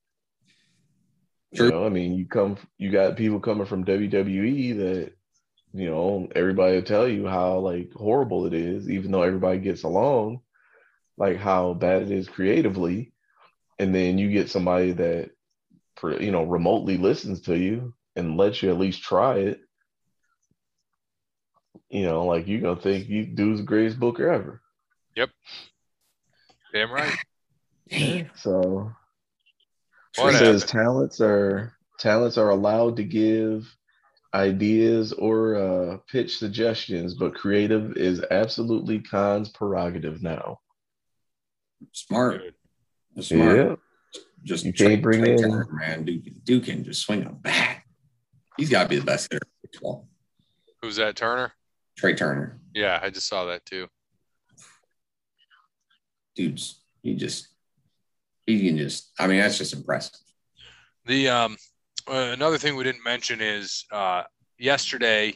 True. 1.53 1.65
You 1.65 1.71
know, 1.71 1.85
I 1.85 1.89
mean, 1.89 2.13
you 2.13 2.25
come 2.25 2.57
you 2.77 2.91
got 2.91 3.17
people 3.17 3.39
coming 3.39 3.65
from 3.65 3.85
WWE 3.85 4.77
that, 4.77 5.13
you 5.73 5.89
know, 5.89 6.27
everybody 6.33 6.75
will 6.75 6.83
tell 6.83 7.07
you 7.07 7.27
how 7.27 7.59
like 7.59 7.91
horrible 7.93 8.45
it 8.45 8.53
is, 8.53 8.89
even 8.89 9.11
though 9.11 9.23
everybody 9.23 9.59
gets 9.59 9.83
along, 9.83 10.39
like 11.17 11.37
how 11.37 11.73
bad 11.73 12.03
it 12.03 12.11
is 12.11 12.27
creatively 12.27 13.11
and 13.79 13.93
then 13.93 14.17
you 14.17 14.29
get 14.29 14.49
somebody 14.49 14.91
that 14.93 15.31
for 15.95 16.21
you 16.21 16.31
know 16.31 16.43
remotely 16.43 16.97
listens 16.97 17.41
to 17.41 17.57
you 17.57 17.93
and 18.15 18.37
lets 18.37 18.61
you 18.61 18.69
at 18.69 18.79
least 18.79 19.01
try 19.01 19.35
it 19.35 19.59
you 21.89 22.03
know 22.03 22.25
like 22.25 22.47
you're 22.47 22.61
gonna 22.61 22.79
think 22.79 23.07
you 23.09 23.25
dude's 23.25 23.59
the 23.59 23.65
greatest 23.65 23.99
booker 23.99 24.29
ever 24.31 24.61
Yep. 25.15 25.29
damn 26.73 26.91
right. 26.91 27.15
so 28.35 28.91
it 30.17 30.21
Whatever. 30.21 30.37
says 30.45 30.65
talents 30.65 31.21
are 31.21 31.73
talents 31.99 32.37
are 32.37 32.49
allowed 32.49 32.97
to 32.97 33.03
give 33.03 33.65
ideas 34.33 35.13
or 35.13 35.55
uh, 35.55 35.97
pitch 36.11 36.37
suggestions 36.37 37.13
but 37.13 37.35
creative 37.35 37.95
is 37.95 38.21
absolutely 38.31 38.99
Khan's 38.99 39.49
prerogative 39.49 40.21
now 40.21 40.59
Smart. 41.91 42.41
Good. 43.15 43.23
Smart. 43.25 43.57
Yeah. 43.57 43.75
Just 44.43 44.65
You 44.65 44.73
can't 44.73 45.01
bring 45.01 45.21
Trea 45.21 45.33
in- 45.33 45.41
Turner, 45.41 45.67
man. 45.71 46.05
Duke, 46.05 46.23
Duke 46.43 46.63
can 46.65 46.83
just 46.83 47.01
swing 47.01 47.23
a 47.25 47.29
bat. 47.31 47.81
He's 48.57 48.69
got 48.69 48.83
to 48.83 48.89
be 48.89 48.97
the 48.97 49.05
best 49.05 49.31
hitter. 49.31 49.45
Who's 50.81 50.95
that? 50.95 51.15
Turner. 51.15 51.51
Trea 51.97 52.15
Turner, 52.15 52.59
Yeah, 52.73 52.99
I 53.01 53.09
just 53.09 53.27
saw 53.27 53.45
that 53.45 53.65
too. 53.65 53.87
dude's 56.35 56.81
he 57.01 57.15
just 57.15 57.47
he 58.45 58.67
can 58.67 58.77
just. 58.77 59.11
I 59.19 59.27
mean, 59.27 59.39
that's 59.39 59.57
just 59.57 59.73
impressive. 59.73 60.19
The 61.05 61.29
um, 61.29 61.57
uh, 62.07 62.31
another 62.33 62.57
thing 62.57 62.75
we 62.75 62.83
didn't 62.83 63.03
mention 63.03 63.41
is 63.41 63.85
uh, 63.91 64.23
yesterday, 64.59 65.35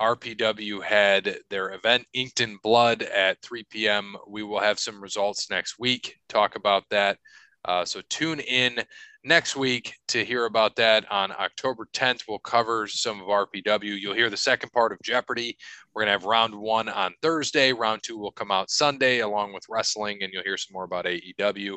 RPW 0.00 0.82
had 0.82 1.38
their 1.50 1.72
event 1.72 2.06
Inked 2.14 2.40
in 2.40 2.56
Blood 2.62 3.02
at 3.02 3.40
3 3.42 3.64
p.m. 3.70 4.16
We 4.26 4.42
will 4.42 4.60
have 4.60 4.78
some 4.78 5.00
results 5.02 5.50
next 5.50 5.78
week. 5.78 6.16
Talk 6.28 6.56
about 6.56 6.84
that. 6.90 7.18
Uh, 7.64 7.84
so 7.84 8.00
tune 8.08 8.40
in 8.40 8.82
next 9.24 9.56
week 9.56 9.94
to 10.08 10.24
hear 10.24 10.46
about 10.46 10.76
that. 10.76 11.10
On 11.10 11.30
October 11.32 11.88
10th, 11.92 12.24
we'll 12.28 12.38
cover 12.40 12.86
some 12.86 13.20
of 13.20 13.26
RPW. 13.26 13.98
You'll 14.00 14.14
hear 14.14 14.30
the 14.30 14.36
second 14.36 14.70
part 14.72 14.92
of 14.92 14.98
Jeopardy. 15.02 15.56
We're 15.94 16.02
gonna 16.02 16.12
have 16.12 16.24
round 16.24 16.54
one 16.54 16.88
on 16.88 17.14
Thursday. 17.22 17.72
Round 17.72 18.02
two 18.02 18.18
will 18.18 18.32
come 18.32 18.50
out 18.50 18.70
Sunday, 18.70 19.20
along 19.20 19.52
with 19.52 19.64
wrestling, 19.68 20.18
and 20.22 20.32
you'll 20.32 20.42
hear 20.42 20.56
some 20.56 20.72
more 20.72 20.84
about 20.84 21.04
AEW. 21.04 21.74
Uh, 21.74 21.76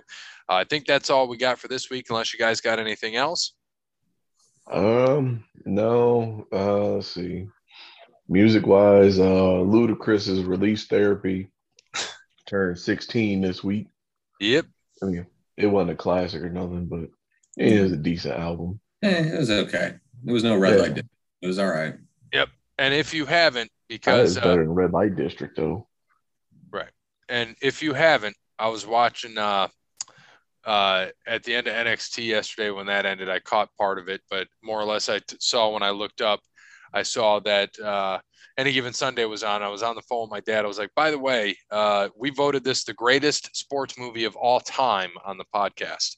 I 0.50 0.64
think 0.64 0.86
that's 0.86 1.10
all 1.10 1.28
we 1.28 1.38
got 1.38 1.60
for 1.60 1.68
this 1.68 1.90
week, 1.90 2.08
unless 2.10 2.34
you 2.34 2.40
guys 2.40 2.62
got 2.62 2.80
anything 2.80 3.16
else. 3.16 3.54
Um, 4.72 5.44
no. 5.66 6.48
Uh, 6.52 6.96
let's 6.96 7.08
see. 7.08 7.48
Music 8.28 8.66
wise, 8.66 9.20
uh, 9.20 9.62
Ludacris's 9.62 10.44
release 10.44 10.88
therapy 10.88 11.52
turned 12.48 12.80
16 12.80 13.42
this 13.42 13.64
week. 13.64 13.88
Yep. 14.40 14.66
I 15.04 15.06
mean, 15.06 15.28
it 15.58 15.68
wasn't 15.68 15.92
a 15.92 15.96
classic 15.96 16.42
or 16.42 16.50
nothing, 16.50 16.86
but 16.88 17.02
it 17.58 17.72
is 17.74 17.92
a 17.92 17.98
decent 17.98 18.36
album. 18.40 18.80
Eh, 19.04 19.34
it 19.34 19.38
was 19.38 19.50
okay. 19.52 19.96
There 20.24 20.34
was 20.34 20.44
no 20.44 20.58
red 20.58 20.76
Yeah. 20.76 20.82
light. 20.82 20.88
District. 20.96 21.10
It 21.42 21.48
was 21.48 21.60
all 21.60 21.70
right. 21.70 21.96
Yep. 22.34 22.50
And 22.78 22.94
if 22.94 23.14
you 23.14 23.26
haven't, 23.26 23.70
That 23.70 23.88
because 23.88 24.32
is 24.32 24.38
uh, 24.38 24.42
better 24.42 24.64
than 24.64 24.74
Red 24.74 24.92
Light 24.92 25.16
District, 25.16 25.56
though. 25.56 25.88
Right. 26.72 26.90
And 27.30 27.56
if 27.62 27.82
you 27.84 27.94
haven't, 27.94 28.36
I 28.60 28.68
was 28.70 28.86
watching 28.86 29.38
uh, 29.38 29.68
uh, 30.66 31.08
at 31.28 31.44
the 31.44 31.54
end 31.56 31.68
of 31.68 31.74
NXT 31.74 32.26
yesterday 32.26 32.72
when 32.72 32.88
that 32.88 33.06
ended. 33.06 33.30
I 33.30 33.40
caught 33.40 33.70
part 33.78 34.00
of 34.00 34.10
it, 34.10 34.22
but 34.30 34.48
more 34.64 34.80
or 34.80 34.86
less, 34.86 35.08
I 35.10 35.20
t- 35.20 35.38
saw 35.40 35.70
when 35.72 35.84
I 35.84 35.92
looked 35.92 36.22
up, 36.22 36.42
I 36.96 37.04
saw 37.04 37.40
that 37.42 37.78
uh, 37.80 38.20
any 38.58 38.72
given 38.72 38.94
Sunday 38.94 39.26
was 39.26 39.44
on. 39.44 39.62
I 39.62 39.68
was 39.68 39.84
on 39.84 39.96
the 39.96 40.02
phone 40.04 40.22
with 40.22 40.32
my 40.32 40.40
dad. 40.40 40.64
I 40.66 40.68
was 40.68 40.80
like, 40.80 40.90
by 40.96 41.12
the 41.12 41.20
way, 41.20 41.58
uh, 41.70 42.08
we 42.18 42.30
voted 42.32 42.64
this 42.64 42.84
the 42.86 42.94
greatest 42.94 43.56
sports 43.56 43.98
movie 44.00 44.24
of 44.24 44.36
all 44.38 44.60
time 44.62 45.12
on 45.26 45.38
the 45.38 45.46
podcast. 45.54 46.16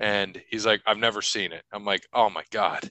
And 0.00 0.40
he's 0.50 0.66
like, 0.66 0.82
I've 0.86 0.98
never 0.98 1.22
seen 1.22 1.50
it. 1.52 1.62
I'm 1.72 1.84
like, 1.84 2.06
oh 2.12 2.28
my 2.28 2.44
God. 2.50 2.88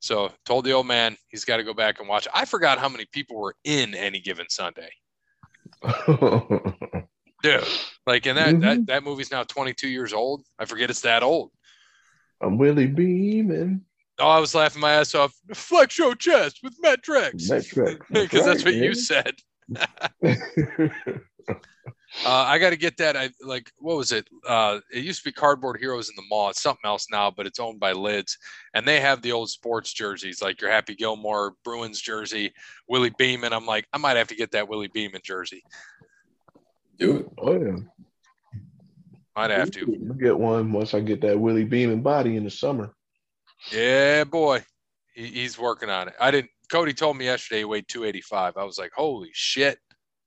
So 0.00 0.32
told 0.46 0.64
the 0.64 0.72
old 0.72 0.86
man 0.86 1.16
he's 1.28 1.44
got 1.44 1.58
to 1.58 1.64
go 1.64 1.74
back 1.74 2.00
and 2.00 2.08
watch. 2.08 2.26
I 2.32 2.44
forgot 2.46 2.78
how 2.78 2.88
many 2.88 3.06
people 3.12 3.36
were 3.36 3.54
in 3.64 3.94
any 3.94 4.20
given 4.20 4.46
Sunday. 4.48 4.90
Dude, 7.42 7.64
like, 8.06 8.26
and 8.26 8.38
that, 8.38 8.54
Mhm. 8.54 8.60
that, 8.62 8.86
that 8.86 9.04
movie's 9.04 9.30
now 9.30 9.42
22 9.42 9.88
years 9.88 10.12
old. 10.12 10.42
I 10.58 10.64
forget 10.64 10.88
it's 10.90 11.02
that 11.02 11.22
old. 11.22 11.50
I'm 12.40 12.56
Willie 12.58 12.86
Beamen. 12.86 13.84
Oh, 14.18 14.28
I 14.28 14.38
was 14.38 14.54
laughing 14.54 14.80
my 14.80 14.92
ass 14.92 15.14
off. 15.14 15.34
Flex 15.54 15.98
your 15.98 16.14
chest 16.14 16.60
with 16.62 16.74
Matt 16.80 17.02
Trex. 17.02 17.50
Metric. 17.50 18.00
Because 18.10 18.44
that's 18.46 18.64
what 18.64 18.74
you 18.74 18.94
said. 18.94 19.34
Uh, 22.24 22.44
I 22.46 22.58
got 22.58 22.70
to 22.70 22.76
get 22.76 22.96
that. 22.96 23.16
I 23.16 23.30
like, 23.42 23.70
what 23.78 23.96
was 23.96 24.10
it? 24.12 24.26
Uh, 24.46 24.80
it 24.92 25.04
used 25.04 25.22
to 25.22 25.28
be 25.28 25.32
Cardboard 25.32 25.78
Heroes 25.78 26.08
in 26.08 26.16
the 26.16 26.22
mall. 26.30 26.48
It's 26.48 26.62
something 26.62 26.86
else 26.86 27.08
now, 27.10 27.30
but 27.30 27.46
it's 27.46 27.60
owned 27.60 27.78
by 27.78 27.92
Lids. 27.92 28.38
And 28.74 28.86
they 28.86 29.00
have 29.00 29.20
the 29.20 29.32
old 29.32 29.50
sports 29.50 29.92
jerseys, 29.92 30.40
like 30.40 30.60
your 30.60 30.70
Happy 30.70 30.94
Gilmore 30.94 31.54
Bruins 31.62 32.00
jersey, 32.00 32.52
Willie 32.88 33.12
Beamen. 33.18 33.52
I'm 33.52 33.66
like, 33.66 33.86
I 33.92 33.98
might 33.98 34.16
have 34.16 34.28
to 34.28 34.34
get 34.34 34.52
that 34.52 34.68
Willie 34.68 34.88
Beamen 34.88 35.20
jersey. 35.24 35.62
Do 36.98 37.18
it. 37.18 37.26
oh 37.38 37.60
yeah. 37.60 37.76
Might 39.36 39.50
have 39.50 39.70
to. 39.72 39.80
I'll 40.08 40.14
get 40.14 40.38
one 40.38 40.72
once 40.72 40.94
I 40.94 41.00
get 41.00 41.20
that 41.20 41.38
Willie 41.38 41.64
Beamen 41.64 42.00
body 42.00 42.36
in 42.36 42.44
the 42.44 42.50
summer. 42.50 42.94
Yeah, 43.72 44.24
boy. 44.24 44.64
He, 45.14 45.26
he's 45.26 45.58
working 45.58 45.90
on 45.90 46.08
it. 46.08 46.14
I 46.20 46.30
didn't. 46.30 46.50
Cody 46.70 46.92
told 46.92 47.16
me 47.16 47.26
yesterday 47.26 47.60
he 47.60 47.64
weighed 47.64 47.88
285. 47.88 48.56
I 48.56 48.64
was 48.64 48.78
like, 48.78 48.92
holy 48.94 49.30
shit. 49.32 49.78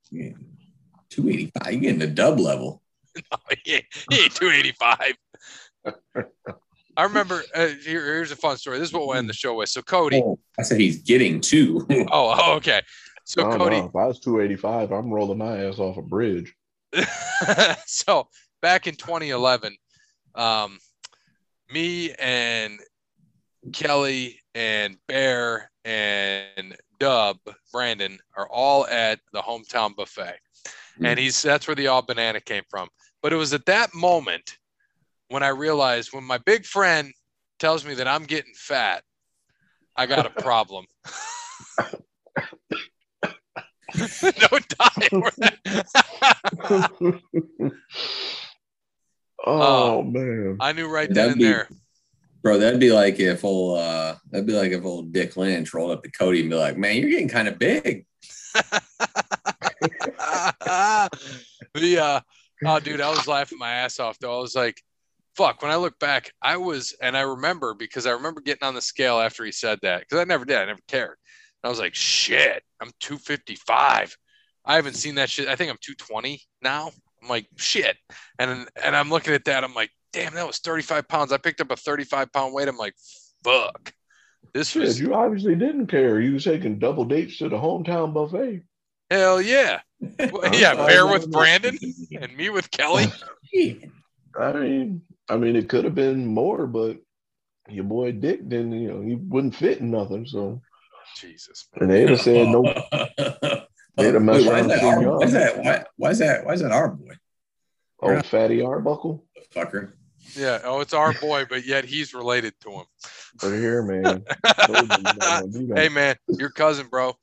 Yeah. 0.10 0.32
285. 1.10 1.74
You 1.74 1.80
getting 1.80 2.00
the 2.00 2.08
dub 2.08 2.40
level. 2.40 2.82
he 3.64 3.76
ain't 3.76 3.86
he 4.10 4.24
ain't 4.24 4.36
285. 4.36 5.16
I 6.98 7.04
remember. 7.04 7.44
Uh, 7.56 7.68
here, 7.68 8.06
here's 8.06 8.32
a 8.32 8.36
fun 8.36 8.58
story. 8.58 8.80
This 8.80 8.90
is 8.90 8.94
what 8.94 9.08
we'll 9.08 9.18
end 9.18 9.30
the 9.30 9.34
show 9.34 9.56
with. 9.56 9.70
So 9.70 9.82
Cody. 9.82 10.22
Oh, 10.22 10.40
I 10.58 10.64
said 10.64 10.80
he's 10.80 11.02
getting 11.02 11.42
two. 11.42 11.86
Oh, 12.12 12.36
oh 12.38 12.56
okay. 12.56 12.82
So 13.24 13.44
I 13.44 13.58
Cody. 13.58 13.78
know. 13.78 13.86
If 13.86 13.96
I 13.96 14.06
was 14.06 14.20
285, 14.20 14.92
I'm 14.92 15.12
rolling 15.12 15.38
my 15.38 15.66
ass 15.66 15.80
off 15.80 15.98
a 15.98 16.02
bridge. 16.02 16.54
so 17.86 18.28
back 18.62 18.88
in 18.88 18.96
2011, 18.96 19.76
um, 20.36 20.80
me 21.72 22.12
and 22.14 22.80
Kelly 23.74 24.40
and 24.56 24.98
Bear 25.08 25.72
and 25.86 26.76
Dub 27.00 27.38
Brandon 27.72 28.20
are 28.36 28.50
all 28.50 28.88
at 28.88 29.20
the 29.34 29.42
hometown 29.42 29.96
buffet, 29.96 30.36
hmm. 30.98 31.06
and 31.06 31.20
he's 31.20 31.42
that's 31.42 31.68
where 31.68 31.76
the 31.76 31.88
all 31.88 32.02
banana 32.02 32.42
came 32.42 32.64
from. 32.70 32.90
But 33.22 33.34
it 33.34 33.38
was 33.38 33.54
at 33.54 33.66
that 33.66 33.94
moment 33.94 34.58
when 35.30 35.44
I 35.44 35.50
realized 35.50 36.14
when 36.14 36.24
my 36.24 36.38
big 36.40 36.66
friend 36.66 37.14
tells 37.60 37.86
me 37.86 37.94
that 37.96 38.08
I'm 38.08 38.24
getting 38.24 38.54
fat, 38.56 39.04
I 39.96 40.06
got 40.06 40.26
a 40.26 40.30
problem. 40.42 40.86
no 43.96 44.60
die. 44.70 45.10
oh 49.46 50.00
um, 50.00 50.12
man. 50.12 50.58
I 50.60 50.74
knew 50.74 50.88
right 50.88 51.08
then 51.08 51.16
That'd 51.16 51.32
and 51.34 51.40
be- 51.40 51.46
there. 51.46 51.70
Bro, 52.42 52.60
that'd 52.60 52.80
be 52.80 52.92
like 52.92 53.20
if 53.20 53.44
old 53.44 53.80
uh 53.80 54.16
that'd 54.32 54.48
be 54.48 54.54
like 54.54 54.72
if 54.72 54.86
old 54.86 55.12
Dick 55.12 55.36
Lynch 55.36 55.74
rolled 55.74 55.92
up 55.92 56.04
to 56.04 56.12
Cody 56.12 56.42
and 56.42 56.50
be 56.50 56.56
like, 56.56 56.78
Man, 56.78 56.98
you're 56.98 57.10
getting 57.10 57.28
kind 57.28 57.48
of 57.48 57.60
big. 57.60 58.06
the 61.74 62.00
uh 62.02 62.22
oh 62.66 62.80
dude, 62.80 63.02
I 63.02 63.12
was 63.12 63.28
laughing 63.28 63.58
my 63.58 63.72
ass 63.72 64.00
off 64.00 64.18
though. 64.20 64.38
I 64.38 64.42
was 64.42 64.56
like, 64.56 64.82
fuck, 65.36 65.62
when 65.62 65.72
I 65.72 65.78
look 65.78 65.98
back, 66.00 66.34
I 66.42 66.58
was 66.58 66.96
and 67.02 67.16
I 67.16 67.22
remember 67.22 67.74
because 67.74 68.06
I 68.06 68.12
remember 68.12 68.42
getting 68.42 68.68
on 68.68 68.74
the 68.76 68.82
scale 68.82 69.20
after 69.20 69.46
he 69.46 69.52
said 69.52 69.80
that. 69.84 70.02
Because 70.02 70.20
I 70.20 70.26
never 70.26 70.46
did, 70.46 70.58
I 70.58 70.66
never 70.66 70.82
cared. 70.88 71.18
And 71.64 71.68
I 71.68 71.70
was 71.70 71.80
like, 71.80 71.96
shit, 71.96 72.64
I'm 72.82 72.92
255. 73.00 74.18
I 74.66 74.76
haven't 74.76 74.96
seen 74.96 75.16
that 75.16 75.30
shit. 75.30 75.48
I 75.48 75.56
think 75.56 75.72
I'm 75.72 75.78
220 75.82 76.42
now. 76.62 76.92
I'm 77.22 77.30
like, 77.30 77.48
shit. 77.58 77.98
And 78.38 78.68
and 78.84 78.96
I'm 78.96 79.10
looking 79.10 79.34
at 79.34 79.46
that, 79.46 79.64
I'm 79.64 79.74
like, 79.74 79.92
damn, 80.12 80.34
that 80.34 80.48
was 80.48 80.60
35 80.60 81.08
pounds. 81.08 81.32
I 81.32 81.38
picked 81.38 81.62
up 81.62 81.72
a 81.72 81.76
35 81.76 82.32
pound 82.32 82.54
weight. 82.54 82.68
I'm 82.68 82.78
like, 82.78 82.96
fuck. 83.44 83.94
This 84.54 84.70
Shit, 84.70 84.82
was 84.82 85.00
you 85.00 85.14
obviously 85.14 85.56
didn't 85.56 85.88
care. 85.88 86.20
You 86.20 86.34
was 86.34 86.44
taking 86.44 86.80
double 86.80 87.06
dates 87.06 87.38
to 87.38 87.50
the 87.50 87.58
hometown 87.58 88.14
buffet. 88.14 88.64
hell 89.12 89.42
yeah. 89.42 89.82
Well, 90.32 90.56
yeah, 90.56 90.76
Bear 90.76 91.06
with. 91.06 91.30
Brandon 91.30 91.78
and 92.20 92.36
me 92.38 92.50
with 92.50 92.72
Kelly. 92.72 93.08
I 94.40 94.54
mean, 94.54 95.02
I 95.28 95.36
mean, 95.36 95.56
it 95.56 95.68
could 95.68 95.84
have 95.84 95.96
been 95.96 96.26
more, 96.26 96.66
but 96.68 96.98
your 97.68 97.84
boy 97.84 98.14
Dick 98.14 98.48
didn't. 98.48 98.72
You 98.72 98.94
know, 98.94 99.02
he 99.02 99.16
wouldn't 99.16 99.56
fit 99.56 99.80
in 99.80 99.92
nothing. 99.92 100.26
So, 100.26 100.62
Jesus. 101.18 101.68
and 101.76 101.90
they'd 101.92 102.10
have 102.10 102.22
said 102.22 102.48
no. 102.48 102.64
They'd 103.98 104.14
have 104.14 104.24
messed 104.24 104.48
Wait, 104.48 104.54
why 104.54 104.60
is 104.62 104.68
that 104.68 104.84
and 104.84 105.08
why 105.08 105.24
is 105.26 105.32
that 105.34 105.58
why, 105.58 105.86
why 105.98 106.10
is 106.12 106.20
that 106.20 106.46
why 106.46 106.54
is 106.54 106.62
that 106.62 106.72
our 106.72 106.88
boy? 106.88 107.14
Oh, 108.02 108.22
Fatty 108.22 108.62
Arbuckle. 108.62 109.26
Fucker. 109.54 109.92
Yeah. 110.36 110.60
Oh, 110.64 110.82
it's 110.82 110.94
our 110.94 111.14
boy, 111.22 111.46
but 111.50 111.66
yet 111.66 111.86
he's 111.86 112.14
related 112.14 112.54
to 112.62 112.72
him. 112.72 112.86
Look 113.44 113.54
here, 113.54 113.84
man. 113.84 114.24
Told 114.66 114.90
you 114.92 115.04
you 115.14 115.22
not 115.22 115.40
gonna 115.40 115.52
do 115.52 115.68
that. 115.68 115.78
hey, 115.78 115.90
man, 115.90 116.16
your 116.38 116.50
cousin, 116.50 116.88
bro. 116.88 117.14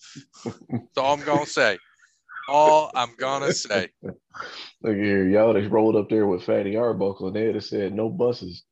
That's 0.44 0.98
all 0.98 1.14
I'm 1.14 1.24
gonna 1.24 1.46
say. 1.46 1.78
All 2.48 2.90
I'm 2.94 3.14
gonna 3.18 3.52
say. 3.52 3.90
Look 4.82 4.96
here, 4.96 5.26
y'all 5.28 5.52
they 5.52 5.66
rolled 5.66 5.96
up 5.96 6.08
there 6.08 6.26
with 6.26 6.44
Fatty 6.44 6.76
Arbuckle, 6.76 7.28
and 7.28 7.36
they'd 7.36 7.54
have 7.54 7.64
said 7.64 7.92
no 7.92 8.08
buses. 8.08 8.62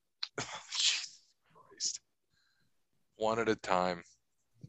Jesus 0.79 1.21
Christ. 1.55 2.01
One 3.17 3.39
at 3.39 3.49
a 3.49 3.57
time. 3.57 4.03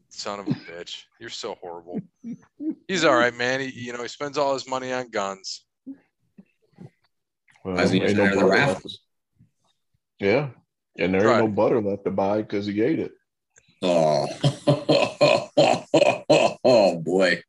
Son 0.08 0.40
of 0.40 0.48
a 0.48 0.54
bitch. 0.70 1.04
You're 1.20 1.28
so 1.30 1.56
horrible. 1.60 2.00
He's 2.88 3.04
all 3.04 3.16
right, 3.16 3.34
man. 3.34 3.60
He, 3.60 3.68
you 3.68 3.92
know, 3.92 4.02
he 4.02 4.08
spends 4.08 4.38
all 4.38 4.54
his 4.54 4.68
money 4.68 4.92
on 4.92 5.10
guns. 5.10 5.64
Well, 7.64 7.78
As 7.78 7.90
he 7.90 7.98
ain't 7.98 8.04
used 8.04 8.16
no 8.16 8.24
to 8.24 8.30
have 8.30 8.38
the 8.38 8.44
raffles. 8.46 9.00
Left. 10.20 10.32
Yeah, 10.96 11.04
and 11.04 11.12
there 11.14 11.26
Right. 11.26 11.40
ain't 11.40 11.50
no 11.50 11.54
butter 11.54 11.80
left 11.80 12.04
to 12.04 12.10
buy 12.10 12.42
because 12.42 12.66
he 12.66 12.80
ate 12.82 12.98
it. 13.00 13.12
Oh. 13.82 14.26
oh 16.64 16.98
boy. 16.98 17.42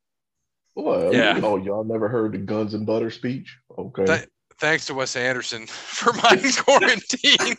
Well, 0.76 1.14
Yeah. 1.14 1.40
Oh, 1.44 1.58
y'all 1.58 1.84
never 1.84 2.08
heard 2.08 2.34
the 2.34 2.38
guns 2.38 2.74
and 2.74 2.86
butter 2.86 3.10
speech? 3.10 3.58
Okay. 3.78 4.06
Th- 4.06 4.28
thanks 4.60 4.86
to 4.88 4.94
Wes 4.94 5.16
Anderson 5.16 5.66
for 5.68 6.14
my 6.14 6.36
quarantine. 6.58 7.56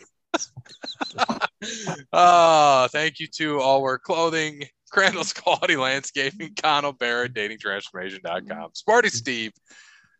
uh, 2.13 2.87
thank 2.89 3.19
you 3.19 3.27
to 3.27 3.59
All 3.59 3.81
Work 3.81 4.03
Clothing, 4.03 4.63
Crandall's 4.91 5.33
Quality 5.33 5.75
Landscaping, 5.75 6.53
Connell 6.61 6.93
Barrett, 6.93 7.33
datingtransformation.com. 7.33 8.69
Smarty 8.73 9.09
Steve, 9.09 9.51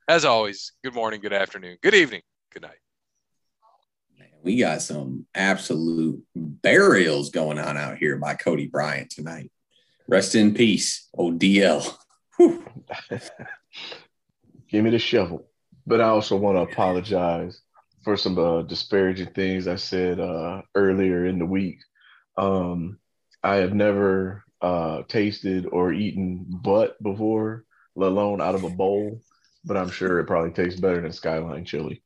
as 0.07 0.25
always, 0.25 0.73
good 0.83 0.95
morning, 0.95 1.21
good 1.21 1.33
afternoon, 1.33 1.77
good 1.81 1.93
evening, 1.95 2.21
good 2.51 2.63
night. 2.63 2.79
We 4.41 4.57
got 4.59 4.81
some 4.81 5.25
absolute 5.35 6.23
burials 6.35 7.29
going 7.29 7.59
on 7.59 7.77
out 7.77 7.97
here 7.97 8.17
by 8.17 8.35
Cody 8.35 8.67
Bryant 8.67 9.09
tonight. 9.09 9.51
Rest 10.07 10.35
in 10.35 10.53
peace, 10.53 11.09
ODL. 11.17 11.93
Give 14.69 14.83
me 14.83 14.89
the 14.89 14.99
shovel. 14.99 15.45
But 15.85 16.01
I 16.01 16.05
also 16.05 16.37
want 16.37 16.57
to 16.57 16.71
apologize 16.71 17.61
for 18.03 18.15
some 18.15 18.37
uh, 18.39 18.61
disparaging 18.63 19.33
things 19.33 19.67
I 19.67 19.75
said 19.75 20.19
uh, 20.19 20.61
earlier 20.73 21.25
in 21.25 21.39
the 21.39 21.45
week. 21.45 21.79
Um, 22.37 22.99
I 23.43 23.55
have 23.55 23.73
never 23.73 24.43
uh, 24.61 25.03
tasted 25.07 25.65
or 25.65 25.93
eaten 25.93 26.45
butt 26.47 27.01
before, 27.01 27.65
let 27.95 28.11
alone 28.11 28.41
out 28.41 28.55
of 28.55 28.63
a 28.63 28.69
bowl, 28.69 29.21
but 29.65 29.77
I'm 29.77 29.89
sure 29.89 30.19
it 30.19 30.27
probably 30.27 30.51
tastes 30.51 30.79
better 30.79 31.01
than 31.01 31.11
Skyline 31.11 31.65
chili. 31.65 32.03